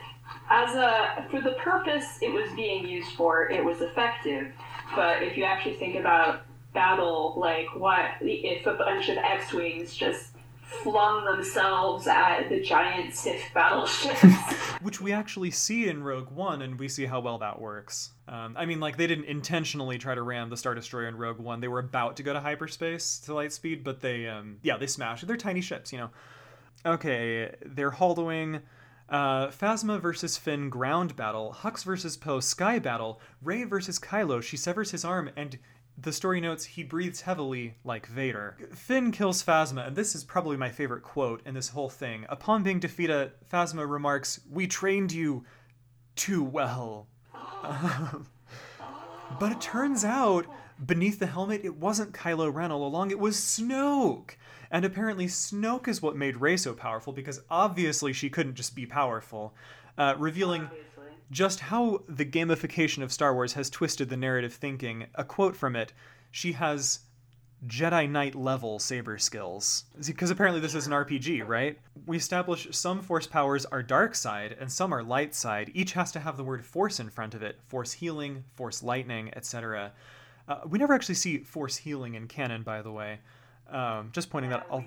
as 0.49 0.75
a 0.75 1.25
for 1.32 1.39
the 1.39 1.53
purpose 1.53 2.17
it 2.21 2.32
was 2.32 2.51
being 2.53 2.88
used 2.88 3.13
for 3.13 3.49
it 3.49 3.63
was 3.63 3.82
effective, 3.82 4.51
but 4.95 5.23
if 5.23 5.38
you 5.38 5.45
actually 5.45 5.75
think 5.75 5.95
about 5.95 6.41
battle 6.73 7.36
like 7.38 7.67
what 7.75 8.06
if 8.19 8.65
a 8.65 8.73
bunch 8.73 9.08
of 9.10 9.17
X-wings 9.17 9.95
just 9.95 10.32
flung 10.81 11.25
themselves 11.25 12.07
at 12.07 12.49
the 12.49 12.62
giant 12.62 13.13
Sith 13.13 13.43
battleships. 13.53 14.23
which 14.81 14.99
we 14.99 15.12
actually 15.12 15.51
see 15.51 15.88
in 15.88 16.03
Rogue 16.03 16.31
One, 16.31 16.62
and 16.62 16.79
we 16.79 16.88
see 16.88 17.05
how 17.05 17.19
well 17.19 17.38
that 17.39 17.59
works. 17.59 18.12
Um, 18.27 18.55
I 18.57 18.65
mean, 18.65 18.79
like 18.79 18.97
they 18.97 19.07
didn't 19.07 19.25
intentionally 19.25 19.97
try 19.97 20.15
to 20.15 20.21
ram 20.21 20.49
the 20.49 20.57
Star 20.57 20.75
Destroyer 20.75 21.07
in 21.07 21.17
Rogue 21.17 21.39
One. 21.39 21.62
They 21.62 21.67
were 21.67 21.79
about 21.79 22.17
to 22.17 22.23
go 22.23 22.33
to 22.33 22.39
hyperspace 22.39 23.19
to 23.19 23.33
light 23.33 23.53
speed, 23.53 23.83
but 23.83 24.01
they, 24.01 24.27
um, 24.27 24.57
yeah, 24.62 24.77
they 24.77 24.88
smashed. 24.88 25.25
They're 25.25 25.38
tiny 25.38 25.62
ships, 25.62 25.91
you 25.91 25.99
know. 25.99 26.09
Okay, 26.86 27.55
they're 27.65 27.91
holdoing. 27.91 28.62
Uh, 29.09 29.47
Phasma 29.47 30.01
versus 30.01 30.38
Finn 30.38 30.69
ground 30.69 31.15
battle, 31.15 31.55
Hux 31.59 31.83
versus 31.83 32.17
Poe 32.17 32.39
sky 32.39 32.79
battle, 32.79 33.21
Rey 33.41 33.63
versus 33.63 33.99
Kylo. 33.99 34.41
She 34.41 34.57
severs 34.57 34.91
his 34.91 35.05
arm, 35.05 35.29
and 35.36 35.59
the 35.97 36.12
story 36.12 36.41
notes 36.41 36.65
he 36.65 36.84
breathes 36.84 37.21
heavily 37.21 37.75
like 37.84 38.08
Vader. 38.08 38.58
Finn 38.73 39.12
kills 39.12 39.43
Phasma, 39.43 39.88
and 39.88 39.95
this 39.95 40.15
is 40.15 40.23
probably 40.23 40.58
my 40.58 40.69
favorite 40.69 41.03
quote 41.03 41.41
in 41.45 41.53
this 41.53 41.69
whole 41.69 41.89
thing. 41.89 42.25
Upon 42.29 42.63
being 42.63 42.79
defeated, 42.79 43.32
Phasma 43.51 43.89
remarks, 43.89 44.39
"We 44.49 44.67
trained 44.67 45.12
you 45.12 45.45
too 46.15 46.43
well." 46.43 47.08
but 49.39 49.51
it 49.51 49.62
turns 49.62 50.03
out, 50.03 50.45
beneath 50.84 51.19
the 51.19 51.27
helmet, 51.27 51.62
it 51.63 51.77
wasn't 51.77 52.13
Kylo 52.13 52.53
Ren 52.53 52.71
all 52.71 52.86
along. 52.86 53.12
It 53.12 53.19
was 53.19 53.38
Snoke. 53.38 54.32
And 54.71 54.86
apparently, 54.86 55.27
Snoke 55.27 55.88
is 55.88 56.01
what 56.01 56.15
made 56.15 56.38
Rey 56.38 56.58
so 56.58 56.73
powerful 56.73 57.13
because 57.13 57.41
obviously 57.49 58.12
she 58.12 58.29
couldn't 58.29 58.56
just 58.56 58.75
be 58.75 58.88
powerful, 58.88 59.53
uh, 59.97 60.15
revealing 60.17 60.63
Obviously. 60.63 60.92
Just 61.31 61.59
how 61.62 62.03
the 62.07 62.25
gamification 62.25 63.03
of 63.03 63.12
Star 63.12 63.33
Wars 63.33 63.53
has 63.53 63.69
twisted 63.69 64.09
the 64.09 64.17
narrative 64.17 64.53
thinking. 64.53 65.07
A 65.15 65.23
quote 65.23 65.55
from 65.55 65.75
it 65.75 65.93
she 66.31 66.53
has 66.53 66.99
Jedi 67.67 68.09
Knight 68.09 68.36
level 68.36 68.77
saber 68.79 69.17
skills. 69.17 69.86
Because 70.05 70.29
apparently 70.29 70.59
this 70.59 70.75
is 70.75 70.88
an 70.88 70.93
RPG, 70.93 71.47
right? 71.47 71.79
We 72.05 72.17
establish 72.17 72.67
some 72.71 73.01
force 73.01 73.27
powers 73.27 73.65
are 73.65 73.81
dark 73.81 74.15
side 74.15 74.57
and 74.59 74.71
some 74.71 74.93
are 74.93 75.03
light 75.03 75.33
side. 75.33 75.71
Each 75.73 75.93
has 75.93 76.12
to 76.13 76.19
have 76.19 76.36
the 76.36 76.43
word 76.43 76.65
force 76.65 76.99
in 76.99 77.09
front 77.09 77.33
of 77.33 77.41
it 77.41 77.59
force 77.67 77.93
healing, 77.93 78.43
force 78.53 78.83
lightning, 78.83 79.31
etc. 79.33 79.93
Uh, 80.47 80.59
we 80.67 80.77
never 80.77 80.93
actually 80.93 81.15
see 81.15 81.39
force 81.39 81.77
healing 81.77 82.15
in 82.15 82.27
canon, 82.27 82.63
by 82.63 82.81
the 82.81 82.91
way. 82.91 83.19
Um, 83.69 84.10
just 84.12 84.30
pointing 84.30 84.52
that 84.52 84.67
Yeah, 84.69 84.76
out. 84.76 84.84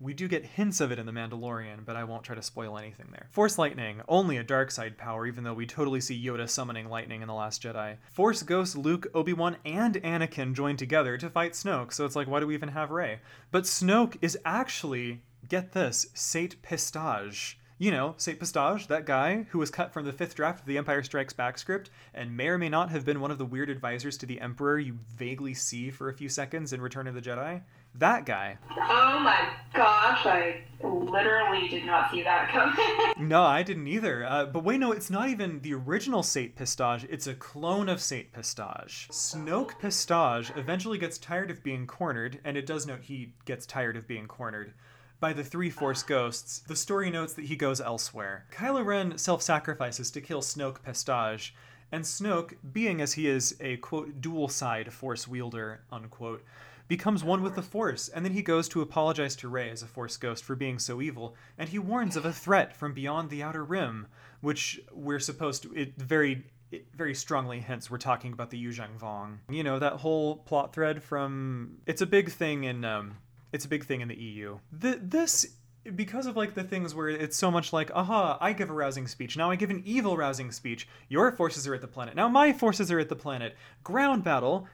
we 0.00 0.14
do 0.14 0.28
get 0.28 0.44
hints 0.44 0.80
of 0.80 0.92
it 0.92 0.98
in 0.98 1.06
The 1.06 1.12
Mandalorian, 1.12 1.84
but 1.84 1.96
I 1.96 2.04
won't 2.04 2.22
try 2.22 2.36
to 2.36 2.42
spoil 2.42 2.78
anything 2.78 3.08
there. 3.10 3.26
Force 3.30 3.58
Lightning, 3.58 4.02
only 4.06 4.36
a 4.36 4.44
dark 4.44 4.70
side 4.70 4.96
power, 4.96 5.26
even 5.26 5.42
though 5.44 5.54
we 5.54 5.66
totally 5.66 6.00
see 6.00 6.22
Yoda 6.24 6.48
summoning 6.48 6.88
lightning 6.88 7.20
in 7.22 7.26
The 7.28 7.34
Last 7.34 7.62
Jedi. 7.62 7.96
Force 8.12 8.42
Ghost, 8.42 8.76
Luke, 8.76 9.06
Obi 9.14 9.32
Wan, 9.32 9.56
and 9.64 9.96
Anakin 9.96 10.54
join 10.54 10.76
together 10.76 11.16
to 11.18 11.28
fight 11.30 11.52
Snoke, 11.52 11.92
so 11.92 12.04
it's 12.04 12.14
like, 12.16 12.28
why 12.28 12.38
do 12.40 12.46
we 12.46 12.54
even 12.54 12.68
have 12.70 12.90
Rey? 12.90 13.20
But 13.50 13.64
Snoke 13.64 14.16
is 14.22 14.38
actually, 14.44 15.22
get 15.48 15.72
this, 15.72 16.06
Sate 16.14 16.62
Pestage. 16.62 17.58
You 17.80 17.92
know, 17.92 18.14
Sate 18.16 18.40
Pestage, 18.40 18.88
that 18.88 19.06
guy 19.06 19.46
who 19.50 19.58
was 19.60 19.70
cut 19.70 19.92
from 19.92 20.04
the 20.04 20.12
fifth 20.12 20.34
draft 20.34 20.58
of 20.60 20.66
the 20.66 20.76
Empire 20.78 21.00
Strikes 21.04 21.32
Back 21.32 21.56
script, 21.58 21.90
and 22.12 22.36
may 22.36 22.48
or 22.48 22.58
may 22.58 22.68
not 22.68 22.90
have 22.90 23.04
been 23.04 23.20
one 23.20 23.30
of 23.30 23.38
the 23.38 23.46
weird 23.46 23.70
advisors 23.70 24.18
to 24.18 24.26
the 24.26 24.40
Emperor 24.40 24.80
you 24.80 24.98
vaguely 25.16 25.54
see 25.54 25.92
for 25.92 26.08
a 26.08 26.12
few 26.14 26.28
seconds 26.28 26.72
in 26.72 26.80
Return 26.80 27.06
of 27.06 27.14
the 27.14 27.20
Jedi. 27.22 27.62
That 27.94 28.26
guy. 28.26 28.58
Oh 28.70 29.18
my 29.18 29.50
gosh, 29.74 30.24
I 30.24 30.62
literally 30.82 31.68
did 31.68 31.84
not 31.84 32.10
see 32.10 32.22
that 32.22 32.50
coming. 32.50 32.76
No, 33.28 33.42
I 33.42 33.64
didn't 33.64 33.88
either. 33.88 34.24
Uh, 34.24 34.46
but 34.46 34.62
wait, 34.62 34.78
no, 34.78 34.92
it's 34.92 35.10
not 35.10 35.28
even 35.28 35.60
the 35.60 35.74
original 35.74 36.22
Sate 36.22 36.54
Pestage. 36.54 37.04
It's 37.10 37.26
a 37.26 37.34
clone 37.34 37.88
of 37.88 38.00
Sate 38.00 38.32
Pestage. 38.32 39.08
Snoke 39.10 39.78
Pestage 39.80 40.52
eventually 40.56 40.98
gets 40.98 41.18
tired 41.18 41.50
of 41.50 41.64
being 41.64 41.86
cornered, 41.86 42.38
and 42.44 42.56
it 42.56 42.64
does 42.64 42.86
note 42.86 43.00
he 43.02 43.32
gets 43.44 43.66
tired 43.66 43.96
of 43.96 44.06
being 44.06 44.28
cornered 44.28 44.72
by 45.18 45.32
the 45.32 45.42
three 45.42 45.68
Force 45.68 46.04
ghosts. 46.04 46.60
The 46.60 46.76
story 46.76 47.10
notes 47.10 47.32
that 47.34 47.46
he 47.46 47.56
goes 47.56 47.80
elsewhere. 47.80 48.46
Kylo 48.52 48.84
Ren 48.84 49.18
self-sacrifices 49.18 50.12
to 50.12 50.20
kill 50.20 50.40
Snoke 50.40 50.82
Pestage, 50.84 51.54
and 51.90 52.04
Snoke, 52.04 52.54
being 52.72 53.00
as 53.00 53.14
he 53.14 53.26
is 53.26 53.56
a 53.60 53.78
quote 53.78 54.20
dual 54.20 54.48
side 54.48 54.92
Force 54.92 55.26
wielder 55.26 55.80
unquote, 55.90 56.44
becomes 56.88 57.22
one 57.22 57.42
with 57.42 57.54
the 57.54 57.62
Force, 57.62 58.08
and 58.08 58.24
then 58.24 58.32
he 58.32 58.42
goes 58.42 58.68
to 58.70 58.80
apologize 58.80 59.36
to 59.36 59.48
Rey 59.48 59.70
as 59.70 59.82
a 59.82 59.86
Force 59.86 60.16
ghost 60.16 60.42
for 60.42 60.56
being 60.56 60.78
so 60.78 61.00
evil, 61.00 61.36
and 61.56 61.68
he 61.68 61.78
warns 61.78 62.16
of 62.16 62.24
a 62.24 62.32
threat 62.32 62.74
from 62.74 62.94
beyond 62.94 63.30
the 63.30 63.42
Outer 63.42 63.64
Rim, 63.64 64.06
which 64.40 64.80
we're 64.92 65.20
supposed 65.20 65.62
to. 65.62 65.74
It 65.74 65.96
very. 65.96 66.44
It 66.70 66.86
very 66.94 67.14
strongly 67.14 67.60
hints 67.60 67.90
we're 67.90 67.96
talking 67.96 68.34
about 68.34 68.50
the 68.50 68.62
Yuuzhan 68.62 68.98
Vong. 69.00 69.38
You 69.48 69.64
know 69.64 69.78
that 69.78 69.94
whole 69.94 70.36
plot 70.36 70.74
thread 70.74 71.02
from. 71.02 71.78
It's 71.86 72.02
a 72.02 72.06
big 72.06 72.30
thing 72.30 72.64
in. 72.64 72.84
Um, 72.84 73.16
it's 73.54 73.64
a 73.64 73.68
big 73.68 73.86
thing 73.86 74.02
in 74.02 74.08
the 74.08 74.14
EU. 74.14 74.58
The, 74.70 75.00
this 75.02 75.46
because 75.94 76.26
of 76.26 76.36
like 76.36 76.54
the 76.54 76.64
things 76.64 76.94
where 76.94 77.08
it's 77.08 77.36
so 77.36 77.50
much 77.50 77.72
like, 77.72 77.90
aha, 77.94 78.36
I 78.40 78.52
give 78.52 78.70
a 78.70 78.74
rousing 78.74 79.08
speech. 79.08 79.36
Now 79.36 79.50
I 79.50 79.56
give 79.56 79.70
an 79.70 79.82
evil 79.84 80.16
rousing 80.16 80.52
speech. 80.52 80.86
Your 81.08 81.32
forces 81.32 81.66
are 81.66 81.74
at 81.74 81.80
the 81.80 81.88
planet. 81.88 82.14
Now 82.14 82.28
my 82.28 82.52
forces 82.52 82.90
are 82.92 82.98
at 82.98 83.08
the 83.08 83.16
planet. 83.16 83.56
Ground 83.82 84.24
battle, 84.24 84.68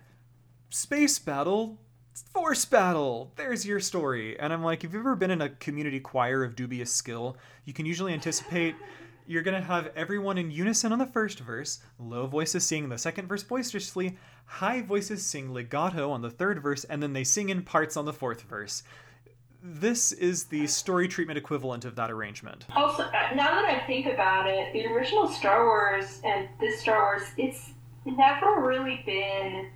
space 0.71 1.19
battle, 1.19 1.79
force 2.23 2.65
battle. 2.65 3.33
There's 3.37 3.67
your 3.67 3.81
story. 3.81 4.39
And 4.39 4.53
I'm 4.53 4.63
like, 4.63 4.85
if 4.85 4.93
you've 4.93 5.01
ever 5.01 5.17
been 5.17 5.31
in 5.31 5.41
a 5.41 5.49
community 5.49 6.01
choir 6.01 6.45
of 6.45 6.57
dubious 6.57 6.93
skill, 6.93 7.37
you 7.65 7.73
can 7.73 7.87
usually 7.87 8.13
anticipate 8.13 8.75
you're 9.27 9.43
going 9.43 9.61
to 9.61 9.67
have 9.67 9.91
everyone 9.97 10.39
in 10.39 10.51
unison 10.51 10.93
on 10.93 10.99
the 10.99 11.07
first 11.07 11.41
verse, 11.41 11.81
low 11.99 12.27
voices 12.27 12.65
sing 12.65 12.89
the 12.89 12.99
second 12.99 13.27
verse 13.27 13.43
boisterously, 13.43 14.19
high 14.45 14.83
voices 14.83 15.25
sing 15.25 15.53
legato 15.53 16.11
on 16.11 16.23
the 16.23 16.31
third 16.31 16.63
verse, 16.63 16.85
and 16.85 17.03
then 17.03 17.13
they 17.13 17.25
sing 17.25 17.49
in 17.49 17.63
parts 17.63 17.97
on 17.97 18.05
the 18.05 18.13
fourth 18.13 18.43
verse. 18.43 18.83
This 19.63 20.13
is 20.13 20.45
the 20.45 20.67
story 20.67 21.09
treatment 21.09 21.39
equivalent 21.39 21.87
of 21.87 21.97
that 21.97 22.11
arrangement. 22.11 22.67
Also, 22.77 23.05
uh, 23.05 23.35
now 23.35 23.55
that 23.55 23.65
I 23.65 23.87
think 23.87 24.07
about 24.07 24.47
it, 24.47 24.75
the 24.75 24.87
original 24.87 25.27
Star 25.27 25.65
Wars 25.65 26.21
and 26.23 26.49
this 26.61 26.81
Star 26.81 26.99
Wars, 26.99 27.31
it's 27.39 27.71
never 28.05 28.61
really 28.61 29.03
been 29.07 29.71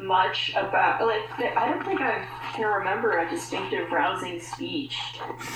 much 0.00 0.52
about 0.56 1.06
like 1.06 1.56
I 1.56 1.68
don't 1.70 1.84
think 1.84 2.00
I've 2.00 2.26
can 2.52 2.66
remember 2.66 3.18
a 3.18 3.30
distinctive, 3.30 3.90
rousing 3.90 4.40
speech. 4.40 4.98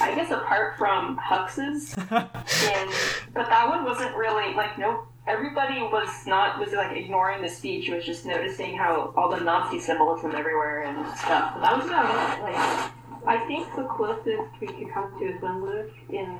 I 0.01 0.15
guess 0.15 0.31
apart 0.31 0.79
from 0.79 1.17
Hux's, 1.17 1.95
and 2.11 2.91
but 3.35 3.47
that 3.49 3.69
one 3.69 3.85
wasn't 3.85 4.17
really 4.17 4.55
like 4.55 4.79
no. 4.79 5.07
Everybody 5.27 5.81
was 5.81 6.09
not 6.27 6.59
was 6.59 6.73
like 6.73 6.97
ignoring 6.97 7.43
the 7.43 7.49
speech. 7.49 7.89
Was 7.91 8.05
just 8.05 8.25
noticing 8.25 8.77
how 8.77 9.13
all 9.17 9.29
the 9.29 9.43
Nazi 9.43 9.81
symbolism 9.81 10.33
everywhere 10.35 10.85
and 10.85 10.97
stuff. 11.17 11.55
But 11.55 11.63
that 11.63 11.77
was 11.77 11.87
about 11.87 12.39
it. 12.39 12.43
Like 12.43 12.93
I 13.27 13.45
think 13.47 13.75
the 13.75 13.85
closest 13.85 14.61
we 14.61 14.69
could 14.69 14.93
come 14.93 15.19
to 15.19 15.25
is 15.25 15.43
when 15.43 15.63
Luke 15.63 15.93
in 16.11 16.39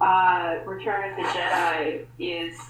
uh, 0.00 0.58
Return 0.66 1.10
of 1.10 1.16
the 1.16 1.22
Jedi 1.22 2.04
is 2.18 2.60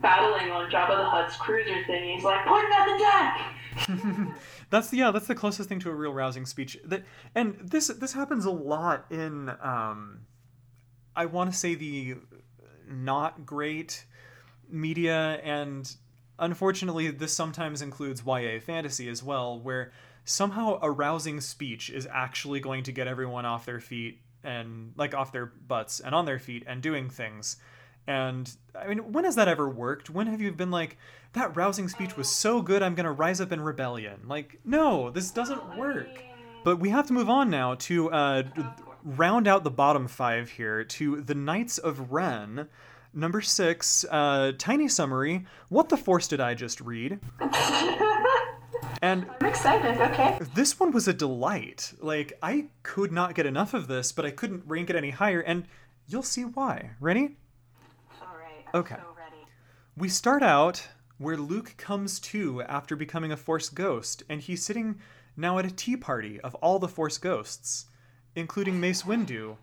battling 0.00 0.50
on 0.50 0.70
Jabba 0.70 0.96
the 0.96 1.04
Hutt's 1.04 1.36
cruiser 1.36 1.84
thing. 1.86 2.14
He's 2.14 2.24
like, 2.24 2.46
"Put 2.46 2.60
it 2.60 2.72
on 2.72 2.92
the 2.92 2.98
deck." 2.98 3.53
That's 4.70 4.92
yeah, 4.92 5.10
that's 5.10 5.26
the 5.26 5.34
closest 5.34 5.68
thing 5.68 5.80
to 5.80 5.90
a 5.90 5.94
real 5.94 6.12
rousing 6.12 6.46
speech. 6.46 6.78
That 6.84 7.04
and 7.34 7.56
this 7.62 7.88
this 7.88 8.12
happens 8.12 8.44
a 8.44 8.50
lot 8.50 9.06
in 9.10 9.50
um, 9.60 10.20
I 11.16 11.26
want 11.26 11.50
to 11.50 11.56
say 11.56 11.74
the 11.74 12.16
not 12.88 13.46
great 13.46 14.04
media 14.68 15.40
and 15.42 15.94
unfortunately 16.38 17.10
this 17.10 17.32
sometimes 17.32 17.80
includes 17.82 18.22
YA 18.26 18.58
fantasy 18.60 19.08
as 19.08 19.22
well 19.22 19.58
where 19.60 19.92
somehow 20.24 20.78
a 20.82 20.90
rousing 20.90 21.40
speech 21.40 21.90
is 21.90 22.08
actually 22.10 22.60
going 22.60 22.82
to 22.82 22.92
get 22.92 23.06
everyone 23.06 23.44
off 23.44 23.66
their 23.66 23.80
feet 23.80 24.20
and 24.42 24.92
like 24.96 25.14
off 25.14 25.32
their 25.32 25.46
butts 25.46 26.00
and 26.00 26.14
on 26.14 26.24
their 26.24 26.38
feet 26.38 26.64
and 26.66 26.82
doing 26.82 27.08
things. 27.08 27.56
And 28.06 28.54
I 28.78 28.86
mean, 28.86 29.12
when 29.12 29.24
has 29.24 29.36
that 29.36 29.48
ever 29.48 29.68
worked? 29.68 30.10
When 30.10 30.26
have 30.26 30.40
you 30.40 30.52
been 30.52 30.70
like, 30.70 30.98
that 31.32 31.56
rousing 31.56 31.88
speech 31.88 32.16
was 32.16 32.28
so 32.28 32.60
good, 32.62 32.82
I'm 32.82 32.94
going 32.94 33.04
to 33.04 33.12
rise 33.12 33.40
up 33.40 33.52
in 33.52 33.60
rebellion? 33.60 34.20
Like, 34.26 34.60
no, 34.64 35.10
this 35.10 35.30
doesn't 35.30 35.76
work. 35.76 36.22
But 36.64 36.76
we 36.78 36.90
have 36.90 37.06
to 37.08 37.12
move 37.12 37.28
on 37.28 37.50
now 37.50 37.74
to 37.74 38.10
uh, 38.10 38.42
round 39.04 39.48
out 39.48 39.64
the 39.64 39.70
bottom 39.70 40.08
five 40.08 40.50
here 40.50 40.84
to 40.84 41.20
The 41.20 41.34
Knights 41.34 41.78
of 41.78 42.12
Ren. 42.12 42.68
Number 43.12 43.40
six, 43.40 44.04
uh, 44.10 44.52
tiny 44.58 44.88
summary. 44.88 45.46
What 45.68 45.88
the 45.88 45.96
force 45.96 46.26
did 46.26 46.40
I 46.40 46.54
just 46.54 46.80
read? 46.80 47.20
And 49.04 49.26
I'm 49.38 49.46
excited. 49.46 50.00
Okay. 50.00 50.38
This 50.54 50.80
one 50.80 50.90
was 50.90 51.06
a 51.08 51.12
delight. 51.12 51.92
Like 52.00 52.32
I 52.42 52.68
could 52.82 53.12
not 53.12 53.34
get 53.34 53.44
enough 53.44 53.74
of 53.74 53.86
this, 53.86 54.12
but 54.12 54.24
I 54.24 54.30
couldn't 54.30 54.62
rank 54.66 54.88
it 54.88 54.96
any 54.96 55.10
higher, 55.10 55.40
and 55.40 55.64
you'll 56.06 56.22
see 56.22 56.42
why. 56.42 56.92
Ready? 57.00 57.36
All 58.74 58.82
right. 58.82 58.90
I'm 58.90 58.96
okay. 58.96 59.02
So. 59.02 59.48
We 59.96 60.08
start 60.08 60.42
out 60.42 60.88
where 61.18 61.36
Luke 61.36 61.74
comes 61.76 62.18
to 62.20 62.62
after 62.62 62.96
becoming 62.96 63.30
a 63.30 63.36
Force 63.36 63.68
ghost, 63.68 64.24
and 64.28 64.40
he's 64.40 64.64
sitting 64.64 64.96
now 65.36 65.58
at 65.58 65.66
a 65.66 65.70
tea 65.70 65.96
party 65.96 66.40
of 66.40 66.54
all 66.56 66.78
the 66.80 66.88
Force 66.88 67.18
ghosts, 67.18 67.86
including 68.34 68.80
Mace 68.80 69.02
Windu. 69.02 69.56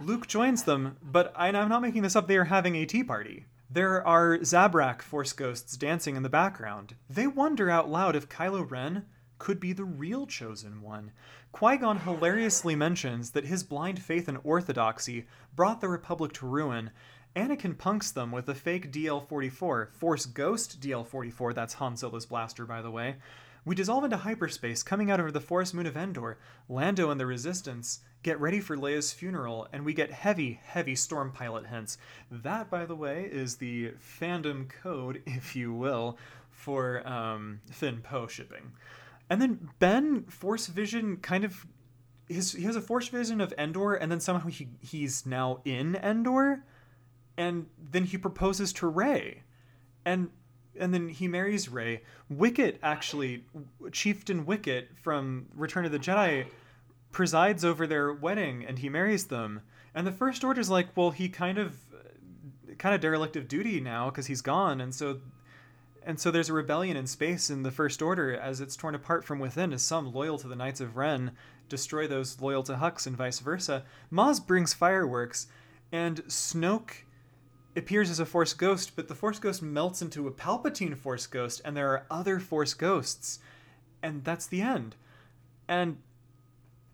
Luke 0.00 0.26
joins 0.26 0.62
them, 0.62 0.96
but 1.02 1.32
I'm 1.36 1.68
not 1.68 1.82
making 1.82 2.02
this 2.02 2.16
up. 2.16 2.26
They 2.26 2.38
are 2.38 2.44
having 2.44 2.74
a 2.76 2.86
tea 2.86 3.04
party. 3.04 3.44
There 3.70 4.06
are 4.06 4.38
Zabrak 4.38 5.02
Force 5.02 5.32
ghosts 5.32 5.76
dancing 5.76 6.16
in 6.16 6.22
the 6.22 6.28
background. 6.28 6.94
They 7.10 7.26
wonder 7.26 7.70
out 7.70 7.90
loud 7.90 8.16
if 8.16 8.28
Kylo 8.28 8.68
Ren 8.68 9.04
could 9.38 9.60
be 9.60 9.72
the 9.72 9.84
real 9.84 10.26
chosen 10.26 10.80
one. 10.80 11.12
Qui 11.52 11.76
Gon 11.76 11.98
hilariously 11.98 12.74
mentions 12.74 13.32
that 13.32 13.44
his 13.44 13.62
blind 13.62 14.00
faith 14.02 14.28
in 14.28 14.38
orthodoxy 14.38 15.26
brought 15.54 15.80
the 15.80 15.88
Republic 15.88 16.32
to 16.34 16.46
ruin. 16.46 16.90
Anakin 17.36 17.76
punks 17.76 18.12
them 18.12 18.30
with 18.30 18.48
a 18.48 18.54
fake 18.54 18.92
DL 18.92 19.26
44, 19.26 19.90
Force 19.92 20.26
Ghost 20.26 20.80
DL 20.80 21.06
44, 21.06 21.52
that's 21.52 21.74
Han 21.74 21.96
Solo's 21.96 22.26
blaster, 22.26 22.64
by 22.64 22.80
the 22.80 22.90
way. 22.90 23.16
We 23.64 23.74
dissolve 23.74 24.04
into 24.04 24.18
hyperspace, 24.18 24.82
coming 24.82 25.10
out 25.10 25.20
over 25.20 25.32
the 25.32 25.40
forest 25.40 25.74
moon 25.74 25.86
of 25.86 25.96
Endor. 25.96 26.38
Lando 26.68 27.10
and 27.10 27.18
the 27.18 27.26
Resistance 27.26 28.00
get 28.22 28.38
ready 28.38 28.60
for 28.60 28.76
Leia's 28.76 29.12
funeral, 29.12 29.66
and 29.72 29.84
we 29.84 29.94
get 29.94 30.12
heavy, 30.12 30.60
heavy 30.62 30.94
storm 30.94 31.32
pilot 31.32 31.66
hints. 31.66 31.96
That, 32.30 32.70
by 32.70 32.84
the 32.84 32.94
way, 32.94 33.28
is 33.30 33.56
the 33.56 33.92
fandom 33.92 34.68
code, 34.68 35.22
if 35.26 35.56
you 35.56 35.72
will, 35.72 36.18
for 36.50 37.06
um, 37.08 37.60
Finn 37.70 38.00
Poe 38.02 38.26
shipping. 38.26 38.72
And 39.30 39.40
then 39.40 39.70
Ben 39.78 40.24
Force 40.24 40.66
Vision 40.66 41.16
kind 41.16 41.44
of 41.44 41.66
his 42.28 42.52
he 42.52 42.64
has 42.64 42.76
a 42.76 42.80
Force 42.80 43.08
Vision 43.08 43.40
of 43.40 43.52
Endor, 43.58 43.94
and 43.94 44.12
then 44.12 44.20
somehow 44.20 44.48
he 44.48 44.68
he's 44.80 45.24
now 45.26 45.60
in 45.64 45.96
Endor, 45.96 46.64
and 47.36 47.66
then 47.78 48.04
he 48.04 48.18
proposes 48.18 48.72
to 48.74 48.86
Rey, 48.86 49.42
and 50.04 50.30
and 50.78 50.92
then 50.92 51.08
he 51.08 51.28
marries 51.28 51.68
Rey. 51.68 52.02
Wicket 52.28 52.78
actually, 52.82 53.44
Chieftain 53.92 54.44
Wicket 54.44 54.88
from 55.02 55.46
Return 55.54 55.84
of 55.84 55.92
the 55.92 55.98
Jedi, 55.98 56.46
presides 57.12 57.64
over 57.64 57.86
their 57.86 58.12
wedding, 58.12 58.64
and 58.66 58.78
he 58.78 58.88
marries 58.88 59.26
them. 59.26 59.60
And 59.94 60.06
the 60.06 60.12
First 60.12 60.42
Order's 60.42 60.70
like, 60.70 60.88
well, 60.96 61.12
he 61.12 61.28
kind 61.28 61.58
of, 61.58 61.76
kind 62.78 62.94
of 62.94 63.00
derelict 63.00 63.36
of 63.36 63.46
duty 63.46 63.80
now 63.80 64.10
because 64.10 64.26
he's 64.26 64.40
gone, 64.40 64.80
and 64.80 64.92
so, 64.92 65.20
and 66.04 66.18
so 66.18 66.30
there's 66.30 66.50
a 66.50 66.54
rebellion 66.54 66.96
in 66.96 67.06
space 67.06 67.50
in 67.50 67.62
the 67.62 67.70
First 67.70 68.02
Order 68.02 68.34
as 68.34 68.60
it's 68.60 68.76
torn 68.76 68.96
apart 68.96 69.24
from 69.24 69.38
within. 69.38 69.72
As 69.72 69.82
some 69.82 70.12
loyal 70.12 70.38
to 70.38 70.48
the 70.48 70.56
Knights 70.56 70.80
of 70.80 70.96
Ren 70.96 71.32
destroy 71.68 72.06
those 72.06 72.40
loyal 72.40 72.64
to 72.64 72.74
Hux, 72.74 73.06
and 73.06 73.16
vice 73.16 73.38
versa. 73.38 73.84
Maz 74.12 74.44
brings 74.44 74.74
fireworks, 74.74 75.46
and 75.92 76.24
Snoke 76.24 77.04
appears 77.76 78.10
as 78.10 78.20
a 78.20 78.26
Force 78.26 78.54
ghost, 78.54 78.92
but 78.96 79.08
the 79.08 79.14
Force 79.14 79.38
ghost 79.38 79.62
melts 79.62 80.02
into 80.02 80.26
a 80.26 80.32
Palpatine 80.32 80.96
Force 80.96 81.26
ghost, 81.26 81.60
and 81.64 81.76
there 81.76 81.90
are 81.90 82.06
other 82.10 82.38
Force 82.38 82.74
ghosts. 82.74 83.38
And 84.02 84.24
that's 84.24 84.46
the 84.46 84.60
end. 84.60 84.96
And 85.66 85.98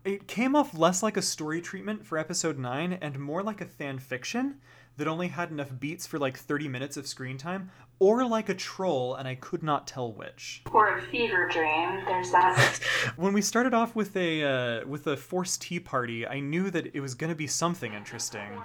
it 0.03 0.27
came 0.27 0.55
off 0.55 0.77
less 0.77 1.03
like 1.03 1.17
a 1.17 1.21
story 1.21 1.61
treatment 1.61 2.05
for 2.05 2.17
Episode 2.17 2.57
9 2.57 2.93
and 2.93 3.19
more 3.19 3.43
like 3.43 3.61
a 3.61 3.65
fan 3.65 3.99
fiction 3.99 4.55
that 4.97 5.07
only 5.07 5.29
had 5.29 5.51
enough 5.51 5.79
beats 5.79 6.05
for 6.05 6.19
like 6.19 6.37
30 6.37 6.67
minutes 6.67 6.97
of 6.97 7.07
screen 7.07 7.37
time, 7.37 7.71
or 7.99 8.25
like 8.25 8.49
a 8.49 8.53
troll, 8.53 9.15
and 9.15 9.27
I 9.27 9.35
could 9.35 9.63
not 9.63 9.87
tell 9.87 10.11
which. 10.11 10.63
Or 10.71 10.97
a 10.97 11.01
fever 11.01 11.47
dream. 11.47 12.03
There's 12.05 12.31
that. 12.31 12.79
when 13.15 13.31
we 13.31 13.41
started 13.41 13.73
off 13.73 13.95
with 13.95 14.15
a 14.15 14.43
uh, 14.43 14.87
with 14.87 15.07
a 15.07 15.15
Force 15.15 15.57
tea 15.57 15.79
party, 15.79 16.27
I 16.27 16.39
knew 16.39 16.69
that 16.71 16.95
it 16.95 16.99
was 16.99 17.15
going 17.15 17.29
to 17.29 17.35
be 17.35 17.47
something 17.47 17.93
interesting. 17.93 18.61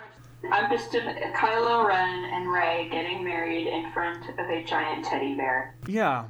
I'm 0.52 0.70
just 0.70 0.90
Kylo 0.92 1.86
Ren 1.86 2.24
and 2.32 2.50
Rey 2.50 2.88
getting 2.90 3.24
married 3.24 3.66
in 3.66 3.92
front 3.92 4.28
of 4.28 4.38
a 4.38 4.64
giant 4.64 5.04
teddy 5.04 5.34
bear. 5.34 5.76
Yeah. 5.86 6.26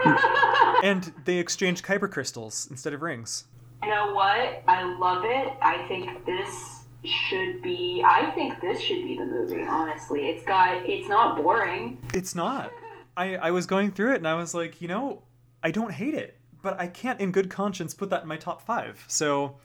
and 0.82 1.12
they 1.24 1.38
exchange 1.38 1.82
kyber 1.82 2.10
crystals 2.10 2.68
instead 2.70 2.92
of 2.92 3.02
rings. 3.02 3.44
You 3.82 3.90
know 3.90 4.14
what? 4.14 4.62
I 4.66 4.84
love 4.98 5.24
it. 5.24 5.52
I 5.60 5.86
think 5.88 6.24
this 6.24 6.82
should 7.04 7.62
be. 7.62 8.02
I 8.06 8.30
think 8.32 8.60
this 8.60 8.80
should 8.80 9.02
be 9.02 9.16
the 9.16 9.26
movie. 9.26 9.62
Honestly, 9.62 10.28
it's 10.28 10.44
got. 10.44 10.88
It's 10.88 11.08
not 11.08 11.36
boring. 11.36 11.98
It's 12.14 12.34
not. 12.34 12.70
I 13.16 13.36
I 13.36 13.50
was 13.50 13.66
going 13.66 13.90
through 13.90 14.12
it 14.12 14.16
and 14.16 14.28
I 14.28 14.34
was 14.34 14.54
like, 14.54 14.80
you 14.80 14.88
know, 14.88 15.22
I 15.62 15.70
don't 15.70 15.92
hate 15.92 16.14
it, 16.14 16.38
but 16.62 16.80
I 16.80 16.86
can't 16.86 17.20
in 17.20 17.32
good 17.32 17.50
conscience 17.50 17.94
put 17.94 18.10
that 18.10 18.22
in 18.22 18.28
my 18.28 18.36
top 18.36 18.62
five. 18.62 19.04
So 19.08 19.56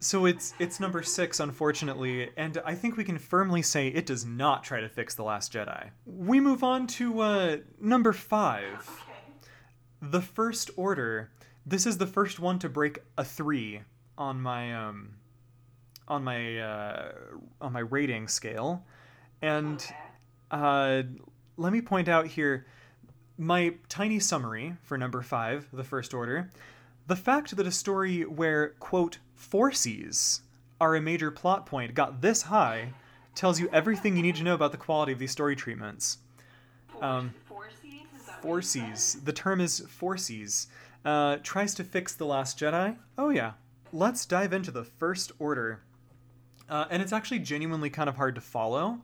so 0.00 0.24
it's 0.24 0.54
it's 0.58 0.80
number 0.80 1.02
six, 1.02 1.40
unfortunately, 1.40 2.30
and 2.36 2.60
I 2.64 2.74
think 2.74 2.96
we 2.96 3.04
can 3.04 3.18
firmly 3.18 3.60
say 3.60 3.88
it 3.88 4.06
does 4.06 4.24
not 4.24 4.64
try 4.64 4.80
to 4.80 4.88
fix 4.88 5.14
the 5.14 5.22
Last 5.22 5.52
Jedi. 5.52 5.90
We 6.06 6.40
move 6.40 6.64
on 6.64 6.86
to 6.88 7.20
uh, 7.20 7.56
number 7.78 8.14
five, 8.14 9.04
the 10.00 10.22
First 10.22 10.70
Order. 10.76 11.30
This 11.66 11.84
is 11.84 11.98
the 11.98 12.06
first 12.06 12.40
one 12.40 12.58
to 12.60 12.68
break 12.70 13.00
a 13.18 13.24
three 13.24 13.82
on 14.16 14.40
my 14.40 14.74
um, 14.74 15.16
on 16.08 16.24
my 16.24 16.58
uh, 16.58 17.12
on 17.60 17.74
my 17.74 17.80
rating 17.80 18.26
scale, 18.26 18.82
and 19.42 19.86
uh, 20.50 21.02
let 21.58 21.74
me 21.74 21.82
point 21.82 22.08
out 22.08 22.26
here 22.26 22.66
my 23.36 23.74
tiny 23.90 24.18
summary 24.18 24.76
for 24.82 24.96
number 24.96 25.20
five, 25.20 25.68
the 25.74 25.84
First 25.84 26.14
Order. 26.14 26.50
The 27.06 27.16
fact 27.16 27.56
that 27.56 27.66
a 27.66 27.72
story 27.72 28.22
where, 28.22 28.68
quote, 28.78 29.18
forces 29.40 30.42
are 30.80 30.94
a 30.94 31.00
major 31.00 31.30
plot 31.30 31.64
point 31.64 31.94
got 31.94 32.20
this 32.20 32.42
high 32.42 32.92
tells 33.34 33.58
you 33.58 33.68
everything 33.72 34.16
you 34.16 34.22
need 34.22 34.36
to 34.36 34.42
know 34.42 34.54
about 34.54 34.70
the 34.70 34.78
quality 34.78 35.12
of 35.12 35.18
these 35.18 35.30
story 35.30 35.56
treatments. 35.56 36.18
Um, 37.00 37.32
forces. 38.42 39.16
The 39.24 39.32
term 39.32 39.60
is 39.60 39.80
forces. 39.80 40.68
Uh, 41.04 41.38
tries 41.42 41.74
to 41.74 41.84
fix 41.84 42.14
The 42.14 42.26
Last 42.26 42.58
Jedi. 42.58 42.96
Oh, 43.16 43.30
yeah. 43.30 43.52
Let's 43.92 44.26
dive 44.26 44.52
into 44.52 44.70
the 44.70 44.84
First 44.84 45.32
Order. 45.38 45.80
Uh, 46.68 46.84
and 46.90 47.00
it's 47.02 47.12
actually 47.12 47.38
genuinely 47.38 47.88
kind 47.88 48.08
of 48.08 48.16
hard 48.16 48.34
to 48.34 48.40
follow. 48.40 49.00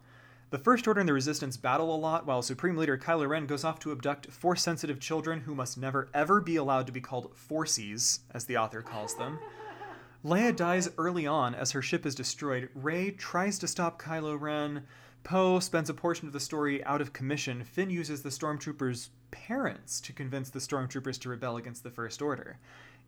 The 0.51 0.59
First 0.59 0.87
Order 0.87 1.01
and 1.01 1.09
the 1.09 1.15
Resistance 1.15 1.57
battle 1.57 1.95
a 1.95 1.97
lot, 1.97 2.27
while 2.27 2.43
Supreme 2.43 2.77
Leader 2.77 2.99
Kylo 2.99 3.29
Ren 3.29 3.47
goes 3.47 3.65
off 3.65 3.81
to 3.81 3.93
abduct 3.93 4.31
force 4.31 4.63
sensitive 4.63 5.01
children 5.01 5.41
who 5.41 5.55
must 5.55 5.79
never 5.79 6.09
ever 6.13 6.41
be 6.41 6.57
allowed 6.57 6.87
to 6.87 6.93
be 6.93 7.01
called 7.01 7.35
Forces, 7.35 8.21
as 8.33 8.45
the 8.45 8.57
author 8.59 8.83
calls 8.83 9.17
them. 9.17 9.39
Leia 10.27 10.55
dies 10.57 10.89
early 10.99 11.25
on 11.25 11.55
as 11.55 11.71
her 11.71 11.81
ship 11.81 12.05
is 12.05 12.17
destroyed. 12.17 12.69
Rey 12.75 13.13
tries 13.13 13.61
to 13.61 13.69
stop 13.69 14.03
Kylo 14.03 14.41
Ren. 14.41 14.83
Poe 15.23 15.61
spends 15.61 15.89
a 15.89 15.95
portion 15.95 16.27
of 16.27 16.33
the 16.33 16.41
story 16.41 16.83
out 16.83 17.01
of 17.01 17.13
commission. 17.13 17.63
Finn 17.63 17.91
uses 17.91 18.23
the 18.23 18.31
stormtroopers' 18.31 19.11
parents 19.31 20.01
to 20.01 20.13
convince 20.13 20.51
the 20.51 20.59
stormtroopers 20.59 21.21
to 21.21 21.29
rebel 21.29 21.57
against 21.57 21.85
the 21.85 21.93
First 21.93 22.21
Order. 22.21 22.59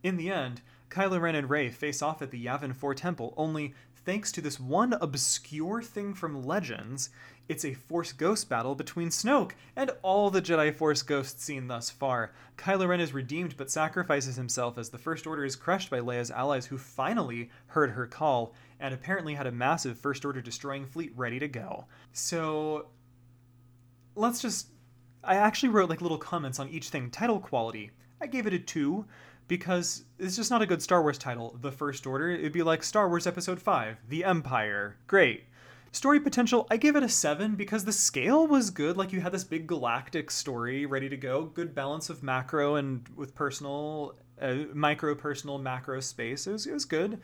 In 0.05 0.17
the 0.17 0.31
end, 0.31 0.61
Kylo 0.91 1.21
Ren 1.21 1.35
and 1.35 1.51
Rey 1.51 1.71
face 1.71 2.03
off 2.03 2.23
at 2.23 2.31
the 2.31 2.47
Yavin 2.47 2.73
4 2.73 2.95
temple, 2.95 3.35
only 3.37 3.75
thanks 4.05 4.31
to 4.31 4.41
this 4.41 4.61
one 4.61 4.93
obscure 4.93 5.83
thing 5.83 6.15
from 6.15 6.45
Legends, 6.45 7.11
it's 7.49 7.65
a 7.65 7.73
Force 7.73 8.13
Ghost 8.13 8.49
battle 8.49 8.75
between 8.75 9.09
Snoke 9.09 9.53
and 9.75 9.91
all 10.03 10.31
the 10.31 10.43
Jedi 10.43 10.75
Force 10.75 11.03
Ghosts 11.03 11.43
seen 11.43 11.67
thus 11.67 11.89
far. 11.89 12.33
Kylo 12.59 12.87
Ren 12.87 13.01
is 13.01 13.15
redeemed 13.15 13.57
but 13.57 13.71
sacrifices 13.71 14.37
himself 14.37 14.77
as 14.77 14.91
the 14.91 14.99
First 14.99 15.27
Order 15.27 15.45
is 15.45 15.57
crushed 15.57 15.89
by 15.91 16.01
Leia's 16.01 16.31
allies 16.31 16.67
who 16.67 16.77
finally 16.77 17.51
heard 17.69 17.91
her 17.91 18.07
call 18.07 18.55
and 18.79 18.93
apparently 18.93 19.35
had 19.35 19.47
a 19.47 19.53
massive 19.53 19.99
First 19.99 20.25
Order 20.25 20.43
destroying 20.43 20.85
fleet 20.85 21.13
ready 21.17 21.39
to 21.39 21.49
go. 21.49 21.87
So 22.13 22.89
let's 24.15 24.43
just. 24.43 24.69
I 25.25 25.37
actually 25.37 25.71
wrote 25.71 25.91
like 25.91 26.01
little 26.01 26.19
comments 26.19 26.61
on 26.61 26.69
each 26.69 26.91
thing. 26.91 27.11
Title 27.11 27.41
quality. 27.41 27.91
I 28.21 28.27
gave 28.27 28.47
it 28.47 28.53
a 28.53 28.59
2 28.59 29.05
because 29.47 30.05
it's 30.19 30.37
just 30.37 30.51
not 30.51 30.63
a 30.63 30.67
good 30.67 30.83
Star 30.83 31.03
Wars 31.03 31.19
title. 31.19 31.57
The 31.63 31.73
First 31.73 32.07
Order. 32.07 32.31
It'd 32.31 32.53
be 32.53 32.63
like 32.63 32.83
Star 32.83 33.09
Wars 33.09 33.27
Episode 33.27 33.61
5, 33.61 33.97
The 34.09 34.25
Empire. 34.25 34.97
Great. 35.07 35.45
Story 35.93 36.21
potential, 36.21 36.67
I 36.71 36.77
give 36.77 36.97
it 36.97 37.03
a 37.03 37.09
7 37.09 37.55
because 37.55 37.85
the 37.85 37.93
scale 37.93 38.47
was 38.47 38.71
good. 38.71 38.97
Like 38.97 39.13
you 39.13 39.21
had 39.21 39.33
this 39.33 39.45
big 39.45 39.67
galactic 39.67 40.31
story 40.31 40.85
ready 40.85 41.09
to 41.09 41.17
go. 41.17 41.47
Good 41.47 41.75
balance 41.75 42.11
of 42.11 42.23
macro 42.23 42.77
and 42.77 43.09
with 43.17 43.35
personal, 43.35 44.15
uh, 44.41 44.55
micro, 44.75 45.15
personal, 45.15 45.59
macro 45.59 46.01
space. 46.01 46.47
It 46.47 46.53
was, 46.53 46.67
it 46.67 46.73
was 46.73 46.85
good. 46.85 47.21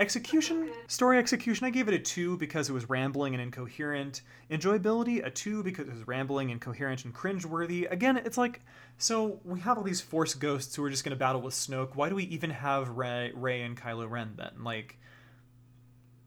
Execution, 0.00 0.70
story 0.88 1.18
execution, 1.18 1.66
I 1.66 1.70
gave 1.70 1.86
it 1.86 1.94
a 1.94 1.98
2 2.00 2.36
because 2.38 2.68
it 2.68 2.72
was 2.72 2.88
rambling 2.88 3.34
and 3.34 3.40
incoherent. 3.40 4.22
Enjoyability, 4.50 5.24
a 5.24 5.30
2 5.30 5.62
because 5.62 5.86
it 5.86 5.94
was 5.94 6.06
rambling, 6.08 6.50
incoherent, 6.50 7.04
and 7.04 7.14
cringeworthy. 7.14 7.90
Again, 7.90 8.16
it's 8.16 8.36
like, 8.36 8.62
so 8.98 9.40
we 9.44 9.60
have 9.60 9.78
all 9.78 9.84
these 9.84 10.00
Force 10.00 10.34
ghosts 10.34 10.74
who 10.74 10.82
are 10.82 10.90
just 10.90 11.04
going 11.04 11.10
to 11.10 11.16
battle 11.16 11.40
with 11.40 11.54
Snoke. 11.54 11.94
Why 11.94 12.08
do 12.08 12.16
we 12.16 12.24
even 12.24 12.50
have 12.50 12.88
Rey, 12.88 13.30
Rey 13.34 13.62
and 13.62 13.80
Kylo 13.80 14.10
Ren 14.10 14.34
then? 14.36 14.64
Like, 14.64 14.98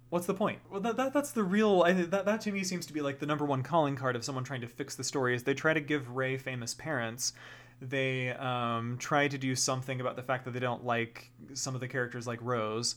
what's 0.09 0.25
the 0.25 0.33
point? 0.33 0.59
Well, 0.69 0.81
that, 0.81 0.97
that 0.97 1.13
that's 1.13 1.31
the 1.31 1.43
real. 1.43 1.83
I, 1.85 1.93
that 1.93 2.25
that 2.25 2.41
to 2.41 2.51
me 2.51 2.63
seems 2.63 2.85
to 2.87 2.93
be 2.93 3.01
like 3.01 3.19
the 3.19 3.25
number 3.25 3.45
one 3.45 3.63
calling 3.63 3.95
card 3.95 4.15
of 4.15 4.23
someone 4.23 4.43
trying 4.43 4.61
to 4.61 4.67
fix 4.67 4.95
the 4.95 5.03
story. 5.03 5.35
Is 5.35 5.43
they 5.43 5.53
try 5.53 5.73
to 5.73 5.81
give 5.81 6.15
Rey 6.15 6.37
famous 6.37 6.73
parents. 6.73 7.33
They 7.79 8.31
um, 8.31 8.97
try 8.99 9.27
to 9.27 9.37
do 9.37 9.55
something 9.55 10.01
about 10.01 10.15
the 10.15 10.23
fact 10.23 10.45
that 10.45 10.51
they 10.51 10.59
don't 10.59 10.83
like 10.83 11.31
some 11.53 11.75
of 11.75 11.81
the 11.81 11.87
characters 11.87 12.25
like 12.25 12.39
Rose, 12.41 12.95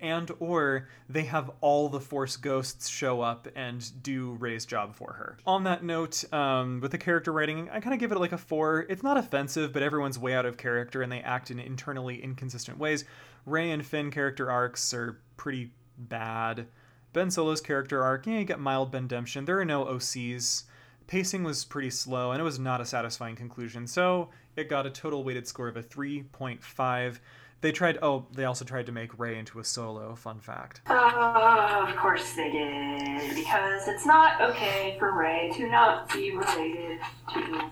and 0.00 0.30
or 0.38 0.88
they 1.08 1.22
have 1.24 1.50
all 1.60 1.88
the 1.88 1.98
Force 1.98 2.36
ghosts 2.36 2.88
show 2.88 3.22
up 3.22 3.48
and 3.56 4.02
do 4.02 4.36
Rey's 4.38 4.66
job 4.66 4.94
for 4.94 5.14
her. 5.14 5.38
On 5.46 5.64
that 5.64 5.82
note, 5.82 6.24
um, 6.32 6.80
with 6.80 6.92
the 6.92 6.98
character 6.98 7.32
writing, 7.32 7.68
I 7.70 7.80
kind 7.80 7.94
of 7.94 7.98
give 7.98 8.12
it 8.12 8.18
like 8.18 8.32
a 8.32 8.38
four. 8.38 8.86
It's 8.88 9.02
not 9.02 9.16
offensive, 9.16 9.72
but 9.72 9.82
everyone's 9.82 10.18
way 10.18 10.34
out 10.34 10.46
of 10.46 10.56
character 10.56 11.02
and 11.02 11.10
they 11.10 11.20
act 11.20 11.50
in 11.50 11.58
internally 11.58 12.22
inconsistent 12.22 12.78
ways. 12.78 13.04
Rey 13.46 13.70
and 13.72 13.84
Finn 13.84 14.10
character 14.10 14.50
arcs 14.50 14.94
are 14.94 15.20
pretty 15.36 15.72
bad. 15.98 16.66
Ben 17.12 17.30
Solo's 17.30 17.60
character 17.60 18.02
arc, 18.02 18.26
yeah, 18.26 18.38
you 18.38 18.44
get 18.44 18.58
mild 18.58 18.90
Bendemption. 18.90 19.44
There 19.44 19.60
are 19.60 19.64
no 19.64 19.84
OCs. 19.84 20.64
Pacing 21.06 21.44
was 21.44 21.64
pretty 21.64 21.90
slow, 21.90 22.32
and 22.32 22.40
it 22.40 22.44
was 22.44 22.58
not 22.58 22.80
a 22.80 22.84
satisfying 22.84 23.36
conclusion, 23.36 23.86
so 23.86 24.30
it 24.56 24.68
got 24.68 24.86
a 24.86 24.90
total 24.90 25.22
weighted 25.22 25.46
score 25.46 25.68
of 25.68 25.76
a 25.76 25.82
3.5. 25.82 27.18
They 27.60 27.72
tried, 27.72 27.98
oh, 28.02 28.26
they 28.32 28.44
also 28.44 28.64
tried 28.64 28.86
to 28.86 28.92
make 28.92 29.18
Rey 29.18 29.38
into 29.38 29.58
a 29.58 29.64
solo, 29.64 30.14
fun 30.14 30.40
fact. 30.40 30.82
Uh, 30.86 31.86
of 31.88 31.96
course 31.96 32.32
they 32.32 32.50
did, 32.50 33.34
because 33.34 33.88
it's 33.88 34.04
not 34.04 34.40
okay 34.40 34.96
for 34.98 35.16
Rey 35.16 35.50
to 35.54 35.68
not 35.68 36.12
be 36.12 36.36
related 36.36 37.00
to 37.32 37.70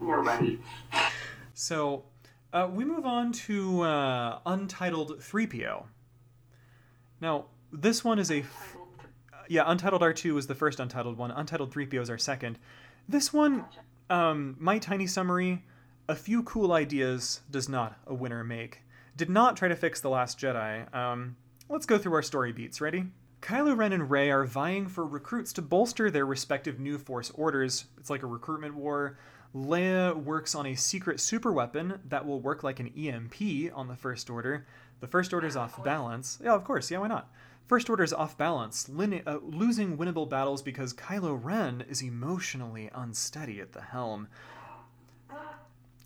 nobody. 0.00 0.58
So, 1.54 2.04
uh, 2.52 2.68
we 2.72 2.84
move 2.84 3.04
on 3.04 3.32
to 3.32 3.82
uh, 3.82 4.38
Untitled 4.46 5.18
3PO. 5.20 5.84
Now, 7.20 7.46
this 7.72 8.04
one 8.04 8.18
is 8.18 8.30
a 8.30 8.44
yeah, 9.48 9.64
Untitled 9.66 10.02
R2 10.02 10.34
was 10.34 10.46
the 10.46 10.54
first 10.54 10.80
Untitled 10.80 11.16
one. 11.16 11.30
Untitled 11.30 11.72
3PO 11.72 12.00
is 12.00 12.10
our 12.10 12.18
second. 12.18 12.58
This 13.08 13.32
one, 13.32 13.64
um, 14.10 14.56
my 14.58 14.78
tiny 14.78 15.06
summary, 15.06 15.64
a 16.08 16.14
few 16.14 16.42
cool 16.42 16.72
ideas 16.72 17.40
does 17.50 17.68
not 17.68 17.98
a 18.06 18.14
winner 18.14 18.42
make. 18.44 18.82
Did 19.16 19.30
not 19.30 19.56
try 19.56 19.68
to 19.68 19.76
fix 19.76 20.00
The 20.00 20.10
Last 20.10 20.38
Jedi. 20.38 20.92
Um, 20.94 21.36
let's 21.68 21.86
go 21.86 21.98
through 21.98 22.14
our 22.14 22.22
story 22.22 22.52
beats. 22.52 22.80
Ready? 22.80 23.06
Kylo 23.40 23.76
Ren 23.76 23.92
and 23.92 24.10
Rey 24.10 24.30
are 24.30 24.44
vying 24.44 24.88
for 24.88 25.06
recruits 25.06 25.52
to 25.54 25.62
bolster 25.62 26.10
their 26.10 26.26
respective 26.26 26.80
new 26.80 26.98
Force 26.98 27.30
orders. 27.34 27.84
It's 27.98 28.10
like 28.10 28.22
a 28.22 28.26
recruitment 28.26 28.74
war. 28.74 29.18
Leia 29.54 30.14
works 30.16 30.54
on 30.54 30.66
a 30.66 30.74
secret 30.74 31.20
super 31.20 31.52
weapon 31.52 32.00
that 32.08 32.26
will 32.26 32.40
work 32.40 32.62
like 32.62 32.80
an 32.80 32.92
EMP 32.96 33.72
on 33.74 33.88
the 33.88 33.96
First 33.96 34.28
Order. 34.28 34.66
The 35.00 35.06
First 35.06 35.32
Order's 35.32 35.56
off 35.56 35.82
balance. 35.84 36.38
Yeah, 36.42 36.54
of 36.54 36.64
course. 36.64 36.90
Yeah, 36.90 36.98
why 36.98 37.08
not? 37.08 37.30
First 37.66 37.90
Order's 37.90 38.12
off 38.12 38.38
balance, 38.38 38.88
lin- 38.88 39.22
uh, 39.26 39.38
losing 39.42 39.98
winnable 39.98 40.28
battles 40.28 40.62
because 40.62 40.94
Kylo 40.94 41.38
Ren 41.42 41.84
is 41.88 42.00
emotionally 42.00 42.90
unsteady 42.94 43.60
at 43.60 43.72
the 43.72 43.80
helm. 43.80 44.28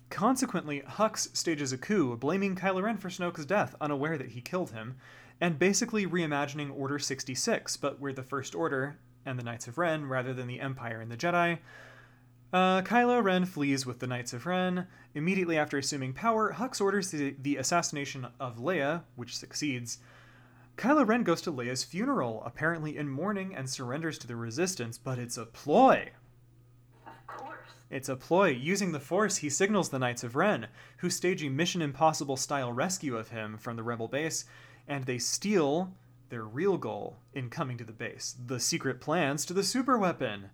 Consequently, 0.09 0.81
Hux 0.81 1.35
stages 1.35 1.71
a 1.71 1.77
coup, 1.77 2.17
blaming 2.17 2.55
Kylo 2.55 2.81
Ren 2.81 2.97
for 2.97 3.09
Snoke's 3.09 3.45
death, 3.45 3.75
unaware 3.79 4.17
that 4.17 4.31
he 4.31 4.41
killed 4.41 4.71
him, 4.71 4.95
and 5.39 5.59
basically 5.59 6.05
reimagining 6.05 6.75
Order 6.75 6.99
66, 6.99 7.77
but 7.77 7.99
we're 7.99 8.11
the 8.11 8.23
First 8.23 8.55
Order 8.55 8.97
and 9.25 9.37
the 9.37 9.43
Knights 9.43 9.67
of 9.67 9.77
Ren 9.77 10.09
rather 10.09 10.33
than 10.33 10.47
the 10.47 10.59
Empire 10.59 10.99
and 10.99 11.11
the 11.11 11.17
Jedi. 11.17 11.59
Uh, 12.51 12.81
Kylo 12.81 13.23
Ren 13.23 13.45
flees 13.45 13.85
with 13.85 13.99
the 13.99 14.07
Knights 14.07 14.33
of 14.33 14.45
Ren. 14.45 14.87
Immediately 15.13 15.57
after 15.57 15.77
assuming 15.77 16.13
power, 16.13 16.53
Hux 16.53 16.81
orders 16.81 17.11
the, 17.11 17.35
the 17.41 17.57
assassination 17.57 18.27
of 18.39 18.57
Leia, 18.57 19.03
which 19.15 19.37
succeeds. 19.37 19.99
Kylo 20.77 21.07
Ren 21.07 21.23
goes 21.23 21.41
to 21.43 21.51
Leia's 21.51 21.83
funeral, 21.83 22.41
apparently 22.45 22.97
in 22.97 23.09
mourning, 23.09 23.55
and 23.55 23.69
surrenders 23.69 24.17
to 24.19 24.27
the 24.27 24.35
Resistance, 24.35 24.97
but 24.97 25.19
it's 25.19 25.37
a 25.37 25.45
ploy. 25.45 26.09
Of 27.05 27.27
course. 27.27 27.69
It's 27.89 28.09
a 28.09 28.15
ploy. 28.15 28.49
Using 28.49 28.91
the 28.91 28.99
Force, 28.99 29.37
he 29.37 29.49
signals 29.49 29.89
the 29.89 29.99
Knights 29.99 30.23
of 30.23 30.35
Ren, 30.35 30.67
who 30.97 31.09
stage 31.09 31.43
a 31.43 31.49
Mission 31.49 31.81
Impossible 31.81 32.37
style 32.37 32.73
rescue 32.73 33.17
of 33.17 33.29
him 33.29 33.57
from 33.57 33.75
the 33.75 33.83
Rebel 33.83 34.07
base, 34.07 34.45
and 34.87 35.05
they 35.05 35.17
steal 35.19 35.93
their 36.29 36.43
real 36.43 36.77
goal 36.77 37.17
in 37.33 37.49
coming 37.49 37.77
to 37.77 37.83
the 37.83 37.91
base 37.91 38.35
the 38.47 38.57
secret 38.57 39.01
plans 39.01 39.45
to 39.45 39.53
the 39.53 39.63
super 39.63 39.97
weapon 39.97 40.49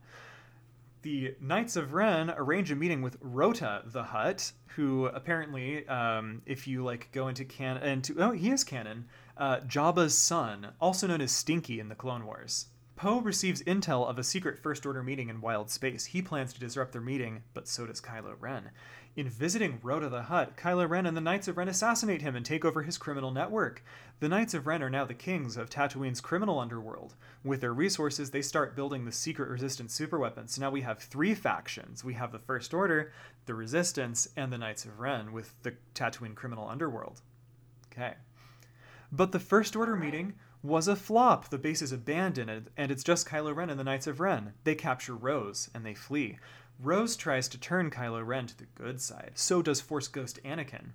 the 1.08 1.36
Knights 1.40 1.78
of 1.78 1.94
Ren 1.94 2.34
arrange 2.36 2.70
a 2.70 2.76
meeting 2.76 3.02
with 3.02 3.18
Rotta 3.22 3.84
the 3.86 4.04
Hutt, 4.04 4.52
who 4.76 5.06
apparently, 5.06 5.88
um, 5.88 6.42
if 6.46 6.68
you 6.68 6.84
like 6.84 7.10
go 7.14 7.30
into 7.30 7.46
canon, 7.46 7.84
into 7.84 8.16
oh 8.22 8.32
he 8.32 8.52
is 8.52 8.66
canon, 8.66 9.06
uh, 9.38 9.60
Jabba's 9.62 10.18
son, 10.18 10.74
also 10.80 11.08
known 11.08 11.22
as 11.22 11.32
Stinky 11.32 11.80
in 11.80 11.90
the 11.90 11.96
Clone 11.96 12.26
Wars. 12.26 12.68
Poe 12.96 13.22
receives 13.22 13.62
intel 13.64 14.10
of 14.10 14.18
a 14.18 14.24
secret 14.24 14.58
First 14.58 14.84
Order 14.84 15.04
meeting 15.04 15.30
in 15.30 15.40
wild 15.40 15.70
space. 15.70 16.06
He 16.06 16.22
plans 16.24 16.52
to 16.54 16.60
disrupt 16.60 16.94
their 16.94 17.02
meeting, 17.02 17.44
but 17.54 17.68
so 17.68 17.86
does 17.86 18.02
Kylo 18.02 18.36
Ren. 18.40 18.72
In 19.16 19.30
visiting 19.30 19.80
Rotta 19.84 20.10
the 20.10 20.24
Hutt, 20.24 20.58
Kylo 20.58 20.90
Ren 20.90 21.06
and 21.06 21.16
the 21.16 21.22
Knights 21.22 21.48
of 21.48 21.58
Ren 21.58 21.68
assassinate 21.68 22.24
him 22.24 22.36
and 22.36 22.44
take 22.44 22.66
over 22.66 22.82
his 22.82 22.98
criminal 22.98 23.30
network. 23.30 23.84
The 24.20 24.30
Knights 24.30 24.56
of 24.56 24.66
Ren 24.66 24.82
are 24.82 24.90
now 24.90 25.06
the 25.06 25.14
kings 25.14 25.58
of 25.58 25.70
Tatooine's 25.70 26.22
criminal 26.22 26.60
underworld. 26.60 27.14
With 27.44 27.62
their 27.62 27.74
resources, 27.74 28.32
they 28.32 28.42
start 28.42 28.76
building 28.76 29.06
the 29.06 29.12
secret 29.12 29.50
resistance 29.50 30.00
superweapon. 30.00 30.50
So 30.50 30.62
now 30.62 30.72
we 30.72 30.82
have 30.82 31.00
three 31.00 31.36
factions. 31.36 32.04
We 32.04 32.16
have 32.16 32.32
the 32.32 32.40
First 32.40 32.74
Order, 32.74 33.12
the 33.46 33.54
Resistance, 33.54 34.28
and 34.36 34.52
the 34.52 34.58
Knights 34.58 34.86
of 34.86 35.00
Ren 35.00 35.32
with 35.32 35.54
the 35.62 35.76
Tatooine 35.94 36.36
criminal 36.36 36.68
underworld. 36.68 37.22
Okay. 37.92 38.16
But 39.12 39.32
the 39.32 39.40
First 39.40 39.76
Order 39.76 39.96
meeting 39.96 40.34
was 40.62 40.88
a 40.88 40.96
flop. 40.96 41.50
The 41.50 41.58
base 41.58 41.82
is 41.82 41.92
abandoned, 41.92 42.70
and 42.76 42.92
it's 42.92 43.04
just 43.04 43.28
Kylo 43.28 43.56
Ren 43.56 43.70
and 43.70 43.80
the 43.80 43.84
Knights 43.84 44.08
of 44.08 44.20
Ren. 44.20 44.54
They 44.64 44.76
capture 44.76 45.16
Rose, 45.16 45.70
and 45.74 45.86
they 45.86 45.94
flee. 45.94 46.40
Rose 46.80 47.16
tries 47.16 47.48
to 47.50 47.58
turn 47.58 47.90
Kylo 47.90 48.26
Ren 48.26 48.48
to 48.48 48.58
the 48.58 48.66
good 48.76 49.02
side. 49.02 49.32
So 49.36 49.62
does 49.62 49.82
Force 49.82 50.08
Ghost 50.08 50.40
Anakin. 50.44 50.90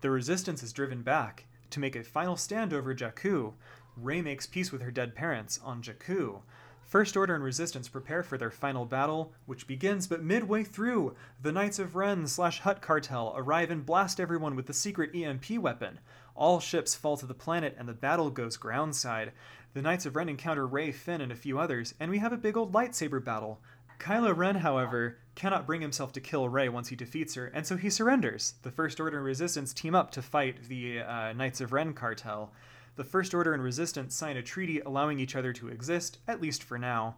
The 0.00 0.10
Resistance 0.10 0.62
is 0.62 0.72
driven 0.72 1.02
back 1.02 1.46
to 1.70 1.80
make 1.80 1.96
a 1.96 2.04
final 2.04 2.36
stand 2.36 2.72
over 2.72 2.94
Jakku. 2.94 3.54
Rey 3.96 4.20
makes 4.20 4.46
peace 4.46 4.70
with 4.70 4.82
her 4.82 4.90
dead 4.90 5.14
parents 5.14 5.58
on 5.64 5.82
Jakku. 5.82 6.42
First 6.82 7.16
Order 7.16 7.34
and 7.34 7.42
Resistance 7.42 7.88
prepare 7.88 8.22
for 8.22 8.36
their 8.36 8.50
final 8.50 8.84
battle, 8.84 9.32
which 9.46 9.66
begins, 9.66 10.06
but 10.06 10.22
midway 10.22 10.62
through, 10.62 11.16
the 11.42 11.50
Knights 11.50 11.78
of 11.78 11.96
Ren 11.96 12.26
slash 12.26 12.60
Hutt 12.60 12.82
cartel 12.82 13.32
arrive 13.36 13.70
and 13.70 13.86
blast 13.86 14.20
everyone 14.20 14.54
with 14.54 14.66
the 14.66 14.74
secret 14.74 15.14
EMP 15.14 15.58
weapon. 15.58 15.98
All 16.34 16.60
ships 16.60 16.94
fall 16.94 17.16
to 17.16 17.26
the 17.26 17.34
planet 17.34 17.76
and 17.78 17.88
the 17.88 17.92
battle 17.92 18.30
goes 18.30 18.56
groundside. 18.56 19.30
The 19.72 19.82
Knights 19.82 20.06
of 20.06 20.16
Ren 20.16 20.28
encounter 20.28 20.66
Rey, 20.66 20.92
Finn, 20.92 21.20
and 21.20 21.32
a 21.32 21.36
few 21.36 21.58
others, 21.58 21.94
and 21.98 22.10
we 22.10 22.18
have 22.18 22.32
a 22.32 22.36
big 22.36 22.56
old 22.56 22.72
lightsaber 22.72 23.22
battle. 23.24 23.60
Kylo 23.98 24.36
Ren, 24.36 24.56
however, 24.56 25.18
cannot 25.34 25.66
bring 25.66 25.80
himself 25.80 26.12
to 26.12 26.20
kill 26.20 26.48
Rey 26.48 26.68
once 26.68 26.88
he 26.88 26.96
defeats 26.96 27.34
her, 27.34 27.46
and 27.46 27.66
so 27.66 27.76
he 27.76 27.90
surrenders. 27.90 28.54
The 28.62 28.70
First 28.70 29.00
Order 29.00 29.18
and 29.18 29.26
Resistance 29.26 29.72
team 29.72 29.94
up 29.94 30.10
to 30.12 30.22
fight 30.22 30.68
the 30.68 31.00
uh, 31.00 31.32
Knights 31.32 31.60
of 31.60 31.72
Ren 31.72 31.92
cartel. 31.92 32.52
The 32.96 33.04
First 33.04 33.34
Order 33.34 33.54
and 33.54 33.62
Resistance 33.62 34.14
sign 34.14 34.36
a 34.36 34.42
treaty 34.42 34.80
allowing 34.80 35.18
each 35.18 35.34
other 35.36 35.52
to 35.54 35.68
exist, 35.68 36.18
at 36.28 36.40
least 36.40 36.62
for 36.62 36.78
now. 36.78 37.16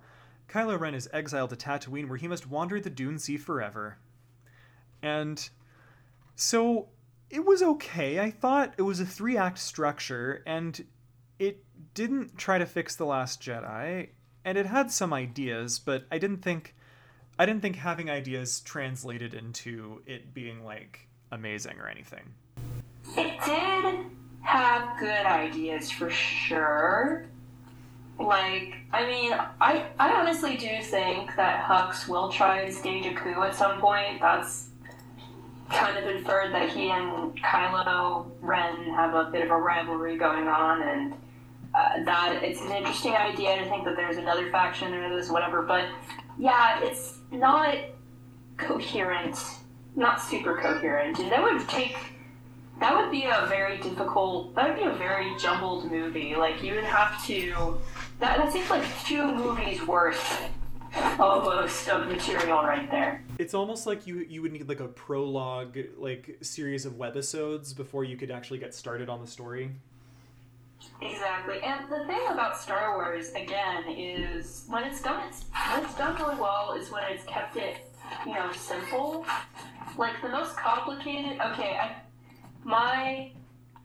Kylo 0.49 0.79
Ren 0.79 0.95
is 0.95 1.09
exiled 1.13 1.51
to 1.51 1.57
Tatooine, 1.57 2.09
where 2.09 2.19
he 2.19 2.29
must 2.29 2.47
wander 2.47 2.81
the 2.81 2.91
Dune 2.91 3.19
Sea 3.19 3.37
forever. 3.37 3.99
And 5.03 5.49
so 6.35 6.89
it 7.31 7.45
was 7.45 7.63
okay. 7.63 8.21
I 8.21 8.31
thought 8.31 8.75
it 8.77 8.83
was 8.83 9.01
a 9.01 9.07
three 9.07 9.37
act 9.37 9.59
structure, 9.59 10.43
and 10.47 10.85
it 11.39 11.65
didn't 11.95 12.39
try 12.39 12.59
to 12.59 12.67
fix 12.67 12.97
the 12.97 13.07
Last 13.07 13.43
Jedi, 13.43 14.09
and 14.45 14.57
it 14.57 14.67
had 14.67 14.91
some 14.91 15.13
ideas, 15.13 15.79
but 15.79 16.07
I 16.11 16.19
didn't 16.19 16.43
think 16.43 16.75
I 17.39 17.47
didn't 17.47 17.63
think 17.63 17.77
having 17.77 18.09
ideas 18.09 18.61
translated 18.61 19.35
into 19.35 20.03
it 20.07 20.33
being 20.33 20.65
like 20.65 21.09
amazing 21.33 21.79
or 21.79 21.89
anything. 21.89 22.35
It 23.17 23.35
did 23.45 24.07
have 24.43 24.99
good 24.99 25.27
ideas 25.27 25.91
for 25.91 26.09
sure. 26.11 27.27
Like, 28.19 28.77
I 28.93 29.07
mean, 29.07 29.33
I 29.61 29.87
I 29.99 30.13
honestly 30.13 30.57
do 30.57 30.81
think 30.83 31.37
that 31.37 31.65
Hux 31.65 32.09
will 32.09 32.31
try 32.31 32.61
and 32.61 32.73
stage 32.73 33.05
a 33.05 33.15
coup 33.15 33.43
at 33.43 33.55
some 33.55 33.81
point. 33.81 34.21
That's 34.21 34.66
kind 35.71 35.99
of 35.99 36.15
inferred 36.15 36.53
that 36.53 36.71
he 36.71 36.91
and 36.91 37.37
Kylo 37.43 38.27
Ren 38.41 38.85
have 38.95 39.15
a 39.15 39.31
bit 39.31 39.43
of 39.45 39.51
a 39.51 39.57
rivalry 39.57 40.17
going 40.17 40.47
on, 40.49 40.83
and 40.83 41.15
uh, 41.75 42.05
that 42.05 42.41
it's 42.43 42.61
an 42.61 42.73
interesting 42.73 43.13
idea 43.15 43.59
to 43.59 43.69
think 43.69 43.85
that 43.85 43.97
there's 43.97 44.17
another 44.17 44.51
faction 44.51 44.95
or 44.95 45.15
this 45.15 45.31
whatever. 45.31 45.63
But 45.63 45.87
yeah, 46.39 46.81
it's 46.83 47.19
not 47.31 47.77
coherent, 48.57 49.39
not 49.95 50.21
super 50.21 50.57
coherent, 50.57 51.19
and 51.19 51.31
that 51.31 51.43
would 51.43 51.69
take. 51.69 51.97
That 52.79 52.95
would 52.95 53.11
be 53.11 53.25
a 53.25 53.47
very 53.49 53.79
difficult. 53.79 54.55
That 54.55 54.69
would 54.69 54.77
be 54.77 54.85
a 54.85 54.95
very 54.95 55.35
jumbled 55.39 55.91
movie. 55.91 56.35
Like 56.37 56.63
you 56.63 56.75
would 56.75 56.85
have 56.85 57.25
to. 57.27 57.79
That, 58.19 58.39
that 58.39 58.53
seems 58.53 58.71
like 58.71 58.85
two 59.05 59.35
movies 59.35 59.87
worth 59.87 60.49
almost 61.19 61.89
of 61.89 62.09
material 62.09 62.63
right 62.63 62.91
there. 62.91 63.23
It's 63.39 63.55
almost 63.55 63.87
like 63.87 64.07
you 64.07 64.19
you 64.29 64.43
would 64.43 64.53
need 64.53 64.69
like 64.69 64.81
a 64.81 64.89
prologue 64.89 65.79
like 65.99 66.39
series 66.41 66.87
of 66.87 66.95
webisodes 66.95 67.77
before 67.77 68.05
you 68.05 68.17
could 68.17 68.31
actually 68.31 68.59
get 68.59 68.75
started 68.75 69.09
on 69.09 69.21
the 69.21 69.27
story. 69.27 69.71
Exactly, 71.01 71.61
and 71.63 71.91
the 71.91 72.05
thing 72.07 72.21
about 72.31 72.59
Star 72.59 72.97
Wars 72.97 73.31
again 73.33 73.85
is 73.89 74.65
when 74.69 74.85
it's 74.85 75.03
done, 75.03 75.23
it's 75.29 75.45
when 75.73 75.85
it's 75.85 75.95
done 75.97 76.17
really 76.17 76.41
well 76.41 76.75
is 76.79 76.91
when 76.91 77.03
it's 77.11 77.25
kept 77.25 77.57
it, 77.57 77.79
you 78.27 78.35
know, 78.35 78.51
simple. 78.53 79.27
Like 79.99 80.21
the 80.23 80.29
most 80.29 80.57
complicated. 80.57 81.39
Okay, 81.41 81.79
I, 81.81 81.97
my 82.65 83.33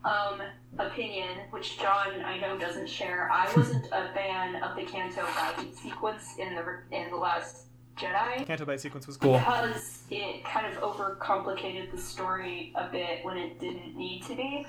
um, 0.06 0.42
opinion, 0.80 1.40
which 1.52 1.80
John 1.80 2.22
I 2.24 2.40
know 2.40 2.58
doesn't 2.58 2.90
share, 2.90 3.30
I 3.32 3.52
wasn't 3.58 3.88
a 3.88 4.10
fan 4.14 4.62
of 4.64 4.76
the 4.76 4.84
Canto 4.84 5.24
Bight 5.24 5.76
sequence 5.76 6.36
in 6.38 6.56
the 6.56 6.96
in 6.96 7.10
the 7.10 7.18
last 7.18 7.68
Jedi. 7.98 8.46
Canto 8.46 8.66
Bight 8.66 8.80
sequence 8.80 9.08
was 9.08 9.18
cool 9.18 9.38
because 9.38 10.04
it 10.10 10.44
kind 10.46 10.66
of 10.66 10.82
overcomplicated 10.82 11.92
the 11.92 11.98
story 11.98 12.74
a 12.76 12.88
bit 12.88 13.24
when 13.24 13.38
it 13.38 13.60
didn't 13.60 13.96
need 13.96 14.24
to 14.24 14.36
be. 14.36 14.66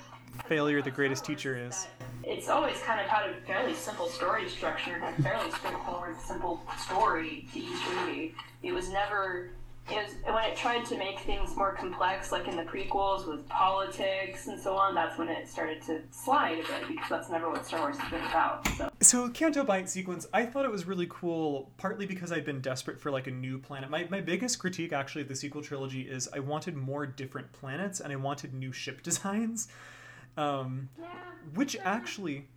Failure, 0.47 0.81
the 0.81 0.91
greatest 0.91 1.23
teacher 1.23 1.55
is. 1.57 1.87
It's 2.23 2.49
always 2.49 2.79
kind 2.81 2.99
of 2.99 3.05
had 3.05 3.29
a 3.29 3.33
fairly 3.45 3.73
simple 3.73 4.07
story 4.07 4.49
structure 4.49 4.95
and 4.95 5.03
a 5.03 5.21
fairly 5.21 5.51
straightforward, 5.51 6.19
simple 6.19 6.61
story 6.79 7.47
to 7.53 7.59
each 7.59 7.79
movie. 7.95 8.33
It 8.63 8.71
was 8.71 8.89
never 8.89 9.51
it 9.91 9.95
was 9.95 10.15
when 10.23 10.43
it 10.45 10.55
tried 10.55 10.85
to 10.85 10.97
make 10.97 11.19
things 11.19 11.55
more 11.57 11.73
complex, 11.73 12.31
like 12.31 12.47
in 12.47 12.55
the 12.55 12.63
prequels 12.63 13.27
with 13.27 13.47
politics 13.49 14.47
and 14.47 14.57
so 14.57 14.75
on. 14.75 14.95
That's 14.95 15.17
when 15.17 15.27
it 15.27 15.47
started 15.49 15.81
to 15.83 16.01
slide 16.11 16.59
a 16.59 16.61
bit 16.63 16.87
because 16.87 17.09
that's 17.09 17.29
never 17.29 17.49
what 17.49 17.65
Star 17.65 17.81
Wars 17.81 17.97
has 17.97 18.09
been 18.09 18.23
about. 18.23 18.65
So, 18.69 18.89
so 19.01 19.29
Canto 19.29 19.63
Bight 19.65 19.89
sequence, 19.89 20.25
I 20.33 20.45
thought 20.45 20.63
it 20.63 20.71
was 20.71 20.85
really 20.85 21.07
cool, 21.09 21.71
partly 21.77 22.05
because 22.05 22.31
I'd 22.31 22.45
been 22.45 22.61
desperate 22.61 22.97
for 22.97 23.11
like 23.11 23.27
a 23.27 23.31
new 23.31 23.59
planet. 23.59 23.89
My 23.89 24.07
my 24.09 24.21
biggest 24.21 24.57
critique 24.57 24.93
actually 24.93 25.23
of 25.23 25.27
the 25.27 25.35
sequel 25.35 25.61
trilogy 25.61 26.03
is 26.03 26.29
I 26.31 26.39
wanted 26.39 26.77
more 26.77 27.05
different 27.05 27.51
planets 27.51 27.99
and 27.99 28.13
I 28.13 28.15
wanted 28.15 28.53
new 28.53 28.71
ship 28.71 29.01
designs, 29.03 29.67
um, 30.37 30.89
yeah, 30.97 31.07
which 31.55 31.75
actually 31.83 32.47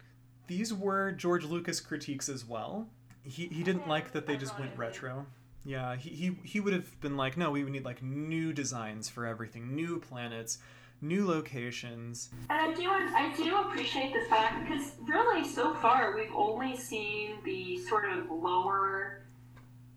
these 0.46 0.72
were 0.72 1.10
George 1.10 1.44
Lucas 1.44 1.80
critiques 1.80 2.28
as 2.28 2.44
well. 2.44 2.86
He 3.24 3.48
he 3.48 3.64
didn't 3.64 3.88
like 3.88 4.12
that 4.12 4.28
they 4.28 4.36
just 4.36 4.56
went 4.60 4.70
retro. 4.76 5.26
Yeah, 5.66 5.96
he, 5.96 6.10
he 6.10 6.36
he 6.44 6.60
would 6.60 6.72
have 6.72 7.00
been 7.00 7.16
like, 7.16 7.36
no, 7.36 7.50
we 7.50 7.64
would 7.64 7.72
need 7.72 7.84
like 7.84 8.00
new 8.00 8.52
designs 8.52 9.08
for 9.08 9.26
everything, 9.26 9.74
new 9.74 9.98
planets, 9.98 10.58
new 11.00 11.26
locations. 11.26 12.30
And 12.48 12.60
I 12.60 12.72
do 12.72 12.88
I 12.88 13.34
do 13.36 13.56
appreciate 13.58 14.12
the 14.12 14.24
fact 14.30 14.68
because 14.68 14.92
really 15.08 15.44
so 15.44 15.74
far 15.74 16.14
we've 16.14 16.32
only 16.34 16.76
seen 16.76 17.38
the 17.44 17.78
sort 17.78 18.04
of 18.08 18.30
lower 18.30 19.22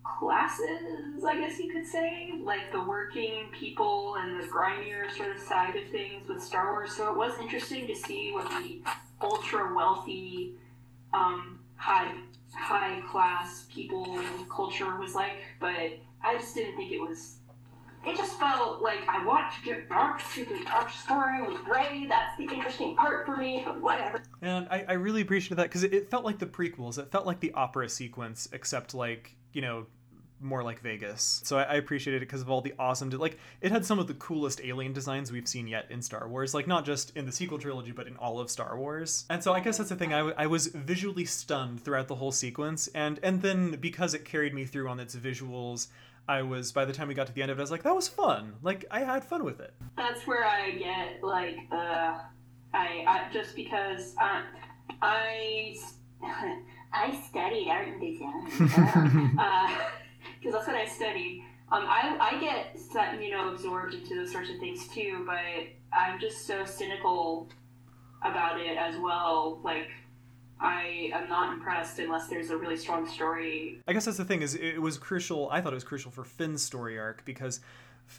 classes, 0.03 1.23
I 1.23 1.39
guess 1.39 1.59
you 1.59 1.71
could 1.71 1.85
say, 1.85 2.33
like 2.43 2.71
the 2.71 2.83
working 2.83 3.49
people 3.51 4.15
and 4.15 4.41
the 4.41 4.47
grimier 4.47 5.09
sort 5.15 5.35
of 5.35 5.41
side 5.41 5.75
of 5.75 5.87
things 5.89 6.27
with 6.27 6.41
Star 6.41 6.71
Wars. 6.71 6.95
So 6.95 7.11
it 7.11 7.15
was 7.17 7.37
interesting 7.39 7.85
to 7.85 7.95
see 7.95 8.31
what 8.33 8.49
the 8.49 8.81
ultra 9.21 9.73
wealthy, 9.75 10.55
um, 11.13 11.59
high 11.75 12.11
high 12.53 13.01
class 13.09 13.65
people 13.73 14.19
culture 14.49 14.97
was 14.99 15.15
like, 15.15 15.37
but 15.59 15.99
I 16.23 16.37
just 16.37 16.55
didn't 16.55 16.75
think 16.75 16.91
it 16.91 16.99
was. 16.99 17.37
It 18.05 18.15
just 18.15 18.39
felt 18.39 18.81
like 18.81 18.99
I 19.09 19.25
want 19.25 19.51
to 19.53 19.61
get 19.61 19.89
back 19.89 20.23
to 20.33 20.45
the 20.45 20.63
dark 20.63 20.89
story 20.89 21.41
with 21.41 21.59
Rey. 21.67 22.05
That's 22.07 22.37
the 22.37 22.43
interesting 22.43 22.95
part 22.95 23.25
for 23.25 23.35
me, 23.35 23.61
but 23.65 23.81
whatever. 23.81 24.23
And 24.41 24.67
I, 24.71 24.85
I 24.87 24.93
really 24.93 25.19
appreciated 25.19 25.57
that 25.57 25.63
because 25.63 25.83
it, 25.83 25.93
it 25.93 26.09
felt 26.09 26.23
like 26.23 26.39
the 26.39 26.45
prequels. 26.45 26.97
It 26.97 27.11
felt 27.11 27.25
like 27.25 27.41
the 27.41 27.51
opera 27.53 27.89
sequence, 27.89 28.47
except 28.53 28.93
like 28.93 29.35
you 29.51 29.61
know 29.61 29.87
more 30.41 30.63
like 30.63 30.79
Vegas. 30.81 31.41
So 31.43 31.57
I, 31.57 31.63
I 31.63 31.73
appreciated 31.75 32.17
it 32.17 32.25
because 32.25 32.41
of 32.41 32.49
all 32.49 32.61
the 32.61 32.73
awesome, 32.79 33.09
like 33.11 33.37
it 33.61 33.71
had 33.71 33.85
some 33.85 33.99
of 33.99 34.07
the 34.07 34.13
coolest 34.15 34.61
alien 34.63 34.93
designs 34.93 35.31
we've 35.31 35.47
seen 35.47 35.67
yet 35.67 35.85
in 35.89 36.01
Star 36.01 36.27
Wars. 36.27 36.53
Like 36.53 36.67
not 36.67 36.85
just 36.85 37.15
in 37.15 37.25
the 37.25 37.31
sequel 37.31 37.57
trilogy, 37.57 37.91
but 37.91 38.07
in 38.07 38.15
all 38.17 38.39
of 38.39 38.49
Star 38.49 38.77
Wars. 38.77 39.25
And 39.29 39.43
so 39.43 39.53
I 39.53 39.59
guess 39.59 39.77
that's 39.77 39.89
the 39.89 39.95
thing. 39.95 40.13
I, 40.13 40.17
w- 40.17 40.35
I 40.37 40.47
was 40.47 40.67
visually 40.67 41.25
stunned 41.25 41.83
throughout 41.83 42.07
the 42.07 42.15
whole 42.15 42.31
sequence, 42.31 42.87
and 42.95 43.19
and 43.23 43.41
then 43.41 43.71
because 43.79 44.13
it 44.13 44.25
carried 44.25 44.53
me 44.53 44.65
through 44.65 44.89
on 44.89 44.99
its 44.99 45.15
visuals. 45.15 45.87
I 46.27 46.43
was 46.43 46.71
by 46.71 46.85
the 46.85 46.93
time 46.93 47.07
we 47.07 47.15
got 47.15 47.25
to 47.25 47.33
the 47.33 47.41
end 47.41 47.49
of 47.49 47.57
it, 47.57 47.61
I 47.61 47.63
was 47.63 47.71
like, 47.71 47.81
that 47.81 47.95
was 47.95 48.07
fun. 48.07 48.53
Like 48.61 48.85
I 48.91 48.99
had 48.99 49.23
fun 49.23 49.43
with 49.43 49.59
it. 49.59 49.73
That's 49.97 50.27
where 50.27 50.45
I 50.45 50.71
get 50.71 51.23
like 51.23 51.67
the 51.71 52.19
I, 52.73 53.03
I 53.07 53.27
just 53.33 53.55
because 53.55 54.13
uh, 54.21 54.43
I 55.01 55.75
I 56.93 57.19
studied 57.29 57.67
art 57.69 57.87
and 57.87 58.01
design. 58.01 59.37
uh, 59.39 59.75
because 60.39 60.53
that's 60.53 60.67
what 60.67 60.75
I 60.75 60.85
studied. 60.85 61.43
Um, 61.71 61.83
I, 61.85 62.17
I 62.19 62.39
get 62.39 63.21
you 63.21 63.31
know 63.31 63.53
absorbed 63.53 63.93
into 63.93 64.15
those 64.15 64.31
sorts 64.31 64.49
of 64.49 64.57
things 64.57 64.87
too, 64.87 65.23
but 65.25 65.37
I'm 65.93 66.19
just 66.19 66.47
so 66.47 66.65
cynical 66.65 67.49
about 68.23 68.59
it 68.59 68.77
as 68.77 68.97
well. 68.97 69.59
Like 69.63 69.89
I 70.59 71.11
am 71.13 71.29
not 71.29 71.53
impressed 71.53 71.99
unless 71.99 72.27
there's 72.27 72.49
a 72.49 72.57
really 72.57 72.77
strong 72.77 73.07
story. 73.07 73.81
I 73.87 73.93
guess 73.93 74.05
that's 74.05 74.17
the 74.17 74.25
thing 74.25 74.41
is 74.41 74.55
it 74.55 74.81
was 74.81 74.97
crucial. 74.97 75.49
I 75.51 75.61
thought 75.61 75.73
it 75.73 75.75
was 75.75 75.83
crucial 75.83 76.11
for 76.11 76.23
Finn's 76.23 76.63
story 76.63 76.97
arc 76.99 77.23
because 77.23 77.61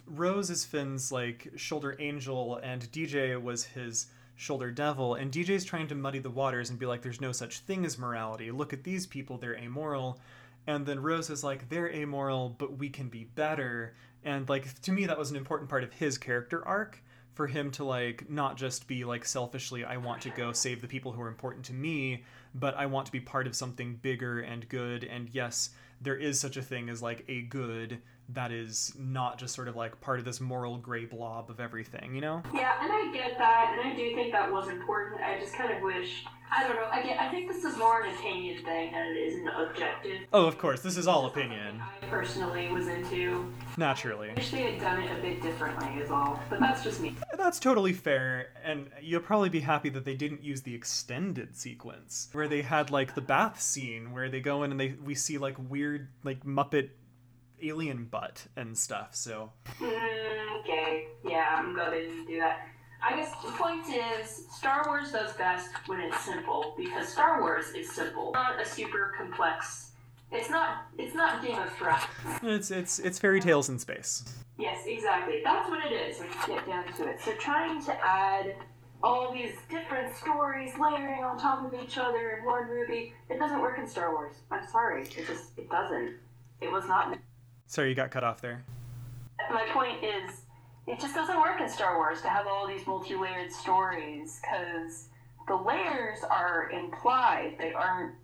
Rose 0.07 0.49
is 0.49 0.64
Finn's 0.64 1.11
like 1.12 1.51
shoulder 1.57 1.97
angel 1.99 2.61
and 2.62 2.83
DJ 2.93 3.41
was 3.41 3.64
his 3.64 4.07
shoulder 4.37 4.71
devil 4.71 5.16
and 5.16 5.31
DJ's 5.31 5.64
trying 5.64 5.89
to 5.89 5.95
muddy 5.95 6.18
the 6.18 6.31
waters 6.31 6.71
and 6.71 6.79
be 6.79 6.87
like 6.87 7.03
there's 7.03 7.21
no 7.21 7.33
such 7.33 7.61
thing 7.61 7.85
as 7.85 7.99
morality. 7.99 8.51
Look 8.51 8.73
at 8.73 8.85
these 8.85 9.07
people, 9.07 9.37
they're 9.37 9.59
amoral 9.59 10.18
and 10.67 10.87
then 10.87 11.01
Rose 11.03 11.31
is 11.31 11.43
like, 11.43 11.69
they're 11.69 11.93
amoral, 11.93 12.55
but 12.59 12.79
we 12.79 12.89
can 12.89 13.09
be 13.09 13.25
better. 13.25 13.95
And 14.25 14.49
like 14.49 14.81
to 14.83 14.93
me, 14.93 15.07
that 15.07 15.19
was 15.19 15.31
an 15.31 15.37
important 15.37 15.71
part 15.71 15.85
of 15.85 15.93
his 15.93 16.19
character 16.19 16.67
arc 16.67 17.03
for 17.35 17.47
him 17.47 17.71
to 17.71 17.85
like 17.85 18.29
not 18.29 18.57
just 18.57 18.87
be 18.87 19.05
like 19.05 19.25
selfishly, 19.25 19.85
I 19.85 19.97
want 19.97 20.21
to 20.23 20.31
go 20.31 20.53
save 20.53 20.83
the 20.83 20.89
people 20.89 21.13
who 21.13 21.23
are 21.23 21.29
important 21.29 21.65
to 21.67 21.73
me, 21.73 22.25
but 22.55 22.75
I 22.77 22.87
want 22.87 23.07
to 23.07 23.13
be 23.13 23.21
part 23.21 23.47
of 23.47 23.57
something 23.57 23.99
bigger 24.03 24.41
and 24.41 24.69
good. 24.69 25.05
And 25.05 25.31
yes, 25.33 25.71
there 26.01 26.17
is 26.17 26.41
such 26.41 26.57
a 26.57 26.63
thing 26.63 26.89
as 26.89 27.03
like 27.03 27.25
a 27.29 27.43
good 27.43 27.99
that 28.35 28.53
is 28.53 28.93
not 28.99 29.39
just 29.39 29.55
sort 29.55 29.68
of 29.68 29.76
like 29.76 30.01
part 30.01 30.18
of 30.18 30.24
this 30.24 30.41
moral 30.41 30.76
gray 30.78 31.05
blob 31.05 31.51
of 31.51 31.61
everything, 31.61 32.14
you 32.14 32.20
know? 32.20 32.43
Yeah, 32.55 32.74
and 32.83 32.93
I 32.93 33.11
get 33.12 33.39
that, 33.39 33.76
and 33.78 33.93
I 33.93 33.97
do 33.97 34.14
think 34.14 34.33
that 34.33 34.51
was 34.51 34.68
important. 34.68 35.20
I 35.22 35.39
just 35.39 35.55
kind 35.55 35.72
of 35.72 35.83
wish 35.83 36.24
I 36.53 36.66
don't 36.66 36.76
know. 36.76 36.89
I 36.91 37.03
get. 37.03 37.20
I 37.20 37.31
think 37.31 37.49
this 37.49 37.64
is 37.64 37.76
more 37.76 38.03
an 38.03 38.12
opinion 38.12 38.64
thing 38.64 38.93
than 38.93 39.07
it 39.07 39.18
is 39.18 39.35
an 39.35 39.49
objective. 39.49 40.22
Oh, 40.33 40.47
of 40.47 40.59
course, 40.59 40.81
this 40.81 40.97
is 40.97 41.07
all 41.07 41.26
opinion. 41.26 41.81
I 41.81 42.07
personally 42.07 42.68
was 42.68 42.89
into. 42.89 43.53
Naturally. 43.76 44.31
I 44.31 44.35
wish 44.35 44.51
they 44.51 44.72
had 44.72 44.81
done 44.81 45.01
it 45.01 45.16
a 45.16 45.22
bit 45.22 45.41
differently, 45.41 46.03
is 46.03 46.11
all. 46.11 46.43
But 46.51 46.59
that's 46.59 46.83
just 46.83 47.01
me. 47.01 47.14
That's 47.37 47.61
totally 47.61 47.93
fair, 47.93 48.49
and 48.64 48.91
you'll 49.01 49.20
probably 49.20 49.49
be 49.49 49.61
happy 49.61 49.91
that 49.91 50.05
they 50.05 50.16
didn't 50.16 50.43
use 50.43 50.62
the 50.62 50.74
extended 50.74 51.57
sequence 51.57 52.28
where 52.33 52.49
they 52.49 52.62
had 52.62 52.91
like 52.91 53.14
the 53.14 53.20
bath 53.20 53.61
scene 53.61 54.12
where 54.12 54.28
they 54.28 54.41
go 54.41 54.64
in 54.64 54.72
and 54.72 54.81
they 54.81 54.95
we 55.05 55.14
see 55.14 55.39
like 55.39 55.57
weird 55.68 56.09
like 56.24 56.45
Muppet 56.45 56.91
alien 57.63 58.05
butt 58.05 58.47
and 58.57 58.77
stuff. 58.77 59.15
So. 59.15 59.53
Mm, 59.79 60.61
okay. 60.61 61.09
Yeah, 61.25 61.57
I'm 61.59 61.75
glad 61.75 61.93
they 61.93 62.03
didn't 62.03 62.27
do 62.27 62.39
that. 62.39 62.67
I 63.03 63.17
guess 63.17 63.33
the 63.43 63.51
point 63.53 63.87
is, 63.89 64.45
Star 64.51 64.85
Wars 64.87 65.13
does 65.13 65.33
best 65.35 65.71
when 65.87 66.01
it's 66.01 66.21
simple 66.21 66.75
because 66.77 67.09
Star 67.09 67.41
Wars 67.41 67.71
is 67.75 67.91
simple, 67.91 68.31
not 68.33 68.61
a 68.61 68.65
super 68.67 69.15
complex 69.17 69.93
It's 70.33 70.51
not. 70.51 70.87
It's 70.99 71.15
not 71.15 71.43
Game 71.43 71.59
of 71.59 71.73
Thrones. 71.73 72.03
It's 72.43 72.71
it's 72.71 72.99
it's 72.99 73.19
fairy 73.19 73.41
tales 73.41 73.69
in 73.69 73.79
space. 73.79 74.25
Yes, 74.59 74.85
exactly. 74.87 75.41
That's 75.43 75.69
what 75.69 75.85
it 75.85 75.93
is 75.93 76.19
when 76.19 76.29
you 76.29 76.57
get 76.57 76.67
down 76.67 76.93
to 76.93 77.09
it. 77.09 77.21
So 77.21 77.33
trying 77.35 77.83
to 77.87 77.97
add 78.07 78.55
all 79.03 79.33
these 79.33 79.55
different 79.71 80.15
stories 80.15 80.73
layering 80.79 81.25
on 81.25 81.39
top 81.39 81.65
of 81.65 81.83
each 81.83 81.97
other 81.97 82.37
in 82.39 82.45
one 82.45 82.69
movie, 82.69 83.15
it 83.31 83.39
doesn't 83.39 83.61
work 83.61 83.79
in 83.79 83.89
Star 83.89 84.13
Wars. 84.13 84.35
I'm 84.51 84.67
sorry. 84.69 85.03
It 85.03 85.11
just 85.27 85.59
it 85.59 85.69
doesn't. 85.71 86.17
It 86.61 86.71
was 86.71 86.87
not. 86.87 87.19
Sorry, 87.71 87.89
you 87.89 87.95
got 87.95 88.11
cut 88.11 88.25
off 88.25 88.41
there. 88.41 88.64
My 89.49 89.64
point 89.73 90.03
is, 90.03 90.41
it 90.89 90.99
just 90.99 91.14
doesn't 91.14 91.41
work 91.41 91.61
in 91.61 91.68
Star 91.68 91.99
Wars 91.99 92.21
to 92.23 92.29
have 92.29 92.49
all 92.49 92.66
these 92.66 92.85
multi-layered 92.85 93.53
stories 93.53 94.41
because 94.43 95.07
the 95.47 95.55
layers 95.55 96.25
are 96.29 96.68
implied. 96.73 97.55
They 97.61 97.73
aren't 97.73 98.16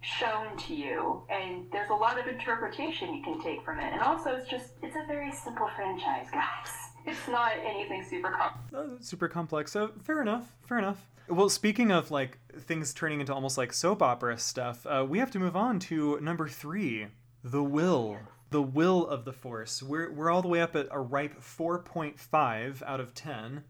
shown 0.00 0.56
to 0.56 0.74
you 0.74 1.20
and 1.28 1.66
there's 1.70 1.90
a 1.90 1.94
lot 1.94 2.18
of 2.18 2.26
interpretation 2.26 3.14
you 3.14 3.22
can 3.22 3.38
take 3.42 3.62
from 3.62 3.80
it. 3.80 3.92
And 3.92 4.00
also 4.00 4.30
it's 4.30 4.48
just 4.48 4.70
it's 4.82 4.96
a 4.96 5.06
very 5.06 5.30
simple 5.30 5.68
franchise 5.76 6.28
guys. 6.32 6.72
It's 7.04 7.28
not 7.28 7.52
anything 7.62 8.02
super 8.02 8.30
complex 8.30 8.74
uh, 8.74 9.04
super 9.04 9.28
complex. 9.28 9.72
So 9.72 9.90
fair 10.02 10.22
enough 10.22 10.56
fair 10.62 10.78
enough. 10.78 11.06
Well 11.28 11.50
speaking 11.50 11.92
of 11.92 12.10
like 12.10 12.38
things 12.60 12.94
turning 12.94 13.20
into 13.20 13.34
almost 13.34 13.58
like 13.58 13.74
soap 13.74 14.00
opera 14.00 14.38
stuff 14.38 14.86
uh, 14.86 15.04
we 15.06 15.18
have 15.18 15.30
to 15.32 15.38
move 15.38 15.54
on 15.54 15.78
to 15.80 16.18
number 16.20 16.48
three 16.48 17.08
the 17.44 17.62
will 17.62 18.20
the 18.50 18.62
will 18.62 19.06
of 19.06 19.24
the 19.24 19.32
force 19.32 19.82
we're, 19.82 20.10
we're 20.12 20.30
all 20.30 20.42
the 20.42 20.48
way 20.48 20.60
up 20.60 20.76
at 20.76 20.88
a 20.90 21.00
ripe 21.00 21.40
4.5 21.40 22.82
out 22.84 23.00
of 23.00 23.14
10 23.14 23.64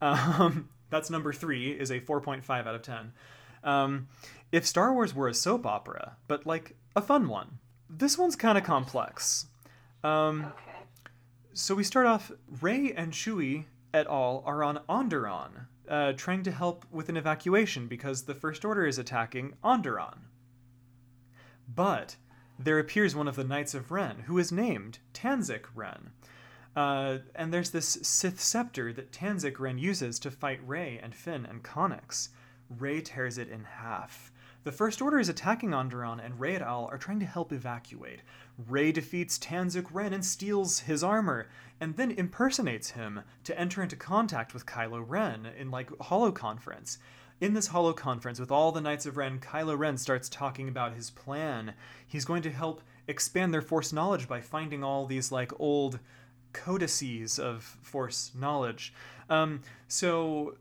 um, 0.00 0.68
that's 0.90 1.10
number 1.10 1.32
three 1.32 1.70
is 1.72 1.90
a 1.90 2.00
4.5 2.00 2.50
out 2.50 2.74
of 2.74 2.82
10 2.82 3.12
um, 3.66 4.08
if 4.52 4.64
Star 4.64 4.94
Wars 4.94 5.14
were 5.14 5.28
a 5.28 5.34
soap 5.34 5.66
opera, 5.66 6.16
but 6.28 6.46
like 6.46 6.76
a 6.94 7.02
fun 7.02 7.28
one, 7.28 7.58
this 7.90 8.16
one's 8.16 8.36
kind 8.36 8.56
of 8.56 8.64
complex. 8.64 9.46
Um, 10.04 10.46
okay. 10.46 10.78
So 11.52 11.74
we 11.74 11.84
start 11.84 12.06
off. 12.06 12.30
Rey 12.60 12.92
and 12.96 13.12
Chewie 13.12 13.64
et 13.92 14.06
al. 14.06 14.42
are 14.46 14.62
on 14.62 14.80
Onderon, 14.88 15.66
uh, 15.88 16.12
trying 16.12 16.44
to 16.44 16.52
help 16.52 16.86
with 16.90 17.08
an 17.08 17.16
evacuation 17.16 17.88
because 17.88 18.22
the 18.22 18.34
First 18.34 18.64
Order 18.64 18.86
is 18.86 18.98
attacking 18.98 19.54
Onderon. 19.64 20.18
But 21.68 22.16
there 22.58 22.78
appears 22.78 23.14
one 23.14 23.28
of 23.28 23.36
the 23.36 23.44
Knights 23.44 23.74
of 23.74 23.90
Ren, 23.90 24.24
who 24.26 24.38
is 24.38 24.50
named 24.50 24.98
Tanzik 25.12 25.66
Ren. 25.74 26.10
Uh, 26.74 27.18
and 27.34 27.52
there's 27.52 27.70
this 27.70 27.98
Sith 28.02 28.40
scepter 28.40 28.92
that 28.92 29.12
Tanzik 29.12 29.58
Ren 29.58 29.78
uses 29.78 30.18
to 30.20 30.30
fight 30.30 30.60
Rey 30.66 31.00
and 31.02 31.14
Finn 31.14 31.46
and 31.46 31.62
Connix. 31.62 32.28
Rey 32.68 33.00
tears 33.00 33.38
it 33.38 33.48
in 33.48 33.64
half. 33.64 34.30
The 34.64 34.72
First 34.72 35.00
Order 35.00 35.20
is 35.20 35.28
attacking 35.28 35.70
Onderon, 35.70 36.18
and 36.18 36.40
Rey 36.40 36.56
et 36.56 36.62
al. 36.62 36.86
are 36.86 36.98
trying 36.98 37.20
to 37.20 37.26
help 37.26 37.52
evacuate. 37.52 38.22
Rey 38.66 38.90
defeats 38.90 39.38
Tanzik 39.38 39.86
Ren 39.92 40.12
and 40.12 40.24
steals 40.24 40.80
his 40.80 41.04
armor, 41.04 41.48
and 41.80 41.96
then 41.96 42.10
impersonates 42.10 42.90
him 42.90 43.20
to 43.44 43.58
enter 43.58 43.80
into 43.80 43.94
contact 43.94 44.52
with 44.52 44.66
Kylo 44.66 45.04
Ren 45.06 45.46
in 45.56 45.70
like 45.70 45.96
holo 46.00 46.32
conference. 46.32 46.98
In 47.38 47.52
this 47.52 47.66
Holo 47.66 47.92
conference 47.92 48.40
with 48.40 48.50
all 48.50 48.72
the 48.72 48.80
Knights 48.80 49.04
of 49.04 49.18
Ren, 49.18 49.38
Kylo 49.38 49.78
Ren 49.78 49.98
starts 49.98 50.26
talking 50.30 50.68
about 50.68 50.94
his 50.94 51.10
plan. 51.10 51.74
He's 52.06 52.24
going 52.24 52.42
to 52.42 52.50
help 52.50 52.80
expand 53.06 53.52
their 53.52 53.60
Force 53.60 53.92
knowledge 53.92 54.26
by 54.26 54.40
finding 54.40 54.82
all 54.82 55.04
these 55.04 55.30
like 55.30 55.52
old 55.60 55.98
codices 56.54 57.38
of 57.38 57.62
Force 57.82 58.30
knowledge. 58.34 58.94
Um, 59.28 59.60
so 59.86 60.56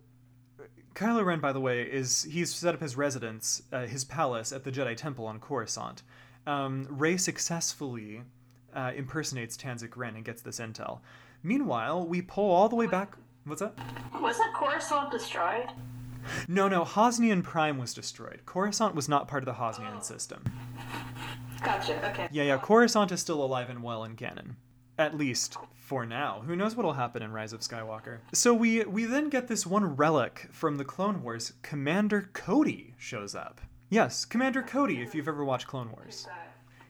Kylo 0.95 1.23
Ren, 1.23 1.39
by 1.39 1.53
the 1.53 1.61
way, 1.61 1.83
is 1.83 2.23
he's 2.23 2.53
set 2.53 2.75
up 2.75 2.81
his 2.81 2.97
residence, 2.97 3.61
uh, 3.71 3.85
his 3.85 4.03
palace 4.03 4.51
at 4.51 4.65
the 4.65 4.71
Jedi 4.71 4.97
Temple 4.97 5.27
on 5.27 5.39
Coruscant. 5.39 6.03
Um, 6.45 6.87
Rey 6.89 7.15
successfully 7.15 8.23
uh, 8.73 8.91
impersonates 8.93 9.55
Tanzik 9.55 9.95
Ren 9.95 10.17
and 10.17 10.25
gets 10.25 10.41
this 10.41 10.59
intel. 10.59 10.99
Meanwhile, 11.41 12.05
we 12.05 12.21
pull 12.21 12.51
all 12.51 12.67
the 12.67 12.75
way 12.75 12.87
back. 12.87 13.15
What's 13.45 13.61
that? 13.61 13.73
Wasn't 14.19 14.53
Coruscant 14.53 15.09
destroyed? 15.09 15.69
No, 16.47 16.67
no. 16.67 16.83
Hosnian 16.83 17.43
Prime 17.43 17.77
was 17.77 17.93
destroyed. 17.93 18.41
Coruscant 18.45 18.95
was 18.95 19.09
not 19.09 19.27
part 19.27 19.43
of 19.43 19.45
the 19.45 19.53
Hosnian 19.53 20.03
system. 20.03 20.43
Gotcha. 21.63 22.09
Okay. 22.11 22.27
Yeah, 22.31 22.43
yeah. 22.43 22.57
Coruscant 22.57 23.11
is 23.11 23.19
still 23.21 23.43
alive 23.43 23.69
and 23.69 23.81
well 23.83 24.03
in 24.03 24.15
canon. 24.15 24.57
At 24.97 25.17
least 25.17 25.57
for 25.75 26.05
now. 26.05 26.43
Who 26.45 26.55
knows 26.55 26.75
what'll 26.75 26.93
happen 26.93 27.21
in 27.21 27.31
Rise 27.31 27.53
of 27.53 27.61
Skywalker? 27.61 28.19
So 28.33 28.53
we 28.53 28.83
we 28.85 29.05
then 29.05 29.29
get 29.29 29.47
this 29.47 29.65
one 29.65 29.95
relic 29.95 30.49
from 30.51 30.77
the 30.77 30.85
Clone 30.85 31.21
Wars. 31.21 31.53
Commander 31.61 32.29
Cody 32.33 32.95
shows 32.97 33.35
up. 33.35 33.61
Yes, 33.89 34.25
Commander 34.25 34.63
Cody. 34.63 35.01
If 35.01 35.13
you've 35.13 35.27
ever 35.27 35.45
watched 35.45 35.67
Clone 35.67 35.91
Wars, 35.91 36.27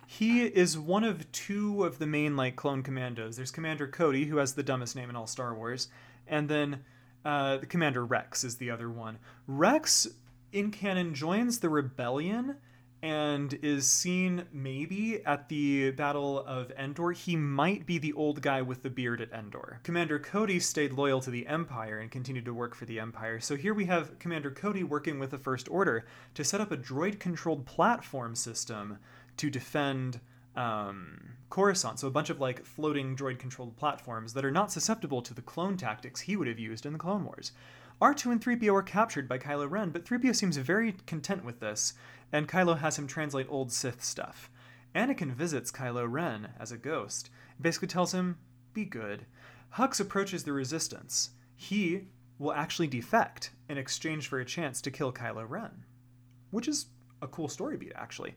he 0.08 0.44
is 0.44 0.78
one 0.78 1.04
of 1.04 1.30
two 1.32 1.84
of 1.84 2.00
the 2.00 2.08
main 2.08 2.38
like 2.38 2.56
clone 2.56 2.84
commandos. 2.84 3.36
There's 3.36 3.52
Commander 3.52 3.88
Cody, 3.88 4.26
who 4.26 4.38
has 4.38 4.54
the 4.54 4.64
dumbest 4.64 4.96
name 4.96 5.10
in 5.10 5.16
all 5.16 5.28
Star 5.28 5.54
Wars, 5.54 5.90
and 6.28 6.48
then 6.48 6.84
uh, 7.26 7.57
the 7.57 7.65
Commander 7.65 8.05
Rex 8.05 8.43
is 8.43 8.57
the 8.57 8.69
other 8.69 8.89
one. 8.89 9.17
Rex 9.47 10.07
in 10.51 10.71
canon 10.71 11.13
joins 11.13 11.59
the 11.59 11.69
rebellion 11.69 12.57
and 13.01 13.53
is 13.61 13.88
seen 13.88 14.45
maybe 14.51 15.23
at 15.26 15.49
the 15.49 15.91
Battle 15.91 16.39
of 16.39 16.71
Endor. 16.71 17.11
He 17.11 17.36
might 17.36 17.86
be 17.86 17.97
the 17.97 18.13
old 18.13 18.41
guy 18.41 18.61
with 18.61 18.82
the 18.82 18.89
beard 18.89 19.21
at 19.21 19.32
Endor. 19.32 19.80
Commander 19.84 20.17
Cody 20.17 20.59
stayed 20.59 20.93
loyal 20.93 21.19
to 21.21 21.30
the 21.30 21.45
Empire 21.45 21.99
and 21.99 22.09
continued 22.09 22.45
to 22.45 22.53
work 22.53 22.73
for 22.73 22.86
the 22.86 22.99
Empire. 22.99 23.39
So 23.39 23.55
here 23.55 23.73
we 23.73 23.86
have 23.86 24.17
Commander 24.17 24.49
Cody 24.49 24.84
working 24.84 25.19
with 25.19 25.30
the 25.32 25.38
First 25.38 25.69
Order 25.69 26.05
to 26.34 26.43
set 26.43 26.61
up 26.61 26.71
a 26.71 26.78
droid 26.78 27.19
controlled 27.19 27.65
platform 27.65 28.34
system 28.34 28.97
to 29.38 29.49
defend 29.49 30.19
um, 30.56 31.36
Coruscant. 31.49 31.99
So 31.99 32.08
a 32.08 32.12
bunch 32.12 32.30
of 32.30 32.39
like 32.39 32.66
floating 32.66 33.16
droid 33.16 33.39
controlled 33.39 33.78
platforms 33.78 34.34
that 34.34 34.45
are 34.45 34.51
not 34.51 34.72
susceptible 34.72 35.22
to 35.22 35.34
the 35.34 35.41
clone 35.41 35.78
tactics 35.78 36.22
he 36.22 36.36
would 36.36 36.47
have 36.47 36.60
used 36.60 36.86
in 36.86 36.93
the 36.93 36.99
Clone 36.99 37.26
Wars. 37.26 37.51
R2 38.01 38.32
and 38.32 38.41
3PO 38.43 38.74
are 38.74 38.84
captured 38.84 39.30
by 39.30 39.38
Kylo 39.38 39.70
Ren, 39.70 39.89
but 39.89 40.03
3PO 40.06 40.36
seems 40.36 40.58
very 40.58 40.95
content 41.06 41.45
with 41.45 41.62
this 41.62 41.93
and 42.32 42.49
Kylo 42.49 42.80
has 42.80 42.97
him 42.97 43.08
translate 43.08 43.47
old 43.49 43.72
Sith 43.72 44.03
stuff. 44.03 44.49
Anakin 44.93 45.34
visits 45.34 45.72
Kylo 45.72 46.06
Ren 46.10 46.49
as 46.60 46.72
a 46.72 46.78
ghost, 46.78 47.30
basically 47.60 47.88
tells 47.88 48.14
him, 48.14 48.38
be 48.74 48.86
good. 48.86 49.26
Hux 49.76 49.99
approaches 49.99 50.43
the 50.43 50.53
Resistance. 50.53 51.32
He 51.56 52.08
will 52.38 52.53
actually 52.53 52.88
defect 52.88 53.51
in 53.70 53.78
exchange 53.78 54.28
for 54.28 54.39
a 54.39 54.45
chance 54.45 54.82
to 54.82 54.91
kill 54.91 55.14
Kylo 55.14 55.49
Ren, 55.49 55.84
which 56.51 56.68
is 56.68 56.88
a 57.22 57.28
cool 57.28 57.47
story 57.47 57.78
beat, 57.78 57.93
actually. 57.95 58.36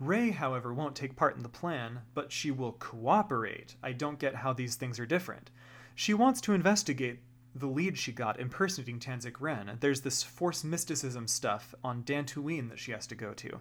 Rey, 0.00 0.30
however, 0.30 0.72
won't 0.72 0.94
take 0.94 1.16
part 1.16 1.36
in 1.36 1.42
the 1.42 1.48
plan, 1.48 2.02
but 2.14 2.30
she 2.30 2.50
will 2.50 2.72
cooperate. 2.72 3.74
I 3.82 3.92
don't 3.92 4.20
get 4.20 4.36
how 4.36 4.52
these 4.52 4.76
things 4.76 5.00
are 5.00 5.06
different. 5.06 5.50
She 5.94 6.14
wants 6.14 6.40
to 6.42 6.52
investigate 6.52 7.18
the 7.54 7.66
lead 7.66 7.98
she 7.98 8.12
got 8.12 8.38
impersonating 8.38 9.00
Tanzik 9.00 9.40
Ren. 9.40 9.78
There's 9.80 10.02
this 10.02 10.22
Force 10.22 10.62
mysticism 10.62 11.26
stuff 11.26 11.74
on 11.82 12.04
Dantooine 12.04 12.68
that 12.68 12.78
she 12.78 12.92
has 12.92 13.06
to 13.08 13.16
go 13.16 13.32
to. 13.34 13.58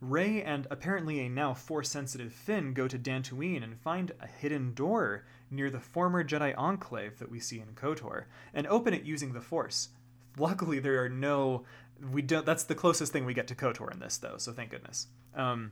Rey 0.00 0.42
and 0.42 0.66
apparently 0.70 1.20
a 1.20 1.28
now 1.28 1.52
Force 1.52 1.90
sensitive 1.90 2.32
Finn 2.32 2.72
go 2.72 2.88
to 2.88 2.98
Dantooine 2.98 3.62
and 3.62 3.78
find 3.78 4.12
a 4.20 4.26
hidden 4.26 4.72
door 4.72 5.24
near 5.50 5.70
the 5.70 5.80
former 5.80 6.24
Jedi 6.24 6.54
Enclave 6.56 7.18
that 7.18 7.30
we 7.30 7.40
see 7.40 7.60
in 7.60 7.74
KOTOR 7.74 8.24
and 8.54 8.66
open 8.66 8.94
it 8.94 9.04
using 9.04 9.32
the 9.32 9.40
Force. 9.40 9.90
Luckily, 10.36 10.78
there 10.80 11.02
are 11.04 11.08
no. 11.08 11.64
We 12.12 12.22
don't. 12.22 12.44
That's 12.44 12.64
the 12.64 12.74
closest 12.74 13.12
thing 13.12 13.24
we 13.24 13.34
get 13.34 13.46
to 13.48 13.54
KOTOR 13.54 13.92
in 13.92 14.00
this, 14.00 14.18
though. 14.18 14.36
So 14.38 14.52
thank 14.52 14.70
goodness. 14.70 15.06
Um, 15.34 15.70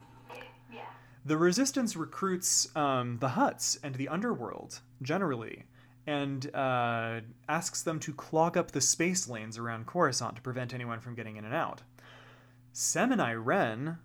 the 1.25 1.37
Resistance 1.37 1.95
recruits 1.95 2.75
um, 2.77 3.19
the 3.19 3.29
Hutts 3.29 3.79
and 3.83 3.95
the 3.95 4.09
underworld 4.09 4.81
generally, 5.03 5.65
and 6.07 6.53
uh, 6.55 7.21
asks 7.49 7.83
them 7.83 8.01
to 8.01 8.13
clog 8.13 8.57
up 8.57 8.73
the 8.73 8.81
space 8.81 9.29
lanes 9.29 9.57
around 9.57 9.87
Coruscant 9.87 10.37
to 10.37 10.43
prevent 10.43 10.75
anyone 10.75 11.01
from 11.01 11.15
getting 11.15 11.37
in 11.37 11.45
and 11.45 11.55
out. 11.55 11.83
Seminai 12.75 13.41
Ren 13.43 13.99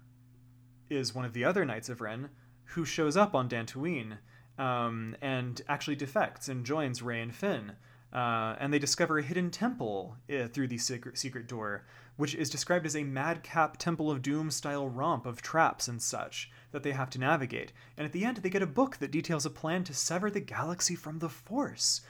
is 0.89 1.15
one 1.15 1.25
of 1.25 1.33
the 1.33 1.45
other 1.45 1.65
Knights 1.65 1.89
of 1.89 2.01
Ren 2.01 2.29
who 2.71 2.85
shows 2.85 3.17
up 3.17 3.33
on 3.33 3.49
Dantooine 3.49 4.17
um, 4.59 5.15
and 5.21 5.61
actually 5.67 5.95
defects 5.95 6.49
and 6.49 6.65
joins 6.65 7.01
Rey 7.01 7.21
and 7.21 7.33
Finn. 7.33 7.73
Uh, 8.13 8.55
and 8.59 8.73
they 8.73 8.79
discover 8.79 9.19
a 9.19 9.23
hidden 9.23 9.51
temple 9.51 10.15
uh, 10.33 10.47
through 10.47 10.67
the 10.67 10.77
secret, 10.77 11.17
secret 11.17 11.47
door, 11.47 11.85
which 12.17 12.35
is 12.35 12.49
described 12.49 12.85
as 12.85 12.95
a 12.95 13.03
madcap 13.03 13.77
Temple 13.77 14.11
of 14.11 14.21
Doom 14.21 14.51
style 14.51 14.89
romp 14.89 15.25
of 15.25 15.41
traps 15.41 15.87
and 15.87 16.01
such 16.01 16.51
that 16.71 16.83
they 16.83 16.91
have 16.91 17.09
to 17.11 17.19
navigate. 17.19 17.71
And 17.95 18.05
at 18.05 18.11
the 18.11 18.25
end, 18.25 18.37
they 18.37 18.49
get 18.49 18.61
a 18.61 18.67
book 18.67 18.97
that 18.97 19.11
details 19.11 19.45
a 19.45 19.49
plan 19.49 19.83
to 19.85 19.93
sever 19.93 20.29
the 20.29 20.39
galaxy 20.39 20.95
from 20.95 21.19
the 21.19 21.29
Force. 21.29 22.01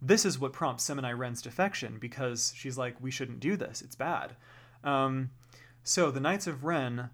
This 0.00 0.24
is 0.24 0.38
what 0.38 0.52
prompts 0.52 0.88
Seminai 0.88 1.16
Ren's 1.16 1.42
defection 1.42 1.98
because 1.98 2.52
she's 2.54 2.78
like, 2.78 3.00
we 3.00 3.10
shouldn't 3.10 3.40
do 3.40 3.56
this, 3.56 3.82
it's 3.82 3.96
bad. 3.96 4.36
Um, 4.84 5.30
so 5.82 6.10
the 6.10 6.20
Knights 6.20 6.46
of 6.46 6.64
Ren 6.64 7.10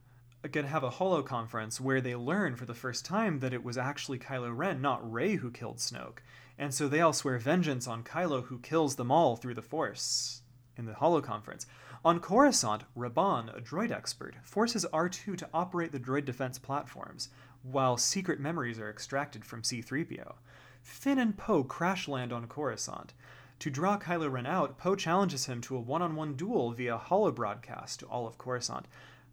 get 0.51 0.62
to 0.62 0.68
have 0.68 0.82
a 0.82 0.90
holo 0.90 1.22
conference 1.22 1.80
where 1.80 2.01
they 2.01 2.16
learn 2.16 2.57
for 2.57 2.64
the 2.64 2.74
first 2.74 3.05
time 3.05 3.38
that 3.38 3.55
it 3.55 3.62
was 3.62 3.78
actually 3.78 4.18
Kylo 4.18 4.55
Ren, 4.55 4.82
not 4.82 5.11
Rey, 5.11 5.36
who 5.36 5.53
killed 5.53 5.76
Snoke. 5.76 6.18
And 6.59 6.74
so 6.74 6.88
they 6.88 7.01
all 7.01 7.12
swear 7.12 7.38
vengeance 7.38 7.86
on 7.86 8.03
Kylo, 8.03 8.45
who 8.45 8.59
kills 8.59 8.97
them 8.97 9.11
all 9.12 9.36
through 9.36 9.55
the 9.55 9.62
Force. 9.62 10.43
in 10.76 10.86
the 10.86 10.95
Holo 10.95 11.20
Conference. 11.20 11.66
On 12.05 12.18
Coruscant, 12.18 12.82
Raban, 12.96 13.57
a 13.57 13.61
droid 13.61 13.92
expert, 13.92 14.34
forces 14.42 14.84
R2 14.92 15.38
to 15.38 15.48
operate 15.55 15.92
the 15.92 16.00
droid 16.00 16.24
defense 16.24 16.59
platforms, 16.59 17.28
while 17.62 17.96
secret 17.96 18.40
memories 18.40 18.80
are 18.80 18.90
extracted 18.90 19.44
from 19.44 19.62
C3PO. 19.62 20.34
Finn 20.82 21.20
and 21.20 21.38
Poe 21.38 21.62
crash 21.62 22.09
land 22.09 22.32
on 22.32 22.48
Coruscant. 22.48 23.14
To 23.61 23.70
draw 23.70 24.00
Kylo 24.00 24.32
Ren 24.32 24.46
out, 24.46 24.78
Poe 24.78 24.96
challenges 24.96 25.46
him 25.46 25.61
to 25.61 25.76
a 25.76 25.80
one 25.80 26.03
on 26.03 26.16
one 26.16 26.34
duel 26.34 26.72
via 26.72 26.98
holobroadcast 26.98 27.98
to 27.98 28.07
all 28.07 28.26
of 28.26 28.36
Coruscant. 28.36 28.88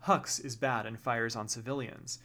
Hux 0.06 0.44
is 0.46 0.56
bad 0.56 0.86
and 0.86 1.00
fires 1.00 1.36
on 1.36 1.48
civilians. 1.48 2.20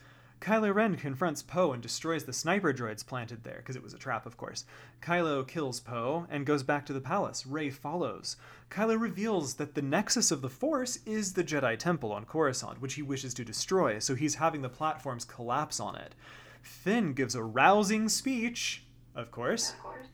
Kylo 0.45 0.71
Ren 0.75 0.95
confronts 0.95 1.41
Poe 1.41 1.71
and 1.71 1.81
destroys 1.81 2.25
the 2.25 2.31
sniper 2.31 2.71
droids 2.71 3.03
planted 3.03 3.43
there, 3.43 3.55
because 3.57 3.75
it 3.75 3.81
was 3.81 3.95
a 3.95 3.97
trap, 3.97 4.27
of 4.27 4.37
course. 4.37 4.63
Kylo 5.01 5.45
kills 5.47 5.79
Poe 5.79 6.27
and 6.29 6.45
goes 6.45 6.61
back 6.61 6.85
to 6.85 6.93
the 6.93 7.01
palace. 7.01 7.47
Rey 7.47 7.71
follows. 7.71 8.37
Kylo 8.69 9.01
reveals 9.01 9.55
that 9.55 9.73
the 9.73 9.81
nexus 9.81 10.29
of 10.29 10.43
the 10.43 10.49
Force 10.49 10.99
is 11.03 11.33
the 11.33 11.43
Jedi 11.43 11.79
Temple 11.79 12.11
on 12.11 12.25
Coruscant, 12.25 12.79
which 12.79 12.93
he 12.93 13.01
wishes 13.01 13.33
to 13.33 13.43
destroy, 13.43 13.97
so 13.97 14.13
he's 14.13 14.35
having 14.35 14.61
the 14.61 14.69
platforms 14.69 15.25
collapse 15.25 15.79
on 15.79 15.95
it. 15.95 16.13
Finn 16.61 17.13
gives 17.13 17.33
a 17.33 17.41
rousing 17.43 18.07
speech, 18.07 18.83
of 19.15 19.31
course, 19.31 19.71
Of 19.71 19.79
course. 19.79 20.05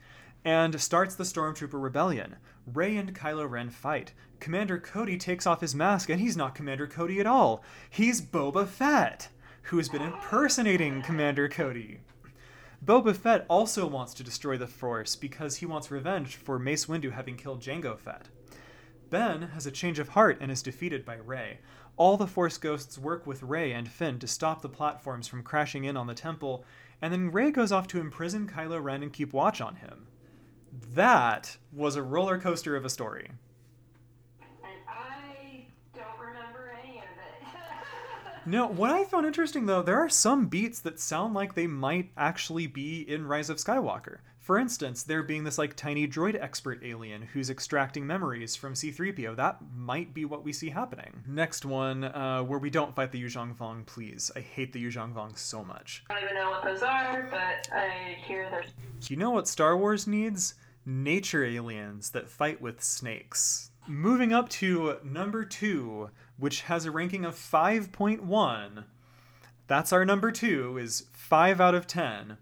and 0.46 0.80
starts 0.80 1.16
the 1.16 1.26
Stormtrooper 1.26 1.82
Rebellion. 1.84 2.38
Rey 2.66 2.96
and 2.96 3.14
Kylo 3.14 3.50
Ren 3.50 3.70
fight. 3.70 4.14
Commander 4.40 4.80
Cody 4.80 5.18
takes 5.18 5.46
off 5.46 5.60
his 5.60 5.76
mask, 5.76 6.10
and 6.10 6.22
he's 6.22 6.38
not 6.38 6.56
Commander 6.56 6.88
Cody 6.88 7.20
at 7.20 7.28
all. 7.28 7.66
He's 7.90 8.22
Boba 8.22 8.66
Fett, 8.66 9.28
who 9.64 9.78
has 9.78 9.90
been 9.90 10.02
impersonating 10.02 11.02
Commander 11.02 11.48
Cody. 11.48 12.00
Boba 12.84 13.16
Fett 13.16 13.46
also 13.48 13.86
wants 13.86 14.14
to 14.16 14.24
destroy 14.24 14.58
the 14.58 14.68
Force 14.68 15.16
because 15.16 15.58
he 15.58 15.66
wants 15.66 15.92
revenge 15.92 16.36
for 16.36 16.58
Mace 16.58 16.88
Windu 16.88 17.12
having 17.12 17.38
killed 17.38 17.62
Jango 17.62 17.98
Fett. 17.98 18.28
Ben 19.12 19.44
has 19.54 19.66
a 19.66 19.72
change 19.72 20.00
of 20.00 20.10
heart 20.10 20.38
and 20.42 20.52
is 20.52 20.64
defeated 20.64 21.06
by 21.06 21.16
Rey. 21.16 21.60
All 21.98 22.18
the 22.18 22.26
Force 22.26 22.58
ghosts 22.58 22.98
work 22.98 23.28
with 23.28 23.44
Rey 23.44 23.72
and 23.74 23.88
Finn 23.88 24.18
to 24.20 24.28
stop 24.28 24.62
the 24.62 24.70
platforms 24.70 25.28
from 25.28 25.44
crashing 25.44 25.84
in 25.84 25.96
on 25.98 26.08
the 26.08 26.16
temple, 26.16 26.66
and 27.02 27.14
then 27.14 27.32
Rey 27.32 27.52
goes 27.52 27.72
off 27.72 27.88
to 27.88 28.00
imprison 28.00 28.48
Kylo 28.48 28.82
Ren 28.82 29.04
and 29.04 29.14
keep 29.14 29.34
watch 29.34 29.60
on 29.62 29.76
him. 29.76 30.08
That 30.94 31.58
was 31.74 31.96
a 31.98 32.02
roller 32.02 32.40
coaster 32.40 32.76
of 32.76 32.86
a 32.86 32.90
story. 32.90 33.30
And 34.42 34.50
I 34.88 35.66
don't 35.94 36.20
remember 36.20 36.74
any 36.82 37.00
of 37.00 37.04
it. 37.04 37.44
No, 38.46 38.68
what 38.68 38.90
I 38.90 39.04
found 39.04 39.26
interesting 39.26 39.68
though, 39.68 39.84
there 39.84 40.00
are 40.00 40.10
some 40.10 40.48
beats 40.48 40.80
that 40.82 41.00
sound 41.00 41.34
like 41.34 41.54
they 41.54 41.68
might 41.68 42.12
actually 42.18 42.66
be 42.66 43.02
in 43.02 43.28
Rise 43.28 43.50
of 43.50 43.58
Skywalker. 43.58 44.18
For 44.40 44.58
instance, 44.58 45.04
there 45.04 45.22
being 45.22 45.44
this 45.44 45.60
like 45.60 45.76
tiny 45.76 46.08
droid 46.08 46.42
expert 46.42 46.82
alien 46.84 47.22
who's 47.22 47.52
extracting 47.52 48.08
memories 48.08 48.56
from 48.56 48.74
C3PO. 48.74 49.36
That 49.36 49.60
might 49.76 50.16
be 50.16 50.26
what 50.26 50.44
we 50.44 50.52
see 50.52 50.72
happening. 50.72 51.24
Next 51.28 51.64
one, 51.64 52.06
uh, 52.06 52.42
where 52.42 52.58
we 52.58 52.72
don't 52.72 52.96
fight 52.96 53.12
the 53.12 53.22
Yuuzhan 53.22 53.56
Vong, 53.56 53.86
please. 53.86 54.32
I 54.36 54.40
hate 54.40 54.74
the 54.74 54.84
Yuuzhan 54.84 55.14
Vong 55.14 55.38
so 55.38 55.64
much. 55.64 56.04
I 56.10 56.16
don't 56.16 56.24
even 56.24 56.36
know 56.36 56.50
what 56.50 56.64
those 56.64 56.82
are, 56.82 57.28
but 57.30 57.70
I 57.72 58.18
hear 58.26 58.50
they're 58.50 58.66
You 59.08 59.18
know 59.18 59.30
what 59.30 59.48
Star 59.48 59.78
Wars 59.78 60.08
needs? 60.08 60.56
Nature 60.84 61.46
aliens 61.46 62.10
that 62.10 62.28
fight 62.28 62.60
with 62.60 62.82
snakes. 62.84 63.70
Moving 63.88 64.34
up 64.34 64.50
to 64.50 64.98
number 65.04 65.46
two, 65.46 66.10
which 66.42 66.62
has 66.64 66.86
a 66.86 66.92
ranking 66.92 67.24
of 67.24 67.36
5.1. 67.36 68.84
That's 69.68 69.94
our 69.94 70.04
number 70.04 70.32
two, 70.32 70.78
is 70.80 71.06
5 71.14 71.62
out 71.62 71.76
of 71.76 71.86
10. 71.86 72.36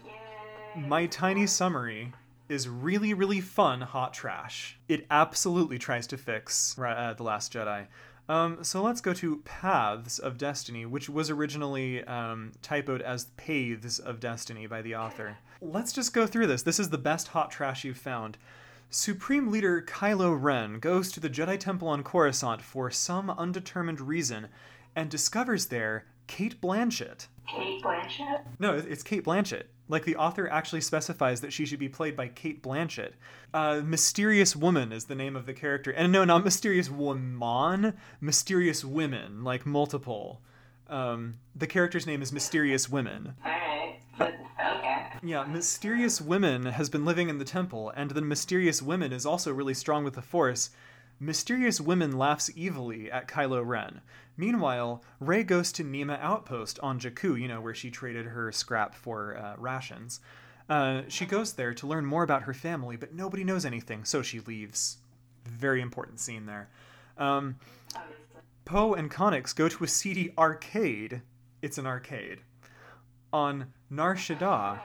My 0.78 1.06
tiny 1.06 1.46
summary 1.46 2.14
is 2.48 2.70
really, 2.70 3.14
really 3.14 3.42
fun 3.42 3.82
hot 3.82 4.14
trash. 4.14 4.80
It 4.88 5.06
absolutely 5.12 5.78
tries 5.78 6.08
to 6.08 6.18
fix 6.18 6.80
uh, 6.80 7.14
The 7.14 7.24
Last 7.24 7.52
Jedi. 7.52 7.88
Um, 8.30 8.64
so 8.64 8.82
let's 8.82 9.02
go 9.02 9.14
to 9.16 9.42
Paths 9.44 10.18
of 10.18 10.38
Destiny, 10.38 10.86
which 10.86 11.10
was 11.10 11.30
originally 11.30 12.02
um, 12.06 12.54
typoed 12.64 13.02
as 13.02 13.26
Paths 13.36 14.00
of 14.00 14.22
Destiny 14.22 14.66
by 14.66 14.82
the 14.82 14.96
author. 14.96 15.40
Let's 15.62 15.92
just 15.92 16.14
go 16.14 16.26
through 16.26 16.48
this. 16.48 16.64
This 16.64 16.80
is 16.80 16.90
the 16.90 16.98
best 16.98 17.30
hot 17.30 17.52
trash 17.52 17.84
you've 17.84 17.98
found. 17.98 18.38
Supreme 18.92 19.52
Leader 19.52 19.84
Kylo 19.84 20.36
Ren 20.40 20.80
goes 20.80 21.12
to 21.12 21.20
the 21.20 21.30
Jedi 21.30 21.60
Temple 21.60 21.88
on 21.88 22.02
Coruscant 22.02 22.62
for 22.62 22.90
some 22.90 23.30
undetermined 23.30 24.02
reason 24.02 24.48
and 24.96 25.12
discovers 25.12 25.68
there 25.68 26.06
Cate 26.26 26.60
Blanchett. 26.60 27.28
Cate 27.48 27.84
Blanchett. 27.84 28.42
No, 28.58 28.74
it's 28.76 29.04
Cate 29.04 29.24
Blanchett. 29.24 29.64
Like 29.88 30.06
the 30.06 30.16
author 30.16 30.48
actually 30.50 30.82
specifies 30.82 31.42
that 31.42 31.54
she 31.54 31.66
should 31.66 31.80
be 31.80 31.90
played 31.90 32.16
by 32.16 32.30
Cate 32.30 32.64
Blanchett. 32.64 33.14
Uh, 33.54 33.82
Mysterious 33.84 34.56
Woman 34.56 34.92
is 34.92 35.06
the 35.06 35.16
name 35.16 35.36
of 35.36 35.46
the 35.46 35.54
character, 35.54 35.92
and 35.92 36.12
no, 36.12 36.24
not 36.26 36.44
Mysterious 36.44 36.90
Woman, 36.90 37.94
Mysterious 38.22 38.84
Women, 38.84 39.44
like 39.44 39.66
multiple. 39.66 40.42
Um, 40.88 41.36
the 41.56 41.68
character's 41.68 42.08
name 42.08 42.22
is 42.22 42.32
Mysterious 42.32 42.90
Women. 42.90 43.34
Alright. 43.46 43.70
But 43.70 43.89
okay. 44.20 45.06
Yeah, 45.24 45.46
Mysterious 45.46 46.22
Women 46.22 46.66
has 46.66 46.90
been 46.90 47.06
living 47.06 47.30
in 47.30 47.38
the 47.38 47.46
temple, 47.46 47.92
and 47.96 48.12
then 48.12 48.28
Mysterious 48.28 48.82
Women 48.82 49.12
is 49.12 49.26
also 49.26 49.54
really 49.54 49.74
strong 49.74 50.04
with 50.04 50.16
the 50.16 50.22
Force. 50.22 50.70
Mysterious 51.20 51.82
Women 51.82 52.18
laughs 52.18 52.50
evilly 52.58 53.12
at 53.12 53.28
Kylo 53.28 53.66
Ren. 53.66 54.02
Meanwhile, 54.38 55.04
Rey 55.20 55.44
goes 55.44 55.72
to 55.74 55.84
Niima 55.84 56.20
Outpost 56.22 56.80
on 56.82 57.00
Jakku, 57.00 57.40
you 57.40 57.48
know, 57.48 57.60
where 57.60 57.76
she 57.76 57.92
traded 57.92 58.28
her 58.28 58.52
scrap 58.54 58.96
for 58.96 59.38
uh, 59.38 59.56
rations. 59.58 60.22
Uh, 60.70 61.02
she 61.10 61.26
goes 61.26 61.54
there 61.54 61.74
to 61.74 61.88
learn 61.88 62.06
more 62.06 62.24
about 62.24 62.44
her 62.44 62.54
family, 62.54 62.96
but 62.96 63.14
nobody 63.14 63.44
knows 63.44 63.66
anything, 63.66 64.06
so 64.06 64.22
she 64.22 64.40
leaves. 64.40 64.98
Very 65.46 65.82
important 65.82 66.20
scene 66.20 66.46
there. 66.46 66.70
Um, 67.18 67.58
Poe 68.64 68.94
and 68.94 69.12
Connix 69.12 69.54
go 69.54 69.68
to 69.68 69.84
a 69.84 69.88
seedy 69.88 70.32
arcade. 70.38 71.22
It's 71.62 71.78
an 71.78 71.88
arcade. 71.88 72.42
On 73.34 73.74
Nar 73.90 74.16
Shaddaa. 74.16 74.80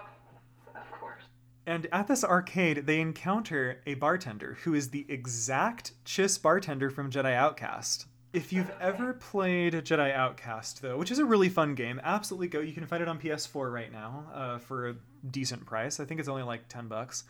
And 1.67 1.87
at 1.93 2.09
this 2.09 2.23
arcade, 2.23 2.87
they 2.87 3.01
encounter 3.01 3.81
a 3.87 3.95
bartender 3.95 4.59
who 4.65 4.75
is 4.75 4.91
the 4.91 5.07
exact 5.09 5.93
Chiss 6.05 6.41
bartender 6.41 6.91
from 6.91 7.11
Jedi 7.11 7.35
Outcast. 7.35 8.07
If 8.35 8.53
you've 8.53 8.71
ever 8.81 9.15
played 9.15 9.73
Jedi 9.75 10.13
Outcast, 10.13 10.83
though, 10.83 10.99
which 10.99 11.11
is 11.11 11.21
a 11.21 11.25
really 11.25 11.49
fun 11.49 11.75
game, 11.75 12.01
absolutely 12.03 12.49
go. 12.49 12.61
You 12.61 12.73
can 12.73 12.85
find 12.85 13.01
it 13.01 13.09
on 13.09 13.19
PS4 13.19 13.73
right 13.73 13.91
now 13.93 14.27
uh, 14.35 14.59
for 14.59 14.89
a 14.91 14.97
decent 15.31 15.65
price. 15.65 16.01
I 16.01 16.05
think 16.05 16.21
it's 16.21 16.29
only 16.29 16.43
like 16.43 16.69
10 16.69 16.89
bucks. 16.89 17.25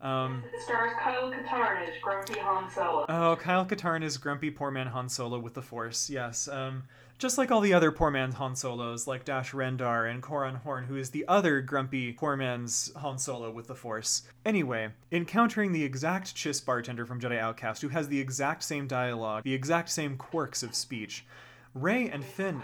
Um, 0.00 0.42
It 0.52 0.62
stars 0.62 0.92
Kyle 0.98 1.30
Katarn 1.30 1.88
as 1.88 1.94
Grumpy 2.02 2.38
Han 2.40 2.70
Solo. 2.70 3.06
Oh, 3.08 3.36
Kyle 3.36 3.64
Katarn 3.66 4.02
is 4.02 4.16
grumpy 4.18 4.50
poor 4.50 4.70
man 4.70 4.88
Han 4.88 5.08
Solo 5.08 5.38
with 5.38 5.54
the 5.54 5.62
Force. 5.62 6.10
Yes, 6.10 6.48
um, 6.48 6.84
just 7.18 7.38
like 7.38 7.50
all 7.50 7.60
the 7.60 7.72
other 7.72 7.90
poor 7.90 8.10
man's 8.10 8.34
Han 8.34 8.56
Solos, 8.56 9.06
like 9.06 9.24
Dash 9.24 9.52
Rendar 9.52 10.10
and 10.10 10.22
Corran 10.22 10.62
Horn, 10.62 10.84
who 10.84 10.96
is 10.96 11.10
the 11.10 11.26
other 11.26 11.60
grumpy 11.60 12.12
poor 12.12 12.36
man's 12.36 12.92
Han 12.96 13.18
Solo 13.18 13.50
with 13.50 13.66
the 13.66 13.74
Force. 13.74 14.22
Anyway, 14.44 14.90
encountering 15.10 15.72
the 15.72 15.84
exact 15.84 16.34
Chiss 16.34 16.64
bartender 16.64 17.06
from 17.06 17.20
Jedi 17.20 17.38
Outcast, 17.38 17.82
who 17.82 17.88
has 17.88 18.08
the 18.08 18.20
exact 18.20 18.62
same 18.62 18.86
dialogue, 18.86 19.44
the 19.44 19.54
exact 19.54 19.88
same 19.88 20.16
quirks 20.16 20.62
of 20.62 20.74
speech, 20.74 21.24
Rey 21.74 22.08
and 22.08 22.24
Finn 22.24 22.62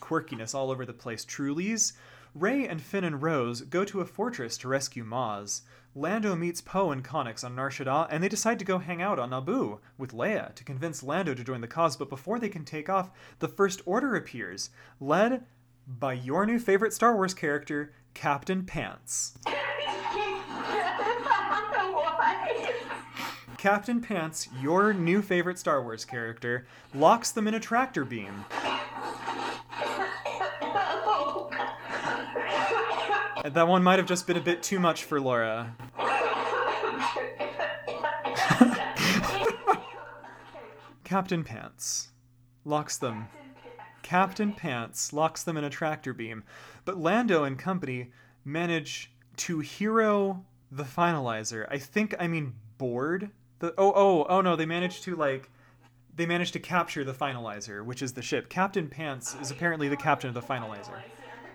Quirkiness. 0.00 0.54
all 0.54 0.70
over 0.70 0.84
the 0.84 0.92
place. 0.92 1.24
Trulies. 1.24 1.92
Rey 2.34 2.66
and 2.66 2.80
Finn 2.80 3.04
and 3.04 3.22
Rose 3.22 3.60
go 3.60 3.84
to 3.84 4.00
a 4.00 4.06
fortress 4.06 4.56
to 4.58 4.68
rescue 4.68 5.04
Maz. 5.04 5.62
Lando 5.94 6.34
meets 6.34 6.62
Poe 6.62 6.90
and 6.90 7.04
Connix 7.04 7.44
on 7.44 7.54
Nar 7.54 7.68
Shaddaa, 7.68 8.08
and 8.10 8.24
they 8.24 8.28
decide 8.28 8.58
to 8.58 8.64
go 8.64 8.78
hang 8.78 9.02
out 9.02 9.18
on 9.18 9.30
Naboo 9.30 9.80
with 9.98 10.12
Leia 10.12 10.54
to 10.54 10.64
convince 10.64 11.02
Lando 11.02 11.34
to 11.34 11.44
join 11.44 11.60
the 11.60 11.66
cause. 11.66 11.96
But 11.98 12.08
before 12.08 12.38
they 12.38 12.48
can 12.48 12.64
take 12.64 12.88
off, 12.88 13.10
the 13.40 13.48
First 13.48 13.82
Order 13.84 14.16
appears, 14.16 14.70
led 14.98 15.44
by 15.86 16.14
your 16.14 16.46
new 16.46 16.58
favorite 16.58 16.94
Star 16.94 17.14
Wars 17.14 17.34
character, 17.34 17.92
Captain 18.14 18.64
Pants. 18.64 19.36
Captain 23.58 24.00
Pants, 24.00 24.48
your 24.60 24.94
new 24.94 25.20
favorite 25.20 25.58
Star 25.58 25.82
Wars 25.82 26.06
character, 26.06 26.66
locks 26.94 27.30
them 27.30 27.46
in 27.46 27.54
a 27.54 27.60
tractor 27.60 28.06
beam. 28.06 28.46
That 33.44 33.66
one 33.66 33.82
might 33.82 33.98
have 33.98 34.06
just 34.06 34.26
been 34.26 34.36
a 34.36 34.40
bit 34.40 34.62
too 34.62 34.78
much 34.78 35.02
for 35.04 35.20
Laura. 35.20 35.74
Captain 41.04 41.42
Pants 41.42 42.10
locks 42.64 42.96
them. 42.96 43.26
Captain 44.02 44.52
Pants 44.52 45.12
locks 45.12 45.42
them 45.42 45.56
in 45.56 45.64
a 45.64 45.70
tractor 45.70 46.14
beam, 46.14 46.44
but 46.84 46.98
Lando 46.98 47.42
and 47.42 47.58
company 47.58 48.12
manage 48.44 49.12
to 49.38 49.58
hero 49.58 50.44
the 50.70 50.84
finalizer. 50.84 51.66
I 51.68 51.78
think 51.78 52.14
I 52.20 52.28
mean 52.28 52.54
board 52.78 53.30
the 53.58 53.74
oh 53.76 53.92
oh 53.94 54.26
oh 54.28 54.40
no, 54.40 54.54
they 54.54 54.66
manage 54.66 55.00
to 55.02 55.16
like 55.16 55.50
they 56.14 56.26
manage 56.26 56.52
to 56.52 56.60
capture 56.60 57.04
the 57.04 57.12
finalizer, 57.12 57.84
which 57.84 58.02
is 58.02 58.12
the 58.12 58.22
ship. 58.22 58.48
Captain 58.48 58.88
Pants 58.88 59.36
is 59.40 59.50
apparently 59.50 59.88
the 59.88 59.96
captain 59.96 60.28
of 60.28 60.34
the 60.34 60.42
finalizer. 60.42 61.00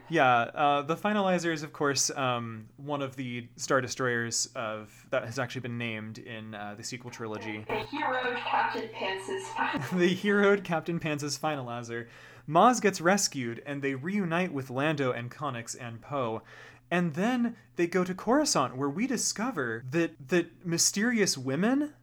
Yeah, 0.09 0.33
uh, 0.33 0.81
the 0.83 0.95
Finalizer 0.95 1.51
is, 1.51 1.63
of 1.63 1.73
course, 1.73 2.09
um, 2.11 2.67
one 2.77 3.01
of 3.01 3.15
the 3.15 3.47
Star 3.57 3.81
Destroyers 3.81 4.49
of 4.55 5.05
that 5.09 5.25
has 5.25 5.37
actually 5.37 5.61
been 5.61 5.77
named 5.77 6.19
in 6.19 6.55
uh, 6.55 6.75
the 6.77 6.83
sequel 6.83 7.11
trilogy. 7.11 7.65
The 7.67 7.75
hero 7.75 8.35
Captain 8.37 8.89
Pants's 8.93 9.89
the 9.93 10.07
heroed 10.07 10.63
Captain 10.63 10.99
Pants's 10.99 11.37
Finalizer. 11.37 12.07
Maz 12.47 12.81
gets 12.81 13.01
rescued, 13.01 13.61
and 13.65 13.81
they 13.81 13.95
reunite 13.95 14.53
with 14.53 14.69
Lando 14.69 15.11
and 15.11 15.29
Connix 15.29 15.75
and 15.79 16.01
Poe. 16.01 16.41
And 16.89 17.15
then 17.15 17.57
they 17.75 17.87
go 17.87 18.05
to 18.05 18.13
Coruscant, 18.13 18.77
where 18.77 18.89
we 18.89 19.07
discover 19.07 19.83
that 19.91 20.29
that 20.29 20.65
mysterious 20.65 21.37
women 21.37 21.93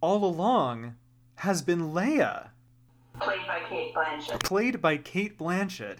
all 0.00 0.24
along 0.24 0.96
has 1.36 1.60
been 1.60 1.92
Leia 1.92 2.48
played 3.20 3.46
by 3.46 3.60
Cate 3.68 3.94
Blanchett. 3.94 4.42
played 4.42 4.80
by 4.80 4.96
Cate 4.96 5.38
Blanchett. 5.38 5.98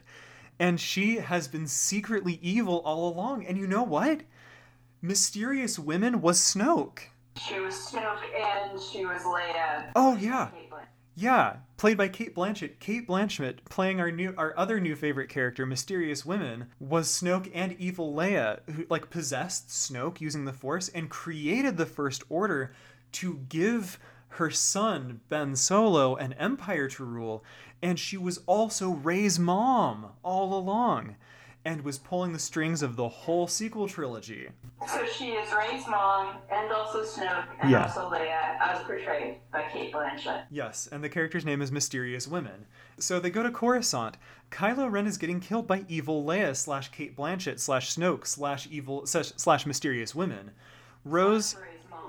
And 0.61 0.79
she 0.79 1.17
has 1.17 1.49
been 1.49 1.67
secretly 1.67 2.39
evil 2.43 2.81
all 2.85 3.13
along. 3.13 3.47
And 3.47 3.59
you 3.59 3.67
know 3.67 3.83
what? 3.83 4.21
Mysterious 5.03 5.79
Women 5.79 6.21
was 6.21 6.39
Snoke. 6.39 7.01
She 7.49 7.59
was 7.59 7.75
Snoke 7.75 8.23
and 8.39 8.79
she 8.81 9.07
was 9.07 9.23
Leia. 9.23 9.91
Oh 9.97 10.17
yeah. 10.17 10.51
Yeah, 11.17 11.57
played 11.77 11.97
by 11.99 12.09
Cate 12.09 12.35
Blanchett. 12.35 12.79
Cate 12.79 13.07
Blanchett 13.09 13.65
playing 13.69 14.01
our 14.01 14.11
new 14.11 14.33
our 14.37 14.55
other 14.57 14.81
new 14.81 14.95
favorite 14.95 15.29
character, 15.29 15.67
Mysterious 15.67 16.25
Women, 16.25 16.67
was 16.79 17.09
Snoke 17.09 17.51
and 17.53 17.77
Evil 17.79 18.15
Leia, 18.15 18.61
who 18.71 18.85
like 18.89 19.11
possessed 19.11 19.69
Snoke 19.69 20.21
using 20.21 20.45
the 20.45 20.53
Force 20.53 20.89
and 20.89 21.11
created 21.11 21.77
the 21.77 21.87
First 21.87 22.23
Order 22.29 22.73
to 23.13 23.41
give 23.49 23.99
her 24.35 24.51
son 24.51 25.21
Ben 25.29 25.57
Solo 25.57 26.15
an 26.17 26.33
empire 26.35 26.89
to 26.89 27.05
rule, 27.05 27.45
and 27.83 27.99
she 27.99 28.17
was 28.17 28.41
also 28.47 28.91
Rey's 28.91 29.39
mom 29.39 30.13
all 30.23 30.57
along, 30.57 31.17
and 31.65 31.83
was 31.83 31.99
pulling 31.99 32.33
the 32.33 32.39
strings 32.39 32.81
of 32.83 32.97
the 32.97 33.09
whole 33.09 33.47
sequel 33.47 33.87
trilogy. 33.87 34.49
So 34.89 35.05
she 35.07 35.33
is 35.33 35.53
Rey's 35.53 35.87
mom 35.87 36.37
and 36.51 36.73
also 36.73 37.05
Snoke 37.05 37.45
and 37.61 37.71
Yeah. 37.71 37.83
also 37.83 38.09
Leia, 38.11 38.59
as 38.61 38.83
portrayed 38.85 39.37
by 39.53 39.65
Cate 39.71 39.93
Blanchett. 39.93 40.45
Yes, 40.51 40.89
and 40.91 41.05
the 41.05 41.11
character's 41.11 41.45
name 41.45 41.61
is 41.61 41.71
Mysterious 41.71 42.27
Women. 42.27 42.65
So 42.99 43.21
they 43.21 43.29
go 43.29 43.43
to 43.43 43.51
Coruscant. 43.51 44.17
Kylo 44.51 44.91
Ren 44.91 45.07
is 45.07 45.19
getting 45.19 45.39
killed 45.41 45.67
by 45.67 45.85
evil 45.87 46.25
Leia 46.25 46.57
slash 46.57 46.89
Cate 46.93 47.15
Blanchett 47.15 47.59
slash 47.61 47.95
Snoke 47.95 48.27
slash 48.27 48.67
evil 48.71 49.05
slash, 49.07 49.33
slash 49.37 49.67
Mysterious 49.67 50.15
Women. 50.15 50.53
Rose 51.05 51.57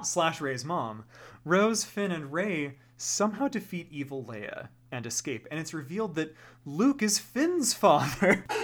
slash 0.02 0.40
Rey's 0.42 0.64
mom. 0.66 1.04
Rose, 1.44 1.84
Finn, 1.84 2.12
and 2.12 2.32
Rey 2.32 2.78
somehow 2.98 3.48
defeat 3.50 3.88
evil 3.92 4.24
Leia 4.24 4.70
and 4.92 5.06
escape, 5.06 5.48
and 5.50 5.60
it's 5.60 5.74
revealed 5.74 6.16
that 6.16 6.36
Luke 6.66 7.02
is 7.02 7.18
Finn's 7.20 7.74
father. 7.74 8.46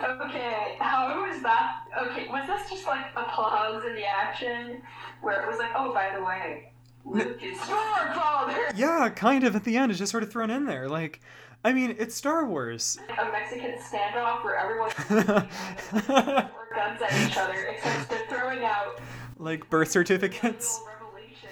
Okay, 0.00 0.76
how 0.80 1.26
was 1.26 1.42
that? 1.42 1.84
Okay, 2.02 2.28
was 2.28 2.46
this 2.46 2.70
just 2.70 2.86
like 2.86 3.06
a 3.16 3.24
pause 3.24 3.84
in 3.86 3.94
the 3.94 4.04
action 4.04 4.82
where 5.22 5.42
it 5.42 5.48
was 5.48 5.58
like, 5.58 5.70
oh, 5.74 5.94
by 5.94 6.14
the 6.14 6.22
way, 6.22 6.72
Luke 7.04 7.42
is 7.42 7.56
your 7.68 7.78
father? 8.14 8.70
yeah, 8.76 9.08
kind 9.08 9.44
of 9.44 9.56
at 9.56 9.64
the 9.64 9.76
end. 9.76 9.90
It's 9.90 9.98
just 9.98 10.10
sort 10.10 10.22
of 10.22 10.30
thrown 10.30 10.50
in 10.50 10.66
there. 10.66 10.88
Like, 10.88 11.20
I 11.64 11.72
mean, 11.72 11.96
it's 11.98 12.14
Star 12.14 12.46
Wars. 12.46 12.98
A 13.18 13.24
Mexican 13.32 13.72
standoff 13.78 14.44
where 14.44 14.56
everyone's 14.56 14.92
or 15.10 16.68
guns 16.74 17.00
at 17.00 17.26
each 17.26 17.36
other, 17.38 17.68
except 17.70 18.10
they're 18.10 18.26
throwing 18.28 18.64
out 18.64 19.00
like 19.38 19.68
birth 19.70 19.90
certificates. 19.90 20.80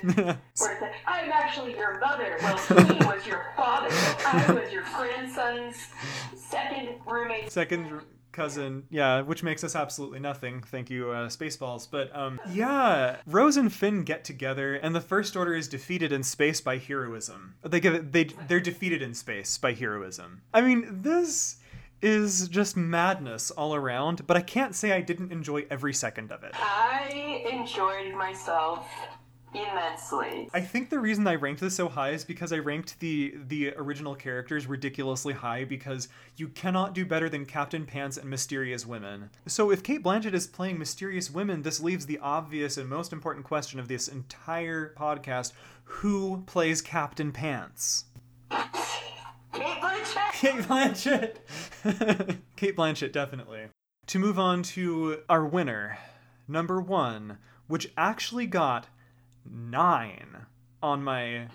Where 0.02 0.36
it's 0.50 0.60
like, 0.60 0.80
I'm 1.06 1.30
actually 1.30 1.76
your 1.76 2.00
mother. 2.00 2.36
Well, 2.42 2.56
he 2.56 3.06
was 3.06 3.24
your 3.24 3.46
father. 3.56 3.86
I 4.26 4.52
was 4.52 4.72
your 4.72 4.82
grandson's 4.96 5.76
second 6.34 6.88
roommate. 7.06 7.52
second 7.52 8.00
cousin 8.32 8.84
yeah 8.90 9.20
which 9.20 9.42
makes 9.42 9.62
us 9.64 9.76
absolutely 9.76 10.20
nothing. 10.20 10.62
Thank 10.62 10.90
you 10.90 11.10
uh, 11.10 11.28
spaceballs. 11.28 11.86
But 11.90 12.14
um 12.16 12.40
yeah 12.52 13.16
rose 13.26 13.56
and 13.56 13.72
finn 13.72 14.02
get 14.04 14.24
together 14.24 14.74
and 14.74 14.94
the 14.94 15.00
first 15.00 15.36
order 15.36 15.54
is 15.54 15.68
defeated 15.68 16.12
in 16.12 16.22
space 16.22 16.60
by 16.60 16.78
heroism. 16.78 17.54
They 17.62 17.80
give 17.80 17.94
it 17.94 18.12
they 18.12 18.24
they're 18.48 18.60
defeated 18.60 19.02
in 19.02 19.14
space 19.14 19.58
by 19.58 19.72
heroism. 19.74 20.42
I 20.52 20.60
mean 20.62 21.02
this 21.02 21.56
is 22.00 22.48
just 22.48 22.76
madness 22.76 23.52
all 23.52 23.76
around 23.76 24.26
but 24.26 24.36
i 24.36 24.40
can't 24.40 24.74
say 24.74 24.90
i 24.90 25.00
didn't 25.00 25.30
enjoy 25.30 25.64
every 25.70 25.94
second 25.94 26.32
of 26.32 26.42
it. 26.42 26.50
I 26.54 27.44
enjoyed 27.52 28.12
myself 28.14 28.88
immensely. 29.55 30.48
I 30.53 30.61
think 30.61 30.90
the 30.90 30.98
reason 30.98 31.26
I 31.26 31.34
ranked 31.34 31.61
this 31.61 31.76
so 31.76 31.88
high 31.88 32.11
is 32.11 32.24
because 32.24 32.53
I 32.53 32.59
ranked 32.59 32.98
the 33.00 33.34
the 33.46 33.74
original 33.76 34.14
characters 34.14 34.66
ridiculously 34.66 35.34
high 35.34 35.64
because 35.64 36.09
you 36.36 36.48
cannot 36.48 36.94
do 36.94 37.05
better 37.05 37.28
than 37.28 37.46
Captain 37.46 37.86
Pants 37.86 38.16
and 38.16 38.28
Mysterious 38.28 38.86
Women. 38.86 39.30
So 39.46 39.70
if 39.70 39.82
Cate 39.82 40.03
Blanchett 40.03 40.34
is 40.34 40.46
playing 40.46 40.78
Mysterious 40.78 41.30
Women, 41.30 41.62
this 41.62 41.80
leaves 41.80 42.07
the 42.07 42.18
obvious 42.18 42.76
and 42.76 42.88
most 42.88 43.12
important 43.12 43.44
question 43.44 43.78
of 43.78 43.88
this 43.88 44.09
entire 44.09 44.94
podcast: 44.98 45.53
Who 45.84 46.42
plays 46.46 46.80
Captain 46.80 47.32
Pants? 47.32 48.05
Cate 48.50 49.80
Blanchett. 49.80 50.32
Cate 50.32 50.62
Blanchett. 50.62 52.38
Cate 52.57 52.76
Blanchett, 52.76 53.12
definitely. 53.12 53.68
To 54.07 54.18
move 54.18 54.38
on 54.38 54.62
to 54.64 55.22
our 55.28 55.44
winner, 55.44 55.98
number 56.48 56.80
one, 56.80 57.38
which 57.68 57.92
actually 57.96 58.46
got 58.46 58.86
nine 59.49 60.47
on 60.82 61.03
my. 61.03 61.43
Oh. 61.45 61.49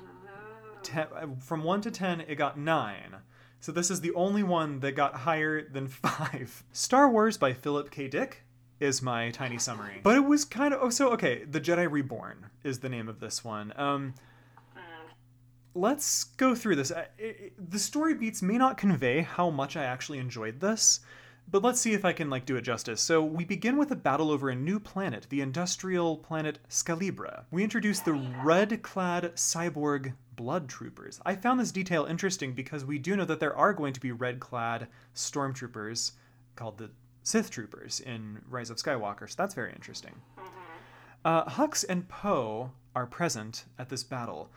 Ten, 0.83 1.07
uh, 1.15 1.27
from 1.39 1.63
one 1.63 1.81
to 1.81 1.91
ten, 1.91 2.21
it 2.21 2.35
got 2.35 2.57
nine. 2.57 3.15
So 3.59 3.71
this 3.71 3.89
is 3.91 4.01
the 4.01 4.13
only 4.13 4.43
one 4.43 4.79
that 4.81 4.93
got 4.93 5.13
higher 5.15 5.67
than 5.67 5.87
five. 6.05 6.63
Star 6.71 7.09
Wars 7.09 7.37
by 7.37 7.53
Philip 7.53 7.91
K. 7.91 8.07
Dick 8.07 8.43
is 8.79 9.01
my 9.01 9.31
tiny 9.31 9.57
summary. 9.57 9.99
But 10.03 10.15
it 10.15 10.25
was 10.25 10.45
kind 10.45 10.73
of 10.73 10.79
oh 10.81 10.89
so 10.89 11.11
okay. 11.13 11.43
The 11.43 11.59
Jedi 11.59 11.91
Reborn 11.91 12.47
is 12.63 12.79
the 12.79 12.89
name 12.89 13.09
of 13.09 13.19
this 13.19 13.43
one. 13.43 13.73
Um, 13.75 14.13
uh. 14.75 14.79
let's 15.73 16.25
go 16.25 16.53
through 16.55 16.75
this. 16.77 16.91
Uh, 16.91 17.05
I- 17.19 17.23
I- 17.23 17.51
the 17.57 17.79
story 17.79 18.13
beats 18.13 18.41
may 18.41 18.57
not 18.57 18.77
convey 18.77 19.21
how 19.21 19.49
much 19.49 19.75
I 19.75 19.83
actually 19.83 20.19
enjoyed 20.19 20.59
this, 20.59 20.99
but 21.49 21.63
let's 21.63 21.79
see 21.79 21.93
if 21.93 22.03
I 22.03 22.13
can 22.13 22.29
like 22.29 22.45
do 22.45 22.55
it 22.57 22.61
justice. 22.61 23.01
So 23.01 23.23
we 23.23 23.45
begin 23.45 23.77
with 23.77 23.91
a 23.91 23.95
battle 23.95 24.31
over 24.31 24.49
a 24.49 24.55
new 24.55 24.79
planet, 24.79 25.27
the 25.29 25.41
industrial 25.41 26.17
planet 26.17 26.59
Scalibra. 26.69 27.45
We 27.51 27.63
introduce 27.63 27.99
the 27.99 28.13
red-clad 28.43 29.35
cyborg 29.35 30.13
blood 30.35 30.67
troopers. 30.69 31.19
I 31.25 31.35
found 31.35 31.59
this 31.59 31.71
detail 31.71 32.05
interesting 32.05 32.53
because 32.53 32.85
we 32.85 32.99
do 32.99 33.15
know 33.15 33.25
that 33.25 33.39
there 33.39 33.55
are 33.55 33.73
going 33.73 33.93
to 33.93 33.99
be 33.99 34.11
red-clad 34.11 34.87
stormtroopers 35.15 36.11
called 36.55 36.77
the 36.77 36.91
Sith 37.23 37.49
troopers 37.49 37.99
in 37.99 38.39
Rise 38.49 38.69
of 38.69 38.77
Skywalker. 38.77 39.29
So 39.29 39.35
that's 39.37 39.55
very 39.55 39.73
interesting. 39.73 40.15
Uh, 41.25 41.45
Hux 41.45 41.83
and 41.87 42.07
Poe 42.07 42.71
are 42.95 43.05
present 43.05 43.65
at 43.77 43.89
this 43.89 44.03
battle. 44.03 44.49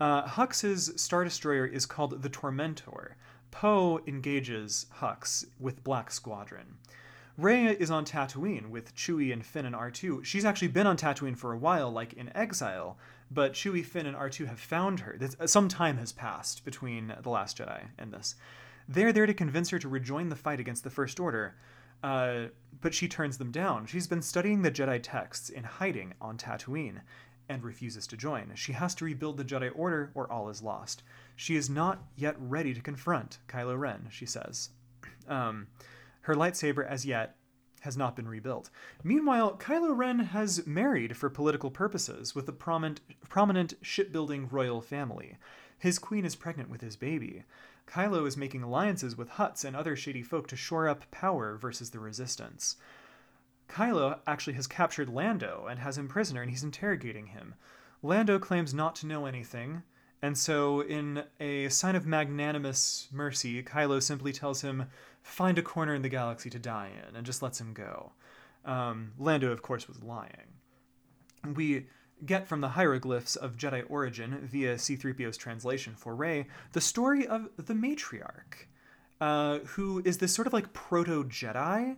Uh, 0.00 0.26
Hux's 0.26 0.92
Star 0.96 1.24
Destroyer 1.24 1.66
is 1.66 1.86
called 1.86 2.22
the 2.22 2.28
Tormentor. 2.28 3.16
Poe 3.50 4.00
engages 4.06 4.86
Hux 5.00 5.44
with 5.58 5.84
Black 5.84 6.10
Squadron. 6.10 6.76
Rey 7.36 7.66
is 7.66 7.90
on 7.90 8.04
Tatooine 8.04 8.68
with 8.68 8.96
Chewie 8.96 9.32
and 9.32 9.46
Finn 9.46 9.64
and 9.64 9.74
R2. 9.74 10.24
She's 10.24 10.44
actually 10.44 10.68
been 10.68 10.88
on 10.88 10.96
Tatooine 10.96 11.36
for 11.36 11.52
a 11.52 11.58
while, 11.58 11.88
like 11.90 12.12
in 12.14 12.36
exile, 12.36 12.98
but 13.30 13.52
Chewie, 13.52 13.84
Finn, 13.84 14.06
and 14.06 14.16
R2 14.16 14.48
have 14.48 14.58
found 14.58 15.00
her. 15.00 15.16
Some 15.46 15.68
time 15.68 15.98
has 15.98 16.10
passed 16.10 16.64
between 16.64 17.14
The 17.22 17.30
Last 17.30 17.58
Jedi 17.58 17.90
and 17.96 18.12
this. 18.12 18.34
They're 18.88 19.12
there 19.12 19.26
to 19.26 19.34
convince 19.34 19.70
her 19.70 19.78
to 19.78 19.88
rejoin 19.88 20.30
the 20.30 20.36
fight 20.36 20.58
against 20.58 20.82
the 20.82 20.90
First 20.90 21.20
Order, 21.20 21.54
uh, 22.02 22.46
but 22.80 22.94
she 22.94 23.06
turns 23.06 23.38
them 23.38 23.52
down. 23.52 23.86
She's 23.86 24.08
been 24.08 24.22
studying 24.22 24.62
the 24.62 24.70
Jedi 24.70 24.98
texts 25.00 25.48
in 25.48 25.62
hiding 25.62 26.14
on 26.20 26.38
Tatooine 26.38 27.02
and 27.48 27.62
refuses 27.62 28.06
to 28.08 28.16
join. 28.16 28.52
She 28.54 28.72
has 28.72 28.94
to 28.96 29.04
rebuild 29.04 29.36
the 29.36 29.44
Jedi 29.44 29.70
Order 29.74 30.10
or 30.14 30.30
all 30.30 30.48
is 30.48 30.62
lost. 30.62 31.02
She 31.38 31.54
is 31.54 31.70
not 31.70 32.02
yet 32.16 32.34
ready 32.36 32.74
to 32.74 32.80
confront 32.80 33.38
Kylo 33.46 33.78
Ren, 33.78 34.08
she 34.10 34.26
says. 34.26 34.70
Um, 35.28 35.68
her 36.22 36.34
lightsaber, 36.34 36.84
as 36.84 37.06
yet, 37.06 37.36
has 37.82 37.96
not 37.96 38.16
been 38.16 38.26
rebuilt. 38.26 38.70
Meanwhile, 39.04 39.56
Kylo 39.58 39.96
Ren 39.96 40.18
has 40.18 40.66
married 40.66 41.16
for 41.16 41.30
political 41.30 41.70
purposes 41.70 42.34
with 42.34 42.48
a 42.48 42.52
prominent, 42.52 43.02
prominent 43.28 43.74
shipbuilding 43.80 44.48
royal 44.48 44.80
family. 44.80 45.36
His 45.78 46.00
queen 46.00 46.24
is 46.24 46.34
pregnant 46.34 46.70
with 46.70 46.80
his 46.80 46.96
baby. 46.96 47.44
Kylo 47.86 48.26
is 48.26 48.36
making 48.36 48.64
alliances 48.64 49.16
with 49.16 49.30
Hutts 49.30 49.64
and 49.64 49.76
other 49.76 49.94
shady 49.94 50.24
folk 50.24 50.48
to 50.48 50.56
shore 50.56 50.88
up 50.88 51.08
power 51.12 51.56
versus 51.56 51.90
the 51.90 52.00
resistance. 52.00 52.74
Kylo 53.68 54.18
actually 54.26 54.54
has 54.54 54.66
captured 54.66 55.08
Lando 55.08 55.68
and 55.70 55.78
has 55.78 55.98
him 55.98 56.08
prisoner, 56.08 56.42
and 56.42 56.50
he's 56.50 56.64
interrogating 56.64 57.28
him. 57.28 57.54
Lando 58.02 58.40
claims 58.40 58.74
not 58.74 58.96
to 58.96 59.06
know 59.06 59.24
anything, 59.24 59.84
and 60.22 60.36
so, 60.36 60.80
in 60.80 61.22
a 61.38 61.68
sign 61.68 61.94
of 61.94 62.06
magnanimous 62.06 63.08
mercy, 63.12 63.62
Kylo 63.62 64.02
simply 64.02 64.32
tells 64.32 64.62
him, 64.62 64.86
find 65.22 65.58
a 65.58 65.62
corner 65.62 65.94
in 65.94 66.02
the 66.02 66.08
galaxy 66.08 66.50
to 66.50 66.58
die 66.58 66.90
in, 67.08 67.16
and 67.16 67.24
just 67.24 67.42
lets 67.42 67.60
him 67.60 67.72
go. 67.72 68.12
Um, 68.64 69.12
Lando, 69.18 69.52
of 69.52 69.62
course, 69.62 69.86
was 69.86 70.02
lying. 70.02 70.58
We 71.54 71.86
get 72.24 72.48
from 72.48 72.60
the 72.60 72.70
hieroglyphs 72.70 73.36
of 73.36 73.56
Jedi 73.56 73.84
origin 73.88 74.48
via 74.50 74.74
C3PO's 74.74 75.36
translation 75.36 75.94
for 75.96 76.16
Rey 76.16 76.48
the 76.72 76.80
story 76.80 77.26
of 77.26 77.48
the 77.56 77.74
matriarch, 77.74 78.66
uh, 79.20 79.60
who 79.60 80.02
is 80.04 80.18
this 80.18 80.34
sort 80.34 80.48
of 80.48 80.52
like 80.52 80.72
proto 80.72 81.24
Jedi 81.24 81.96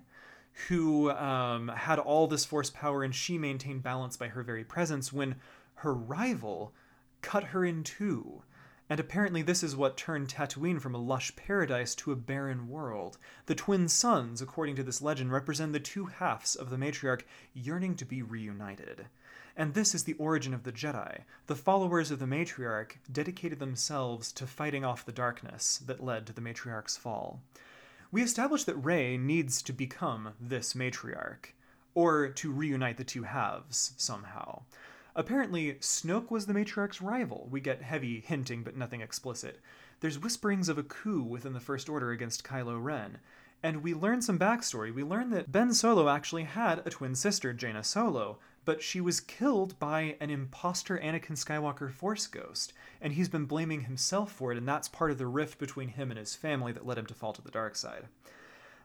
who 0.68 1.10
um, 1.10 1.68
had 1.68 1.98
all 1.98 2.26
this 2.26 2.44
force 2.44 2.70
power 2.70 3.02
and 3.02 3.14
she 3.14 3.38
maintained 3.38 3.82
balance 3.82 4.16
by 4.16 4.28
her 4.28 4.42
very 4.42 4.64
presence 4.64 5.12
when 5.12 5.36
her 5.76 5.94
rival 5.94 6.74
cut 7.22 7.44
her 7.44 7.64
in 7.64 7.82
two. 7.82 8.42
And 8.88 8.98
apparently, 8.98 9.42
this 9.42 9.62
is 9.62 9.76
what 9.76 9.96
turned 9.96 10.28
Tatooine 10.28 10.80
from 10.80 10.96
a 10.96 10.98
lush 10.98 11.34
paradise 11.36 11.94
to 11.94 12.10
a 12.10 12.16
barren 12.16 12.68
world. 12.68 13.18
The 13.46 13.54
twin 13.54 13.88
suns, 13.88 14.42
according 14.42 14.74
to 14.76 14.82
this 14.82 15.00
legend, 15.00 15.30
represent 15.30 15.72
the 15.72 15.78
two 15.78 16.06
halves 16.06 16.56
of 16.56 16.70
the 16.70 16.76
matriarch 16.76 17.22
yearning 17.54 17.94
to 17.96 18.04
be 18.04 18.20
reunited. 18.20 19.06
And 19.56 19.74
this 19.74 19.94
is 19.94 20.04
the 20.04 20.14
origin 20.14 20.52
of 20.52 20.64
the 20.64 20.72
Jedi. 20.72 21.20
The 21.46 21.54
followers 21.54 22.10
of 22.10 22.18
the 22.18 22.26
matriarch 22.26 22.96
dedicated 23.12 23.60
themselves 23.60 24.32
to 24.32 24.46
fighting 24.46 24.84
off 24.84 25.04
the 25.04 25.12
darkness 25.12 25.78
that 25.86 26.02
led 26.02 26.26
to 26.26 26.32
the 26.32 26.40
matriarch's 26.40 26.96
fall. 26.96 27.40
We 28.10 28.22
establish 28.22 28.64
that 28.64 28.74
Rey 28.74 29.16
needs 29.16 29.62
to 29.62 29.72
become 29.72 30.30
this 30.40 30.74
matriarch, 30.74 31.52
or 31.94 32.28
to 32.28 32.50
reunite 32.50 32.96
the 32.96 33.04
two 33.04 33.22
halves 33.22 33.92
somehow. 33.96 34.62
Apparently, 35.16 35.74
Snoke 35.74 36.30
was 36.30 36.46
the 36.46 36.54
matriarch's 36.54 37.02
rival. 37.02 37.48
We 37.50 37.60
get 37.60 37.82
heavy 37.82 38.20
hinting, 38.20 38.62
but 38.62 38.76
nothing 38.76 39.00
explicit. 39.00 39.60
There's 40.00 40.18
whisperings 40.18 40.68
of 40.68 40.78
a 40.78 40.82
coup 40.82 41.22
within 41.22 41.52
the 41.52 41.60
First 41.60 41.88
Order 41.88 42.10
against 42.10 42.44
Kylo 42.44 42.82
Ren. 42.82 43.18
And 43.62 43.82
we 43.82 43.92
learn 43.92 44.22
some 44.22 44.38
backstory. 44.38 44.94
We 44.94 45.02
learn 45.02 45.30
that 45.30 45.52
Ben 45.52 45.74
Solo 45.74 46.08
actually 46.08 46.44
had 46.44 46.82
a 46.86 46.90
twin 46.90 47.14
sister, 47.14 47.52
Jaina 47.52 47.84
Solo, 47.84 48.38
but 48.64 48.82
she 48.82 49.00
was 49.00 49.20
killed 49.20 49.78
by 49.78 50.16
an 50.20 50.30
imposter 50.30 50.98
Anakin 50.98 51.36
Skywalker 51.36 51.92
Force 51.92 52.26
Ghost, 52.26 52.72
and 53.00 53.12
he's 53.12 53.28
been 53.28 53.44
blaming 53.46 53.82
himself 53.82 54.32
for 54.32 54.52
it, 54.52 54.58
and 54.58 54.66
that's 54.66 54.88
part 54.88 55.10
of 55.10 55.18
the 55.18 55.26
rift 55.26 55.58
between 55.58 55.88
him 55.88 56.10
and 56.10 56.18
his 56.18 56.34
family 56.34 56.72
that 56.72 56.86
led 56.86 56.98
him 56.98 57.06
to 57.06 57.14
fall 57.14 57.32
to 57.32 57.42
the 57.42 57.50
dark 57.50 57.76
side. 57.76 58.04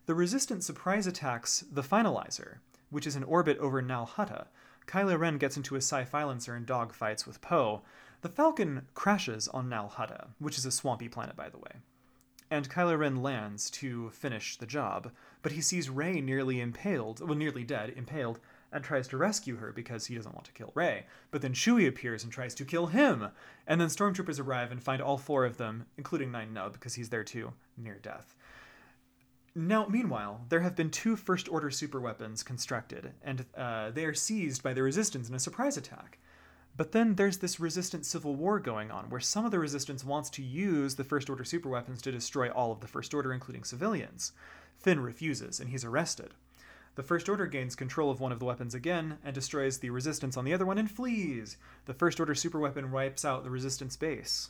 The 0.05 0.15
Resistance 0.15 0.65
surprise 0.65 1.07
attacks 1.07 1.63
the 1.71 1.83
Finalizer, 1.83 2.57
which 2.89 3.07
is 3.07 3.15
in 3.15 3.23
orbit 3.23 3.57
over 3.59 3.81
Nal 3.81 4.11
Hutta, 4.15 4.47
Kylo 4.87 5.17
Ren 5.17 5.37
gets 5.37 5.57
into 5.57 5.75
a 5.75 5.81
Psi-Phylancer 5.81 6.55
and 6.55 6.65
dogfights 6.65 7.25
with 7.25 7.41
Poe. 7.41 7.81
The 8.21 8.29
Falcon 8.29 8.87
crashes 8.93 9.47
on 9.47 9.69
Nal 9.69 9.93
Hutta, 9.97 10.29
which 10.39 10.57
is 10.57 10.65
a 10.65 10.71
swampy 10.71 11.07
planet, 11.07 11.35
by 11.35 11.49
the 11.49 11.57
way. 11.57 11.81
And 12.51 12.69
Kylo 12.69 12.97
Ren 12.97 13.23
lands 13.23 13.71
to 13.71 14.11
finish 14.11 14.57
the 14.57 14.67
job, 14.67 15.11
but 15.41 15.53
he 15.53 15.61
sees 15.61 15.89
Rey 15.89 16.21
nearly 16.21 16.61
impaled, 16.61 17.19
well, 17.19 17.35
nearly 17.35 17.63
dead, 17.63 17.93
impaled, 17.95 18.39
and 18.71 18.83
tries 18.83 19.07
to 19.07 19.17
rescue 19.17 19.55
her 19.55 19.71
because 19.71 20.05
he 20.05 20.15
doesn't 20.15 20.33
want 20.33 20.45
to 20.45 20.51
kill 20.51 20.71
Rey. 20.75 21.05
But 21.31 21.41
then 21.41 21.53
Chewie 21.53 21.87
appears 21.87 22.23
and 22.23 22.31
tries 22.31 22.53
to 22.55 22.65
kill 22.65 22.87
him. 22.87 23.29
And 23.65 23.79
then 23.79 23.87
stormtroopers 23.87 24.39
arrive 24.39 24.71
and 24.71 24.83
find 24.83 25.01
all 25.01 25.17
four 25.17 25.45
of 25.45 25.57
them, 25.57 25.85
including 25.97 26.31
Nien 26.31 26.53
Nunb, 26.53 26.73
because 26.73 26.93
he's 26.93 27.09
there 27.09 27.23
too, 27.23 27.53
near 27.77 27.99
death. 28.01 28.35
Now, 29.57 29.87
meanwhile, 29.87 30.41
there 30.49 30.59
have 30.59 30.75
been 30.75 30.91
two 30.91 31.15
First 31.15 31.47
Order 31.47 31.69
superweapons 31.69 32.43
constructed, 32.43 33.13
and 33.23 33.45
uh, 33.55 33.89
they 33.91 34.03
are 34.03 34.13
seized 34.13 34.61
by 34.61 34.73
the 34.73 34.83
Resistance 34.83 35.29
in 35.29 35.35
a 35.35 35.39
surprise 35.39 35.77
attack. 35.77 36.19
But 36.75 36.91
then 36.91 37.15
there's 37.15 37.37
this 37.37 37.57
resistance 37.57 38.09
civil 38.09 38.35
war 38.35 38.59
going 38.59 38.91
on, 38.91 39.09
where 39.09 39.21
some 39.21 39.45
of 39.45 39.51
the 39.51 39.59
resistance 39.59 40.03
wants 40.03 40.29
to 40.31 40.43
use 40.43 40.95
the 40.95 41.05
First 41.05 41.29
Order 41.29 41.45
superweapons 41.45 42.01
to 42.01 42.11
destroy 42.11 42.49
all 42.49 42.73
of 42.73 42.81
the 42.81 42.87
First 42.87 43.13
Order, 43.13 43.31
including 43.31 43.63
civilians. 43.63 44.33
Finn 44.77 44.99
refuses, 44.99 45.61
and 45.61 45.69
he's 45.69 45.85
arrested. 45.85 46.33
The 46.95 47.03
First 47.03 47.29
Order 47.29 47.45
gains 47.45 47.77
control 47.77 48.11
of 48.11 48.19
one 48.19 48.33
of 48.33 48.39
the 48.39 48.45
weapons 48.45 48.75
again, 48.75 49.19
and 49.23 49.33
destroys 49.33 49.77
the 49.77 49.89
resistance 49.89 50.35
on 50.35 50.43
the 50.43 50.53
other 50.53 50.65
one 50.65 50.77
and 50.77 50.91
flees. 50.91 51.55
The 51.85 51.93
First 51.93 52.19
Order 52.19 52.33
superweapon 52.33 52.91
wipes 52.91 53.23
out 53.23 53.45
the 53.45 53.49
resistance 53.49 53.95
base. 53.95 54.49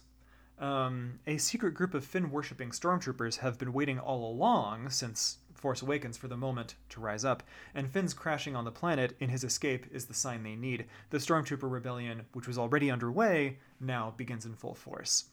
Um, 0.60 1.20
a 1.28 1.38
secret 1.38 1.74
group 1.74 1.94
of 1.94 2.06
Finn 2.06 2.32
worshipping 2.32 2.72
stormtroopers 2.72 3.38
have 3.38 3.58
been 3.58 3.74
waiting 3.74 4.00
all 4.00 4.32
along 4.32 4.90
since 4.90 5.38
Force 5.54 5.82
Awakens 5.82 6.18
for 6.18 6.28
the 6.28 6.38
moment 6.38 6.76
to 6.90 7.02
rise 7.02 7.26
up, 7.26 7.44
and 7.74 7.90
Finn's 7.90 8.14
crashing 8.14 8.56
on 8.56 8.66
the 8.66 8.72
planet 8.72 9.16
in 9.20 9.30
his 9.30 9.44
escape 9.44 9.86
is 9.92 10.06
the 10.06 10.14
sign 10.14 10.44
they 10.44 10.56
need. 10.56 10.86
The 11.10 11.18
Stormtrooper 11.18 11.70
Rebellion, 11.70 12.22
which 12.34 12.48
was 12.48 12.58
already 12.58 12.92
underway, 12.92 13.58
now 13.80 14.14
begins 14.16 14.46
in 14.46 14.54
full 14.54 14.76
force. 14.76 15.26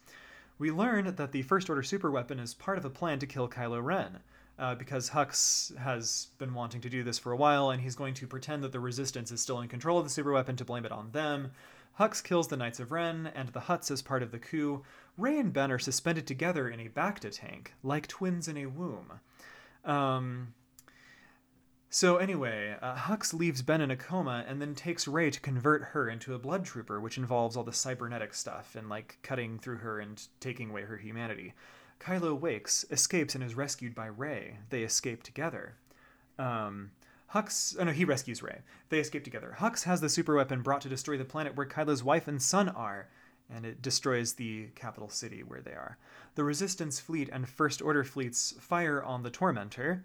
We 0.57 0.71
learn 0.71 1.15
that 1.15 1.31
the 1.31 1.41
First 1.43 1.69
Order 1.69 1.83
superweapon 1.83 2.39
is 2.39 2.53
part 2.53 2.77
of 2.77 2.85
a 2.85 2.89
plan 2.89 3.19
to 3.19 3.27
kill 3.27 3.47
Kylo 3.47 3.83
Ren. 3.83 4.19
Uh, 4.59 4.75
because 4.75 5.09
Hux 5.09 5.75
has 5.77 6.27
been 6.37 6.53
wanting 6.53 6.79
to 6.81 6.89
do 6.89 7.03
this 7.03 7.17
for 7.17 7.31
a 7.31 7.35
while, 7.35 7.71
and 7.71 7.81
he's 7.81 7.95
going 7.95 8.13
to 8.13 8.27
pretend 8.27 8.63
that 8.63 8.71
the 8.71 8.79
Resistance 8.79 9.31
is 9.31 9.41
still 9.41 9.61
in 9.61 9.67
control 9.67 9.97
of 9.97 10.05
the 10.05 10.21
superweapon 10.21 10.55
to 10.57 10.65
blame 10.65 10.85
it 10.85 10.91
on 10.91 11.09
them. 11.11 11.51
Hux 11.99 12.23
kills 12.23 12.47
the 12.47 12.57
Knights 12.57 12.79
of 12.79 12.91
Ren 12.91 13.31
and 13.35 13.49
the 13.49 13.61
Hutts 13.61 13.91
as 13.91 14.01
part 14.01 14.23
of 14.23 14.31
the 14.31 14.39
coup. 14.39 14.83
Rey 15.17 15.37
and 15.37 15.53
Ben 15.53 15.71
are 15.71 15.79
suspended 15.79 16.25
together 16.25 16.67
in 16.67 16.79
a 16.79 16.89
Bacta 16.89 17.31
tank, 17.31 17.73
like 17.83 18.07
twins 18.07 18.47
in 18.47 18.57
a 18.57 18.65
womb. 18.65 19.19
Um, 19.85 20.53
so 21.91 22.17
anyway, 22.17 22.75
uh, 22.81 22.95
Hux 22.95 23.35
leaves 23.35 23.61
Ben 23.61 23.79
in 23.79 23.91
a 23.91 23.95
coma 23.95 24.43
and 24.47 24.59
then 24.59 24.73
takes 24.73 25.07
Rey 25.07 25.29
to 25.29 25.39
convert 25.39 25.83
her 25.83 26.09
into 26.09 26.33
a 26.33 26.39
blood 26.39 26.65
trooper, 26.65 26.99
which 26.99 27.19
involves 27.19 27.55
all 27.55 27.63
the 27.63 27.71
cybernetic 27.71 28.33
stuff 28.33 28.75
and 28.75 28.89
like 28.89 29.19
cutting 29.21 29.59
through 29.59 29.77
her 29.77 29.99
and 29.99 30.27
taking 30.39 30.71
away 30.71 30.81
her 30.81 30.97
humanity. 30.97 31.53
Kylo 31.99 32.37
wakes, 32.37 32.83
escapes, 32.89 33.35
and 33.35 33.43
is 33.43 33.53
rescued 33.53 33.93
by 33.93 34.07
Rey. 34.07 34.57
They 34.71 34.81
escape 34.81 35.21
together. 35.21 35.75
Um, 36.39 36.89
Hux, 37.33 37.75
oh 37.79 37.83
no, 37.85 37.91
he 37.91 38.05
rescues 38.05 38.43
Rey. 38.43 38.59
They 38.89 38.99
escape 38.99 39.23
together. 39.23 39.55
Hux 39.59 39.83
has 39.83 40.01
the 40.01 40.09
super 40.09 40.35
weapon 40.35 40.61
brought 40.61 40.81
to 40.81 40.89
destroy 40.89 41.17
the 41.17 41.25
planet 41.25 41.55
where 41.55 41.65
Kylo's 41.65 42.03
wife 42.03 42.27
and 42.27 42.41
son 42.41 42.69
are, 42.69 43.09
and 43.49 43.65
it 43.65 43.81
destroys 43.81 44.33
the 44.33 44.67
capital 44.75 45.09
city 45.09 45.41
where 45.41 45.61
they 45.61 45.71
are. 45.71 45.97
The 46.35 46.43
Resistance 46.43 46.99
fleet 46.99 47.29
and 47.31 47.49
First 47.49 47.81
Order 47.81 48.03
fleets 48.03 48.53
fire 48.59 49.01
on 49.01 49.23
the 49.23 49.31
Tormentor. 49.31 50.03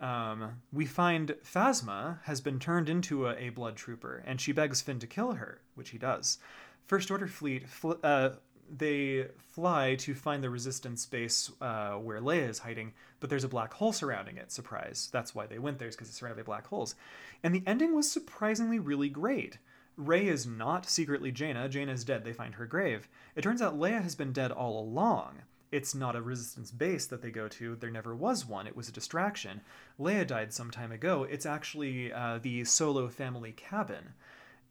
Um, 0.00 0.62
we 0.72 0.86
find 0.86 1.36
Phasma 1.44 2.22
has 2.22 2.40
been 2.40 2.58
turned 2.58 2.88
into 2.88 3.26
a, 3.26 3.36
a, 3.36 3.50
blood 3.50 3.76
trooper, 3.76 4.22
and 4.26 4.40
she 4.40 4.52
begs 4.52 4.80
Finn 4.80 4.98
to 5.00 5.06
kill 5.06 5.32
her, 5.32 5.60
which 5.74 5.90
he 5.90 5.98
does. 5.98 6.38
First 6.86 7.10
Order 7.10 7.26
fleet 7.26 7.68
fl- 7.68 7.92
uh, 8.02 8.30
they 8.76 9.26
fly 9.36 9.96
to 9.96 10.14
find 10.14 10.42
the 10.42 10.50
resistance 10.50 11.06
base 11.06 11.50
uh, 11.60 11.94
where 11.94 12.20
Leia 12.20 12.48
is 12.48 12.58
hiding, 12.60 12.92
but 13.18 13.28
there's 13.30 13.44
a 13.44 13.48
black 13.48 13.74
hole 13.74 13.92
surrounding 13.92 14.36
it. 14.36 14.52
Surprise. 14.52 15.08
That's 15.12 15.34
why 15.34 15.46
they 15.46 15.58
went 15.58 15.78
there, 15.78 15.88
because 15.88 16.08
it's 16.08 16.18
surrounded 16.18 16.44
by 16.44 16.50
black 16.50 16.66
holes. 16.66 16.94
And 17.42 17.54
the 17.54 17.62
ending 17.66 17.94
was 17.94 18.10
surprisingly 18.10 18.78
really 18.78 19.08
great. 19.08 19.58
Rey 19.96 20.28
is 20.28 20.46
not 20.46 20.88
secretly 20.88 21.30
Jaina. 21.32 21.68
Jaina 21.68 21.92
is 21.92 22.04
dead. 22.04 22.24
They 22.24 22.32
find 22.32 22.54
her 22.54 22.66
grave. 22.66 23.08
It 23.36 23.42
turns 23.42 23.60
out 23.60 23.78
Leia 23.78 24.02
has 24.02 24.14
been 24.14 24.32
dead 24.32 24.52
all 24.52 24.80
along. 24.80 25.42
It's 25.72 25.94
not 25.94 26.16
a 26.16 26.22
resistance 26.22 26.70
base 26.70 27.06
that 27.06 27.22
they 27.22 27.30
go 27.30 27.46
to. 27.48 27.76
There 27.76 27.90
never 27.90 28.14
was 28.14 28.46
one. 28.46 28.66
It 28.66 28.76
was 28.76 28.88
a 28.88 28.92
distraction. 28.92 29.60
Leia 30.00 30.26
died 30.26 30.52
some 30.52 30.70
time 30.70 30.90
ago. 30.90 31.24
It's 31.24 31.46
actually 31.46 32.12
uh, 32.12 32.38
the 32.42 32.64
Solo 32.64 33.08
family 33.08 33.52
cabin. 33.52 34.14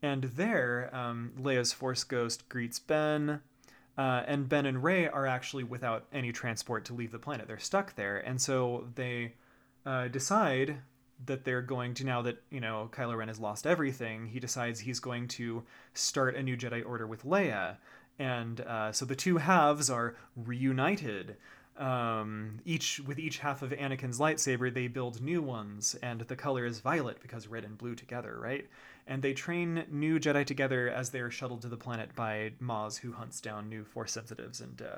And 0.01 0.23
there, 0.23 0.89
um, 0.93 1.31
Leia's 1.39 1.73
Force 1.73 2.03
Ghost 2.03 2.47
greets 2.49 2.79
Ben, 2.79 3.41
uh, 3.99 4.23
and 4.27 4.47
Ben 4.47 4.65
and 4.65 4.81
Rey 4.81 5.09
are 5.09 5.27
actually 5.27 5.65
without 5.65 6.05
any 6.13 6.31
transport 6.31 6.85
to 6.85 6.93
leave 6.93 7.11
the 7.11 7.19
planet. 7.19 7.47
They're 7.47 7.59
stuck 7.59 7.95
there, 7.95 8.19
and 8.19 8.39
so 8.39 8.87
they 8.95 9.33
uh, 9.85 10.07
decide 10.07 10.77
that 11.25 11.43
they're 11.43 11.61
going 11.61 11.93
to 11.95 12.05
now 12.05 12.21
that 12.21 12.41
you 12.49 12.61
know 12.61 12.89
Kylo 12.93 13.17
Ren 13.17 13.27
has 13.27 13.41
lost 13.41 13.67
everything. 13.67 14.27
He 14.27 14.39
decides 14.39 14.79
he's 14.79 15.01
going 15.01 15.27
to 15.39 15.63
start 15.93 16.37
a 16.37 16.41
new 16.41 16.55
Jedi 16.55 16.81
Order 16.87 17.07
with 17.07 17.25
Leia, 17.25 17.75
and 18.17 18.61
uh, 18.61 18.93
so 18.93 19.03
the 19.03 19.17
two 19.17 19.35
halves 19.35 19.89
are 19.89 20.15
reunited. 20.33 21.35
Um, 21.79 22.59
each 22.65 22.99
with 23.07 23.19
each 23.19 23.39
half 23.39 23.61
of 23.61 23.71
Anakin's 23.71 24.19
lightsaber, 24.19 24.73
they 24.73 24.89
build 24.89 25.21
new 25.21 25.41
ones, 25.41 25.95
and 26.03 26.19
the 26.19 26.35
color 26.35 26.65
is 26.65 26.81
violet 26.81 27.21
because 27.21 27.47
red 27.47 27.63
and 27.63 27.77
blue 27.77 27.95
together, 27.95 28.37
right? 28.37 28.67
And 29.07 29.21
they 29.21 29.33
train 29.33 29.85
new 29.89 30.19
Jedi 30.19 30.45
together 30.45 30.89
as 30.89 31.09
they 31.09 31.21
are 31.21 31.31
shuttled 31.31 31.61
to 31.61 31.69
the 31.69 31.77
planet 31.77 32.13
by 32.17 32.51
Maz, 32.61 32.99
who 32.99 33.13
hunts 33.13 33.39
down 33.39 33.69
new 33.69 33.85
Force 33.85 34.11
sensitives. 34.11 34.59
And 34.59 34.81
uh, 34.81 34.97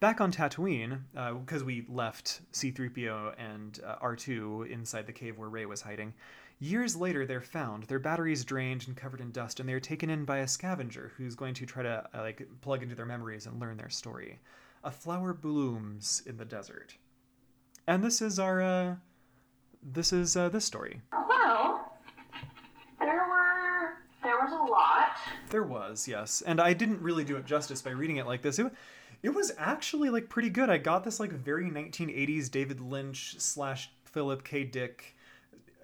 back 0.00 0.22
on 0.22 0.32
Tatooine, 0.32 1.00
because 1.12 1.62
uh, 1.62 1.66
we 1.66 1.84
left 1.86 2.40
C-3PO 2.52 3.34
and 3.38 3.78
uh, 3.86 3.96
R2 3.96 4.70
inside 4.70 5.06
the 5.06 5.12
cave 5.12 5.36
where 5.36 5.50
Rey 5.50 5.66
was 5.66 5.82
hiding. 5.82 6.14
Years 6.60 6.96
later, 6.96 7.26
they're 7.26 7.42
found, 7.42 7.82
their 7.84 7.98
batteries 7.98 8.42
drained 8.42 8.86
and 8.86 8.96
covered 8.96 9.20
in 9.20 9.32
dust, 9.32 9.60
and 9.60 9.68
they're 9.68 9.80
taken 9.80 10.08
in 10.08 10.24
by 10.24 10.38
a 10.38 10.48
scavenger 10.48 11.12
who's 11.18 11.34
going 11.34 11.52
to 11.54 11.66
try 11.66 11.82
to 11.82 12.08
uh, 12.14 12.20
like 12.22 12.48
plug 12.62 12.82
into 12.82 12.94
their 12.94 13.04
memories 13.04 13.44
and 13.44 13.60
learn 13.60 13.76
their 13.76 13.90
story 13.90 14.38
a 14.84 14.90
flower 14.90 15.32
blooms 15.32 16.22
in 16.26 16.36
the 16.36 16.44
desert. 16.44 16.96
And 17.86 18.02
this 18.02 18.22
is 18.22 18.38
our, 18.38 18.62
uh, 18.62 18.94
this 19.82 20.12
is 20.12 20.36
uh, 20.36 20.48
this 20.48 20.64
story. 20.64 21.00
Well, 21.12 21.92
there 23.00 23.24
were, 23.28 23.94
there 24.22 24.38
was 24.38 24.52
a 24.52 24.70
lot. 24.70 25.16
There 25.50 25.62
was, 25.62 26.06
yes. 26.06 26.42
And 26.42 26.60
I 26.60 26.72
didn't 26.72 27.02
really 27.02 27.24
do 27.24 27.36
it 27.36 27.44
justice 27.44 27.82
by 27.82 27.90
reading 27.90 28.16
it 28.16 28.26
like 28.26 28.42
this. 28.42 28.58
It, 28.58 28.72
it 29.22 29.30
was 29.30 29.52
actually 29.58 30.10
like 30.10 30.28
pretty 30.28 30.50
good. 30.50 30.70
I 30.70 30.78
got 30.78 31.04
this 31.04 31.20
like 31.20 31.32
very 31.32 31.70
1980s 31.70 32.50
David 32.50 32.80
Lynch 32.80 33.36
slash 33.38 33.90
Philip 34.04 34.44
K. 34.44 34.64
Dick 34.64 35.16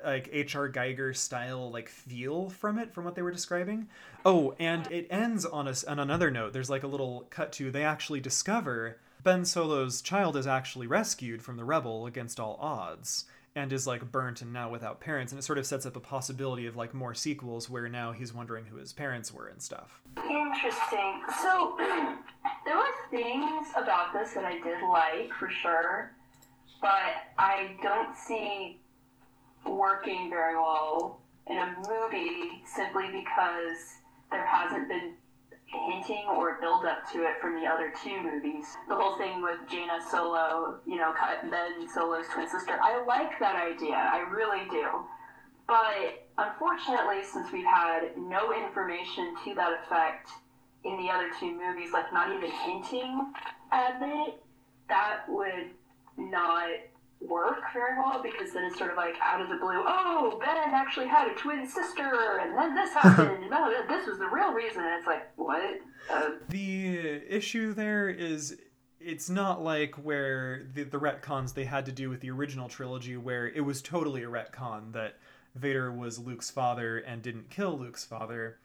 like 0.05 0.28
H.R. 0.32 0.70
Giger 0.70 1.16
style 1.16 1.70
like 1.70 1.88
feel 1.88 2.51
from 2.51 2.78
it 2.78 2.92
from 2.92 3.05
what 3.05 3.14
they 3.14 3.22
were 3.22 3.30
describing. 3.30 3.88
Oh, 4.24 4.55
and 4.59 4.90
it 4.90 5.07
ends 5.11 5.44
on 5.44 5.68
a, 5.68 5.74
on 5.86 5.99
another 5.99 6.30
note. 6.30 6.53
There's 6.53 6.70
like 6.70 6.82
a 6.82 6.88
little 6.88 7.26
cut 7.30 7.53
to 7.53 7.70
they 7.70 7.84
actually 7.84 8.20
discover 8.20 8.99
Ben 9.22 9.44
Solo's 9.44 10.01
child 10.01 10.36
is 10.36 10.46
actually 10.46 10.86
rescued 10.86 11.42
from 11.42 11.57
the 11.57 11.64
rebel 11.64 12.07
against 12.07 12.38
all 12.38 12.57
odds 12.61 13.24
and 13.55 13.72
is 13.72 13.86
like 13.86 14.12
burnt 14.12 14.40
and 14.40 14.53
now 14.53 14.70
without 14.70 15.01
parents 15.01 15.32
and 15.32 15.38
it 15.38 15.42
sort 15.42 15.59
of 15.59 15.66
sets 15.66 15.84
up 15.84 15.96
a 15.96 16.01
possibility 16.01 16.66
of 16.66 16.76
like 16.76 16.94
more 16.94 17.14
sequels 17.14 17.68
where 17.68 17.88
now 17.88 18.12
he's 18.12 18.32
wondering 18.32 18.64
who 18.66 18.76
his 18.76 18.92
parents 18.92 19.32
were 19.32 19.49
and 19.49 19.61
stuff. 19.61 20.01
Interesting. 20.16 21.22
So 21.42 21.74
there 22.64 22.76
were 22.76 22.84
things 23.11 23.66
about 23.76 24.12
this 24.12 24.32
that 24.34 24.44
I 24.44 24.61
did 24.61 24.78
like 24.88 25.32
for 25.38 25.51
sure, 25.51 26.12
but 26.80 27.26
I 27.38 27.76
don't 27.82 28.16
see 28.16 28.80
working 29.71 30.31
very 30.31 30.55
well 30.55 31.21
in 31.47 31.57
a 31.57 31.75
movie 31.89 32.62
simply 32.66 33.07
because 33.07 33.99
there 34.31 34.45
hasn't 34.45 34.89
been 34.89 35.14
hinting 35.66 36.25
or 36.35 36.59
build 36.61 36.85
up 36.87 37.11
to 37.12 37.23
it 37.25 37.41
from 37.41 37.61
the 37.61 37.66
other 37.66 37.93
two 38.03 38.23
movies. 38.23 38.77
The 38.89 38.95
whole 38.95 39.19
thing 39.19 39.43
with 39.43 39.59
Jaina 39.71 39.99
Solo, 40.11 40.79
you 40.87 40.97
know, 40.97 41.12
Ben 41.51 41.89
Solo's 41.93 42.27
twin 42.33 42.49
sister. 42.49 42.79
I 42.83 43.05
like 43.05 43.39
that 43.41 43.57
idea. 43.57 43.95
I 43.95 44.21
really 44.31 44.69
do. 44.71 44.87
But 45.66 46.27
unfortunately, 46.39 47.23
since 47.23 47.53
we've 47.53 47.66
had 47.66 48.16
no 48.16 48.55
information 48.55 49.35
to 49.45 49.55
that 49.55 49.73
effect 49.85 50.31
in 50.85 50.97
the 50.97 51.11
other 51.11 51.29
two 51.39 51.53
movies, 51.53 51.93
like 51.93 52.12
not 52.12 52.35
even 52.35 52.51
hinting 52.51 53.33
at 53.71 53.99
it, 54.01 54.43
that 54.89 55.25
would 55.29 55.71
not 56.16 56.69
work 57.21 57.59
very 57.73 57.99
well 57.99 58.23
because 58.23 58.53
then 58.53 58.64
it's 58.64 58.79
sort 58.79 58.91
of 58.93 58.97
like 58.97 59.14
out 59.23 59.41
of 59.41 59.49
the 59.49 59.57
blue. 59.57 59.83
Oh, 59.87 60.39
Ben 60.41 60.57
actually 60.57 61.09
had 61.09 61.29
a 61.29 61.35
twin 61.35 61.66
sister, 61.66 62.41
and 62.41 62.57
then 62.57 62.75
this 62.75 62.93
happened. 62.95 63.45
and 63.45 63.53
oh, 63.53 63.85
this 63.89 64.07
was 64.07 64.19
the 64.19 64.29
real 64.29 64.53
reason. 64.53 64.83
And 64.83 64.95
it's 64.99 65.07
like, 65.07 65.29
what? 65.37 65.81
Uh, 66.11 66.31
the 66.49 67.23
issue 67.29 67.75
there 67.75 68.09
is 68.09 68.57
it's 69.01 69.31
not 69.31 69.62
like 69.62 69.95
where 69.97 70.66
the, 70.75 70.83
the 70.85 70.99
retcons 70.99 71.55
they 71.55 71.64
had 71.64 71.87
to 71.87 71.93
do 71.93 72.11
with 72.11 72.21
the 72.21 72.31
original 72.31 72.69
trilogy, 72.69 73.16
where 73.16 73.47
it 73.47 73.61
was 73.61 73.83
totally 73.83 74.23
a 74.23 74.29
retcon 74.29 74.93
that 74.93 75.16
Vader 75.55 75.93
was 75.93 76.19
Luke's 76.19 76.51
father 76.51 76.99
and 76.99 77.23
didn't 77.23 77.51
kill 77.51 77.79
Luke's 77.79 78.05
father. 78.05 78.59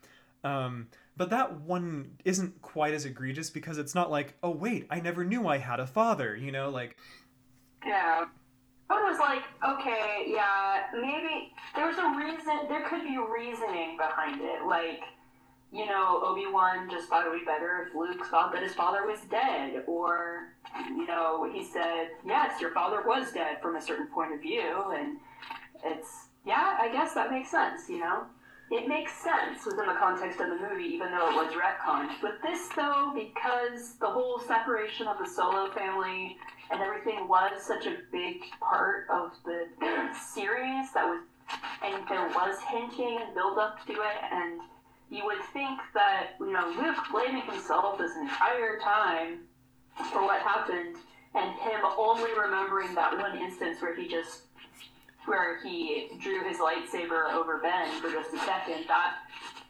Um, 0.44 0.88
but 1.16 1.30
that 1.30 1.62
one 1.62 2.18
isn't 2.26 2.62
quite 2.62 2.94
as 2.94 3.06
egregious 3.06 3.50
because 3.50 3.78
it's 3.78 3.96
not 3.96 4.12
like, 4.12 4.36
oh 4.44 4.50
wait, 4.52 4.88
I 4.90 5.00
never 5.00 5.24
knew 5.24 5.48
I 5.48 5.58
had 5.58 5.80
a 5.80 5.88
father. 5.88 6.36
You 6.36 6.52
know, 6.52 6.70
like. 6.70 6.98
Yeah. 7.86 8.26
But 8.88 9.00
it 9.00 9.12
was 9.12 9.20
like, 9.20 9.44
okay, 9.66 10.26
yeah, 10.28 10.84
maybe 10.94 11.54
there 11.76 11.88
was 11.88 11.98
a 11.98 12.14
reason. 12.18 12.68
There 12.68 12.88
could 12.88 13.04
be 13.04 13.18
reasoning 13.18 13.98
behind 13.98 14.42
it, 14.42 14.66
like 14.68 15.04
you 15.74 15.88
know, 15.88 16.22
Obi 16.24 16.46
Wan 16.46 16.88
just 16.90 17.10
thought 17.10 17.26
it 17.26 17.32
would 17.32 17.40
be 17.40 17.46
better 17.46 17.88
if 17.88 17.96
Luke 17.96 18.24
thought 18.28 18.54
that 18.54 18.62
his 18.62 18.76
father 18.76 19.08
was 19.08 19.20
dead, 19.32 19.84
or 19.88 20.50
you 20.90 21.08
know, 21.08 21.50
he 21.52 21.64
said, 21.64 22.10
yes, 22.26 22.62
your 22.62 22.72
father 22.72 23.02
was 23.06 23.32
dead 23.32 23.60
from 23.60 23.76
a 23.76 23.82
certain 23.82 24.06
point 24.08 24.34
of 24.34 24.40
view, 24.40 24.94
and 24.96 25.18
it's 25.84 26.28
yeah, 26.46 26.78
I 26.80 26.92
guess 26.92 27.14
that 27.16 27.32
makes 27.32 27.50
sense, 27.50 27.90
you 27.90 28.00
know. 28.00 28.24
It 28.72 28.88
makes 28.88 29.14
sense 29.14 29.66
within 29.66 29.88
the 29.88 29.96
context 30.00 30.40
of 30.40 30.50
the 30.50 30.58
movie, 30.58 30.86
even 30.86 31.12
though 31.12 31.30
it 31.30 31.36
was 31.36 31.54
retconned. 31.54 32.10
But 32.22 32.42
this, 32.42 32.70
though, 32.76 33.14
because 33.14 33.94
the 34.00 34.08
whole 34.08 34.40
separation 34.40 35.08
of 35.08 35.18
the 35.20 35.28
Solo 35.28 35.70
family 35.72 36.38
and 36.72 36.82
everything 36.82 37.28
was 37.28 37.62
such 37.62 37.86
a 37.86 37.98
big 38.12 38.42
part 38.60 39.08
of 39.10 39.32
the 39.46 39.68
series 40.34 40.92
that 40.94 41.06
was, 41.06 41.22
and 41.84 42.08
there 42.08 42.28
was 42.30 42.60
hinting 42.62 43.20
and 43.22 43.34
build 43.34 43.58
up 43.58 43.86
to 43.86 43.94
it, 43.94 44.20
and 44.32 44.62
you 45.10 45.24
would 45.26 45.44
think 45.52 45.80
that 45.94 46.32
you 46.40 46.52
know 46.52 46.74
Luke 46.78 46.98
blaming 47.12 47.44
himself 47.44 47.98
this 47.98 48.16
entire 48.16 48.80
time 48.80 49.40
for 50.12 50.24
what 50.24 50.42
happened, 50.42 50.96
and 51.36 51.52
him 51.60 51.82
only 51.98 52.32
remembering 52.38 52.96
that 52.96 53.18
one 53.18 53.38
instance 53.38 53.82
where 53.82 53.96
he 53.96 54.08
just 54.08 54.44
where 55.26 55.60
he 55.64 56.10
drew 56.22 56.44
his 56.44 56.58
lightsaber 56.58 57.32
over 57.32 57.60
Ben 57.60 57.90
for 58.02 58.12
just 58.12 58.34
a 58.34 58.40
second, 58.40 58.86
that 58.88 59.16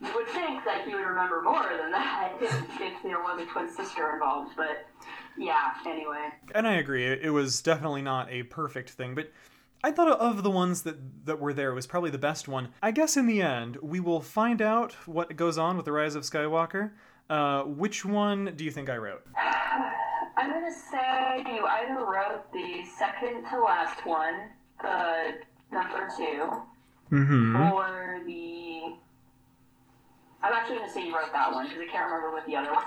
you 0.02 0.12
would 0.16 0.28
think 0.28 0.66
that 0.66 0.84
he 0.86 0.96
would 0.96 1.06
remember 1.06 1.42
more 1.42 1.70
than 1.80 1.92
that 1.92 2.34
if, 2.42 2.82
if 2.82 3.04
there 3.04 3.20
was 3.20 3.42
a 3.42 3.46
twin 3.46 3.70
sister 3.70 4.14
involved. 4.14 4.54
But 4.58 4.88
yeah, 5.38 5.74
anyway. 5.86 6.30
And 6.54 6.68
I 6.68 6.74
agree. 6.76 7.06
It 7.06 7.32
was 7.32 7.62
definitely 7.62 8.02
not 8.02 8.32
a 8.32 8.44
perfect 8.44 8.92
thing, 8.92 9.16
but 9.16 9.32
I 9.84 9.92
thought 9.92 10.08
of 10.08 10.44
the 10.44 10.50
ones 10.50 10.84
that 10.84 11.26
that 11.26 11.40
were 11.40 11.54
there 11.54 11.72
it 11.72 11.76
was 11.76 11.88
probably 11.88 12.10
the 12.10 12.18
best 12.18 12.48
one. 12.48 12.70
I 12.82 12.92
guess 12.92 13.18
in 13.18 13.28
the 13.28 13.42
end, 13.42 13.78
we 13.82 14.00
will 14.00 14.22
find 14.22 14.62
out 14.62 14.94
what 15.06 15.36
goes 15.36 15.58
on 15.58 15.76
with 15.76 15.86
the 15.86 15.92
Rise 15.92 16.16
of 16.16 16.24
Skywalker. 16.24 16.92
Uh, 17.30 17.64
which 17.64 18.06
one 18.06 18.54
do 18.56 18.64
you 18.64 18.72
think 18.72 18.90
I 18.90 18.98
wrote? 18.98 19.26
I'm 20.38 20.52
gonna 20.52 20.72
say 20.72 21.44
you 21.54 21.66
either 21.66 22.06
wrote 22.06 22.52
the 22.54 22.86
second 22.98 23.44
to 23.50 23.60
last 23.60 24.06
one, 24.06 24.50
the 24.82 25.36
number 25.72 26.10
2 26.18 26.24
mm-hmm. 27.12 27.56
or 27.74 28.22
the. 28.26 28.96
I'm 30.42 30.54
actually 30.54 30.78
gonna 30.78 30.92
say 30.92 31.06
you 31.06 31.16
wrote 31.16 31.32
that 31.34 31.52
one 31.52 31.68
because 31.68 31.82
I 31.82 31.92
can't 31.92 32.06
remember 32.06 32.32
what 32.32 32.46
the 32.46 32.56
other 32.56 32.74
one. 32.74 32.84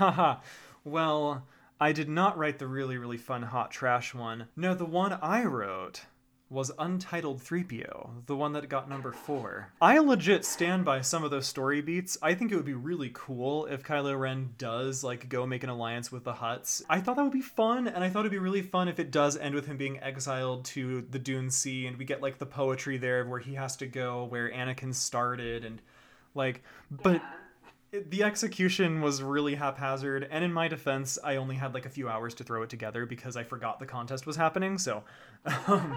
was. 0.00 0.36
well, 0.84 1.44
I 1.80 1.92
did 1.92 2.08
not 2.08 2.38
write 2.38 2.58
the 2.58 2.66
really, 2.66 2.96
really 2.96 3.18
fun 3.18 3.42
hot 3.42 3.70
trash 3.70 4.14
one. 4.14 4.48
No, 4.56 4.74
the 4.74 4.86
one 4.86 5.12
I 5.20 5.44
wrote 5.44 6.06
was 6.48 6.70
Untitled 6.78 7.42
3PO, 7.42 8.26
the 8.26 8.36
one 8.36 8.52
that 8.52 8.68
got 8.68 8.88
number 8.88 9.12
four. 9.12 9.72
I 9.80 9.98
legit 9.98 10.44
stand 10.44 10.84
by 10.84 11.00
some 11.00 11.24
of 11.24 11.30
those 11.30 11.46
story 11.46 11.82
beats. 11.82 12.16
I 12.22 12.34
think 12.34 12.50
it 12.50 12.56
would 12.56 12.64
be 12.64 12.72
really 12.72 13.10
cool 13.12 13.66
if 13.66 13.82
Kylo 13.82 14.18
Ren 14.18 14.54
does 14.56 15.02
like 15.02 15.28
go 15.28 15.44
make 15.44 15.64
an 15.64 15.70
alliance 15.70 16.12
with 16.12 16.24
the 16.24 16.34
Hutts. 16.34 16.82
I 16.88 17.00
thought 17.00 17.16
that 17.16 17.24
would 17.24 17.32
be 17.32 17.40
fun, 17.40 17.88
and 17.88 18.02
I 18.02 18.08
thought 18.08 18.20
it'd 18.20 18.32
be 18.32 18.38
really 18.38 18.62
fun 18.62 18.88
if 18.88 19.00
it 19.00 19.10
does 19.10 19.36
end 19.36 19.54
with 19.54 19.66
him 19.66 19.76
being 19.76 20.00
exiled 20.00 20.64
to 20.66 21.02
the 21.10 21.18
Dune 21.18 21.50
Sea, 21.50 21.86
and 21.86 21.98
we 21.98 22.04
get 22.04 22.22
like 22.22 22.38
the 22.38 22.46
poetry 22.46 22.96
there 22.96 23.26
where 23.26 23.40
he 23.40 23.54
has 23.54 23.76
to 23.78 23.86
go 23.86 24.24
where 24.24 24.50
Anakin 24.50 24.94
started, 24.94 25.64
and 25.64 25.82
like, 26.34 26.62
but. 26.90 27.14
Yeah 27.14 27.30
the 27.92 28.22
execution 28.22 29.00
was 29.00 29.22
really 29.22 29.54
haphazard 29.54 30.26
and 30.30 30.44
in 30.44 30.52
my 30.52 30.68
defense 30.68 31.18
i 31.24 31.36
only 31.36 31.56
had 31.56 31.72
like 31.74 31.86
a 31.86 31.90
few 31.90 32.08
hours 32.08 32.34
to 32.34 32.44
throw 32.44 32.62
it 32.62 32.70
together 32.70 33.06
because 33.06 33.36
i 33.36 33.42
forgot 33.42 33.78
the 33.78 33.86
contest 33.86 34.26
was 34.26 34.36
happening 34.36 34.76
so 34.78 35.02
um, 35.66 35.96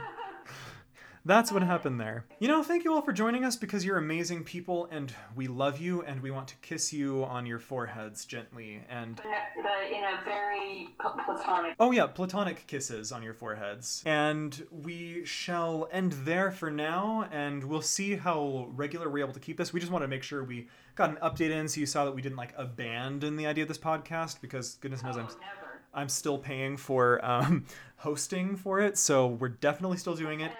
that's 1.26 1.52
what 1.52 1.62
happened 1.64 2.00
there. 2.00 2.26
You 2.40 2.48
know, 2.48 2.64
thank 2.64 2.84
you 2.84 2.94
all 2.94 3.02
for 3.02 3.12
joining 3.12 3.44
us 3.44 3.56
because 3.56 3.84
you're 3.84 3.98
amazing 3.98 4.44
people 4.44 4.88
and 4.92 5.14
we 5.36 5.48
love 5.48 5.80
you 5.80 6.02
and 6.02 6.22
we 6.22 6.32
want 6.32 6.48
to 6.50 6.56
kiss 6.58 6.94
you 6.94 7.24
on 7.26 7.46
your 7.46 7.60
foreheads 7.60 8.26
gently 8.26 8.82
and. 8.90 9.18
But 9.18 9.92
in 9.92 10.04
a 10.04 10.24
very 10.24 10.96
platonic. 11.00 11.76
Oh, 11.80 11.92
yeah, 11.92 12.08
platonic 12.08 12.66
kisses 12.68 13.12
on 13.12 13.22
your 13.22 13.34
foreheads. 13.34 14.02
And 14.06 14.66
we 14.72 15.26
shall 15.26 15.90
end 15.92 16.14
there 16.14 16.52
for 16.52 16.72
now 16.72 17.28
and 17.32 17.64
we'll 17.64 17.82
see 17.82 18.16
how 18.16 18.68
regular 18.72 19.10
we're 19.10 19.24
able 19.24 19.34
to 19.34 19.40
keep 19.40 19.58
this. 19.58 19.74
We 19.74 19.80
just 19.80 19.92
want 19.92 20.04
to 20.04 20.08
make 20.08 20.24
sure 20.24 20.44
we 20.44 20.68
got 21.00 21.10
an 21.10 21.18
update 21.24 21.50
in 21.50 21.68
so 21.68 21.80
you 21.80 21.86
saw 21.86 22.04
that 22.06 22.12
we 22.12 22.22
didn't 22.22 22.38
like 22.38 22.54
abandon 22.58 23.38
the 23.38 23.48
idea 23.48 23.64
of 23.64 23.68
this 23.70 23.78
podcast 23.78 24.42
because 24.42 24.76
goodness 24.76 25.02
knows 25.02 25.16
oh, 25.16 25.22
I'm. 25.22 25.26
Never. 25.26 25.70
I'm 25.92 26.10
still 26.10 26.38
paying 26.38 26.78
for 26.78 27.24
um, 27.26 27.66
hosting 27.96 28.56
for 28.56 28.80
it, 28.80 28.98
so 28.98 29.26
we're 29.26 29.48
definitely 29.50 29.98
still 29.98 30.14
doing 30.14 30.42
it. 30.42 30.52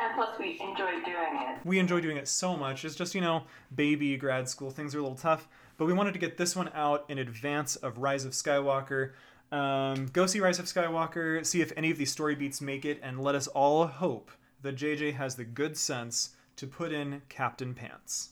And 0.00 0.14
plus, 0.14 0.38
we 0.38 0.58
enjoy 0.60 0.92
doing 1.04 1.34
it. 1.34 1.58
We 1.66 1.78
enjoy 1.78 2.00
doing 2.00 2.16
it 2.16 2.28
so 2.28 2.56
much. 2.56 2.84
It's 2.84 2.94
just, 2.94 3.14
you 3.14 3.20
know, 3.20 3.42
baby 3.74 4.16
grad 4.16 4.48
school, 4.48 4.70
things 4.70 4.94
are 4.94 5.00
a 5.00 5.02
little 5.02 5.18
tough. 5.18 5.48
But 5.76 5.84
we 5.84 5.92
wanted 5.92 6.12
to 6.12 6.18
get 6.18 6.38
this 6.38 6.56
one 6.56 6.70
out 6.72 7.04
in 7.08 7.18
advance 7.18 7.76
of 7.76 7.98
Rise 7.98 8.24
of 8.24 8.32
Skywalker. 8.32 9.10
Um, 9.52 10.06
go 10.06 10.26
see 10.26 10.40
Rise 10.40 10.58
of 10.58 10.66
Skywalker, 10.66 11.44
see 11.44 11.60
if 11.60 11.72
any 11.76 11.90
of 11.90 11.98
these 11.98 12.12
story 12.12 12.34
beats 12.34 12.60
make 12.60 12.84
it, 12.84 13.00
and 13.02 13.20
let 13.20 13.34
us 13.34 13.48
all 13.48 13.86
hope 13.86 14.30
that 14.62 14.76
JJ 14.76 15.14
has 15.14 15.34
the 15.34 15.44
good 15.44 15.76
sense 15.76 16.30
to 16.56 16.66
put 16.66 16.92
in 16.92 17.22
Captain 17.28 17.74
Pants. 17.74 18.30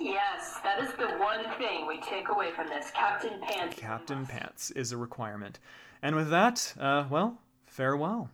Yes, 0.00 0.58
that 0.64 0.82
is 0.82 0.90
the 0.94 1.08
one 1.18 1.44
thing 1.58 1.86
we 1.86 2.00
take 2.00 2.30
away 2.30 2.52
from 2.52 2.68
this. 2.68 2.90
Captain 2.92 3.38
Pants. 3.40 3.76
Captain 3.78 4.26
Pants 4.26 4.70
is 4.70 4.92
a 4.92 4.96
requirement. 4.96 5.58
And 6.02 6.16
with 6.16 6.30
that, 6.30 6.74
uh, 6.80 7.04
well, 7.10 7.38
farewell. 7.66 8.30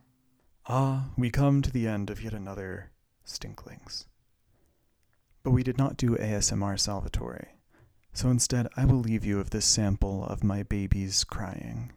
Ah, 0.67 1.09
we 1.17 1.29
come 1.29 1.61
to 1.61 1.71
the 1.71 1.85
end 1.85 2.09
of 2.09 2.23
yet 2.23 2.33
another 2.33 2.91
Stinklings. 3.25 4.05
But 5.43 5.51
we 5.51 5.63
did 5.63 5.77
not 5.77 5.97
do 5.97 6.15
ASMR 6.15 6.79
Salvatore, 6.79 7.49
so 8.13 8.29
instead 8.29 8.67
I 8.77 8.85
will 8.85 8.99
leave 8.99 9.25
you 9.25 9.37
with 9.37 9.49
this 9.49 9.65
sample 9.65 10.25
of 10.25 10.43
my 10.43 10.63
baby's 10.63 11.25
crying. 11.25 11.91